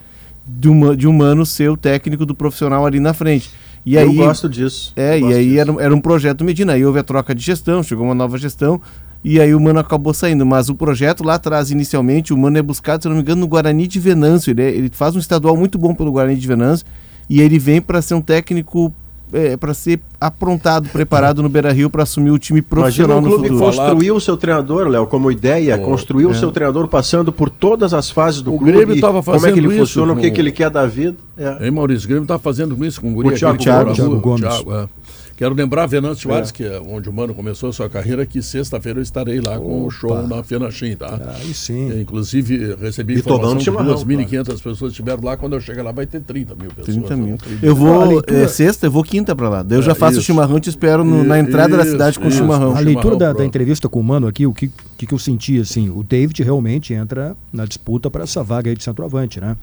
[0.47, 3.51] de, uma, de um Mano ser o técnico do profissional ali na frente.
[3.85, 4.93] E Eu aí, gosto disso.
[4.97, 5.61] é, e aí disso.
[5.61, 6.73] era, era um projeto Medina.
[6.73, 8.81] Aí houve a troca de gestão, chegou uma nova gestão,
[9.25, 10.45] e aí o Mano acabou saindo.
[10.47, 13.49] Mas o projeto lá atrás, inicialmente, o Mano é buscado, se não me engano, no
[13.49, 14.51] Guarani de Venâncio.
[14.51, 16.87] Ele, é- ele faz um estadual muito bom pelo Guarani de Venâncio,
[17.29, 18.93] e ele vem para ser um técnico,
[19.61, 23.29] para ser aprontado, preparado no Beira Rio para assumir o time Imagina profissional um no
[23.29, 23.65] clube futuro.
[23.67, 28.09] construiu o seu treinador, Léo, como ideia, construiu o seu treinador passando por todas as
[28.11, 28.73] fases do O clube.
[28.73, 30.87] Grêmio tava como é que ele fazendo funciona, o que, com- que ele quer da
[30.87, 31.17] vida.
[31.37, 31.67] É.
[31.67, 32.07] Hein, Maurício?
[32.07, 33.65] O Grêmio está fazendo isso com o guri O Thiago Gomes.
[33.65, 34.41] Thiago, Thiago Gomes.
[34.41, 34.89] Thiago, é.
[35.39, 38.99] Quero lembrar Venâncio Soares, que é onde o Mano começou a sua carreira, que sexta-feira
[38.99, 41.17] eu estarei lá com o show na Fenachim, tá?
[41.41, 41.93] Aí sim.
[41.93, 45.37] É, Inclusive, recebi E informação que chimarrão, 2.500 pessoas estiveram lá.
[45.37, 46.97] Quando eu chegar lá, vai ter 30 mil pessoas.
[46.97, 47.39] 30 mil.
[47.63, 49.63] Eu vou é, sexta, eu vou quinta para lá.
[49.63, 50.27] Daí eu É, já faço o isso.
[50.27, 52.39] chimarrão e te espero no- na entrada da Isso, cidade com o isso.
[52.39, 52.75] chimarrão.
[52.77, 54.69] A leitura chimarrão da, da entrevista com o Mano aqui, o que,
[54.99, 58.77] que, que eu senti, assim, o David realmente entra na disputa para essa vaga aí
[58.77, 59.57] de centroavante, né?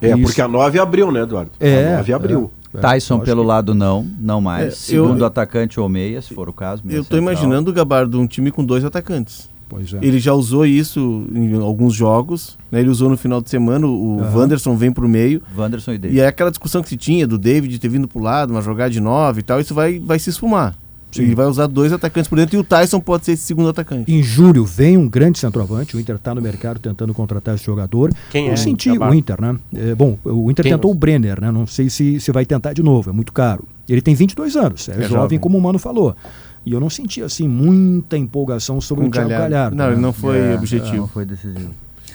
[0.00, 0.22] É, Isso.
[0.22, 1.50] porque a 9 abriu, né, Eduardo?
[1.60, 2.50] É, a 9 abriu.
[2.72, 4.66] É, Tyson lógico pelo que- lado não, não mais.
[4.68, 6.82] É, Segundo eu- atacante ou meia, se for o caso.
[6.86, 7.20] Eu tô central.
[7.20, 9.48] imaginando o Gabardo um time com dois atacantes.
[9.68, 9.98] Pois é.
[10.00, 12.80] Ele já usou isso em alguns jogos, né?
[12.80, 14.38] Ele usou no final de semana, o Aham.
[14.38, 15.42] Wanderson vem pro meio.
[15.56, 16.16] Wanderson e David.
[16.16, 18.90] E é aquela discussão que se tinha do David ter vindo pro lado, uma jogada
[18.90, 20.74] de nove e tal, isso vai, vai se esfumar.
[21.16, 24.12] Ele vai usar dois atacantes por dentro e o Tyson pode ser esse segundo atacante.
[24.12, 28.12] Em julho vem um grande centroavante, o Inter está no mercado tentando contratar esse jogador.
[28.30, 29.56] Quem Eu é, senti o Inter, né?
[29.74, 31.50] É, bom, o Inter Quem tentou você- o Brenner, né?
[31.50, 33.64] Não sei se, se vai tentar de novo, é muito caro.
[33.88, 35.38] Ele tem 22 anos, é, jovem, jovem.
[35.38, 36.14] como o Mano falou.
[36.66, 39.50] E eu não senti, assim, muita empolgação sobre Com o Thiago Galhardo.
[39.54, 39.76] Galhardo.
[39.76, 39.92] Não, né?
[39.92, 40.96] ele não foi É, objetivo.
[40.98, 41.70] Não foi decisivo.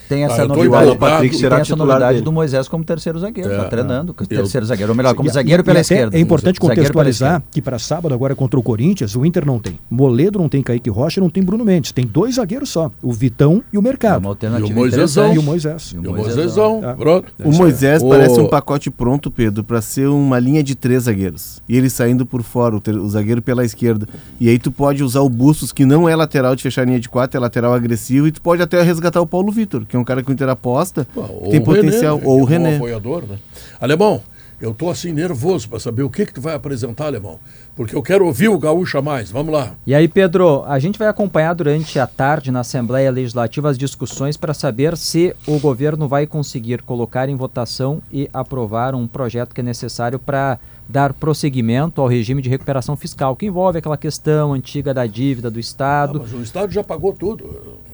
[0.09, 0.97] Tem Ah, essa tô novidade, empolgado.
[0.97, 2.21] Patrick será tem essa novidade dele.
[2.25, 3.51] do Moisés como terceiro zagueiro.
[3.51, 3.57] É.
[3.57, 4.13] Tá treinando.
[4.13, 4.91] como Eu- Terceiro zagueiro.
[4.91, 6.17] Ou melhor, como E zagueiro e pela esquerda.
[6.17, 9.79] É importante contextualizar que para sábado, agora contra o Corinthians, o Inter não tem.
[9.89, 11.91] Moledo não tem Kaique Rocha, não tem Bruno Mendes.
[11.91, 14.19] Tem dois zagueiros só, o Vitão e o É Mercado.
[14.19, 15.33] uma alternativa E o Moisésão.
[15.33, 15.93] E o Moisés.
[15.93, 16.81] E o o Moisésão.
[16.81, 16.93] Tá.
[16.95, 17.31] pronto.
[17.43, 21.61] O Moisés Ô- parece um pacote pronto, Pedro, para ser uma linha de três zagueiros.
[21.67, 24.07] E ele saindo por fora, o, ter- o zagueiro pela esquerda.
[24.39, 26.99] E aí tu pode usar o Bustos, que não é lateral de fechar a linha
[26.99, 29.99] de quatro, é lateral agressivo, e tu pode até resgatar o Paulo Vitor, que é
[29.99, 31.05] um cara que o Inter aposta,
[31.51, 32.17] tem o potencial.
[32.17, 32.75] René, ou o que é um René.
[32.77, 33.37] apoiador, né?
[33.79, 34.21] Alemão,
[34.59, 37.37] Eu tô assim nervoso para saber o que que tu vai apresentar, alemão,
[37.75, 39.29] porque eu quero ouvir o gaúcha mais.
[39.29, 39.73] Vamos lá.
[39.85, 44.37] E aí, Pedro, a gente vai acompanhar durante a tarde na Assembleia Legislativa as discussões
[44.37, 49.59] para saber se o governo vai conseguir colocar em votação e aprovar um projeto que
[49.59, 50.57] é necessário para
[50.87, 55.57] dar prosseguimento ao regime de recuperação fiscal, que envolve aquela questão antiga da dívida do
[55.57, 56.19] Ah, Estado.
[56.21, 57.45] mas o Estado já pagou tudo.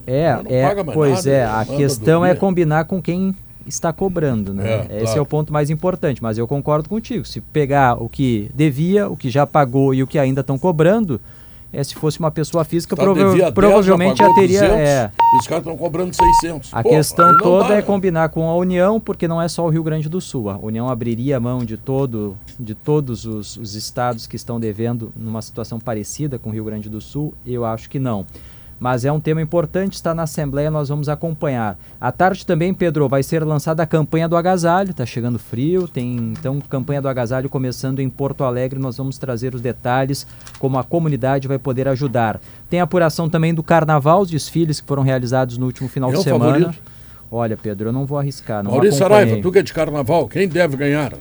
[0.06, 3.34] É, Não é, paga mais pois nada, é, a questão é combinar com quem
[3.66, 4.86] está cobrando, né?
[4.88, 5.18] É, Esse claro.
[5.18, 7.24] é o ponto mais importante, mas eu concordo contigo.
[7.24, 11.20] Se pegar o que devia, o que já pagou e o que ainda estão cobrando,
[11.72, 14.60] é, se fosse uma pessoa física, Estado prova- devia 10, provavelmente já, teria.
[14.60, 16.70] 200, é, os caras estão cobrando 600.
[16.74, 17.82] a Pô, questão toda dá, é né?
[17.82, 20.50] combinar com a União, porque não é só o Rio Grande do Sul.
[20.50, 25.12] A União abriria a mão de, todo, de todos os, os estados que estão devendo
[25.16, 27.32] numa situação parecida com o Rio Grande do Sul?
[27.46, 28.26] Eu acho que não.
[28.80, 31.78] Mas é um tema importante, está na Assembleia, nós vamos acompanhar.
[32.00, 36.32] À tarde também, Pedro, vai ser lançada a campanha do agasalho, está chegando frio, tem
[36.32, 40.26] então campanha do agasalho começando em Porto Alegre, nós vamos trazer os detalhes,
[40.58, 42.40] como a comunidade vai poder ajudar.
[42.70, 46.14] Tem a apuração também do carnaval, os desfiles que foram realizados no último final É
[46.14, 46.44] de semana.
[46.52, 46.82] favorito.
[47.30, 48.62] Olha, Pedro, eu não vou arriscar.
[48.64, 48.98] Não Maurício.
[48.98, 51.12] Saraiva, tu que é de carnaval, quem deve ganhar?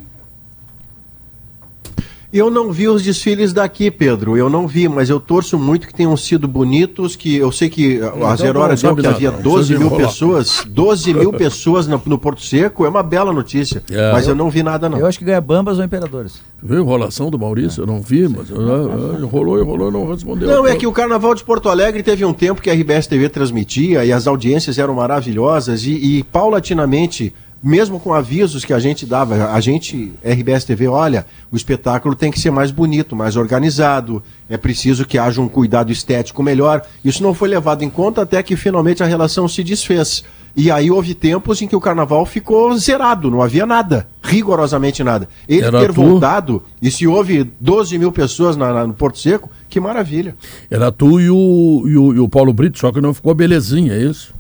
[2.32, 4.38] Eu não vi os desfiles daqui, Pedro.
[4.38, 7.16] Eu não vi, mas eu torço muito que tenham sido bonitos.
[7.16, 9.56] Que eu sei que a então Zerora não deu sabe que nada, havia não 12
[9.56, 10.08] precisa mil enrolar.
[10.08, 10.66] pessoas.
[10.68, 13.82] 12 mil pessoas no, no Porto Seco é uma bela notícia.
[13.90, 14.12] É.
[14.12, 15.00] mas eu não vi nada, não.
[15.00, 16.40] Eu acho que ganha Bambas ou Imperadores.
[16.62, 17.82] Viu a enrolação do Maurício?
[17.82, 20.48] Eu não vi, mas ah, ah, enrolou, enrolou e não respondeu.
[20.48, 23.28] Não, é que o Carnaval de Porto Alegre teve um tempo que a RBS TV
[23.30, 29.06] transmitia e as audiências eram maravilhosas e, e paulatinamente, mesmo com avisos que a gente
[29.06, 34.24] dava, a gente, RBS TV, olha, o espetáculo tem que ser mais bonito, mais organizado,
[34.50, 36.82] é preciso que haja um cuidado estético melhor.
[37.04, 40.24] Isso não foi levado em conta até que finalmente a relação se desfez.
[40.56, 45.30] E aí houve tempos em que o carnaval ficou zerado, não havia nada, rigorosamente nada.
[45.48, 46.02] Ele Era ter tu?
[46.02, 50.36] voltado, e se houve 12 mil pessoas na- na- no Porto Seco, que maravilha.
[50.70, 53.94] Era tu e o, e, o, e o Paulo Brito, só que não ficou belezinha,
[53.94, 54.34] é isso?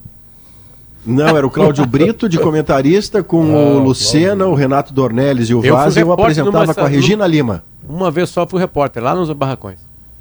[1.10, 5.53] Não, era o Cláudio Brito de comentarista com Ah, o Lucena, o Renato Dornelles e
[5.56, 5.95] o Eu Vaz.
[5.98, 7.64] Eu repórter apresentava numa- com a Regina Lima.
[7.88, 9.77] Uma vez só fui repórter, lá nos barracões.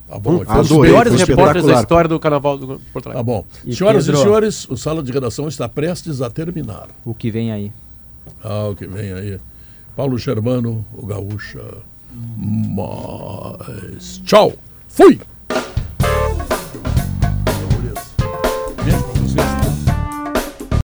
[0.09, 3.19] Tá bom, Um foi adorei, piores foi repórteres da história do Carnaval do Porto Alegre.
[3.19, 3.45] Tá bom.
[3.67, 4.21] E Senhoras Pedro?
[4.21, 6.87] e senhores, o Sala de Redação está prestes a terminar.
[7.05, 7.71] O que vem aí?
[8.43, 9.39] Ah, o que vem aí.
[9.95, 11.61] Paulo Germano, o Gaúcha.
[12.37, 14.21] Mas.
[14.25, 14.53] Tchau!
[14.89, 15.21] Fui!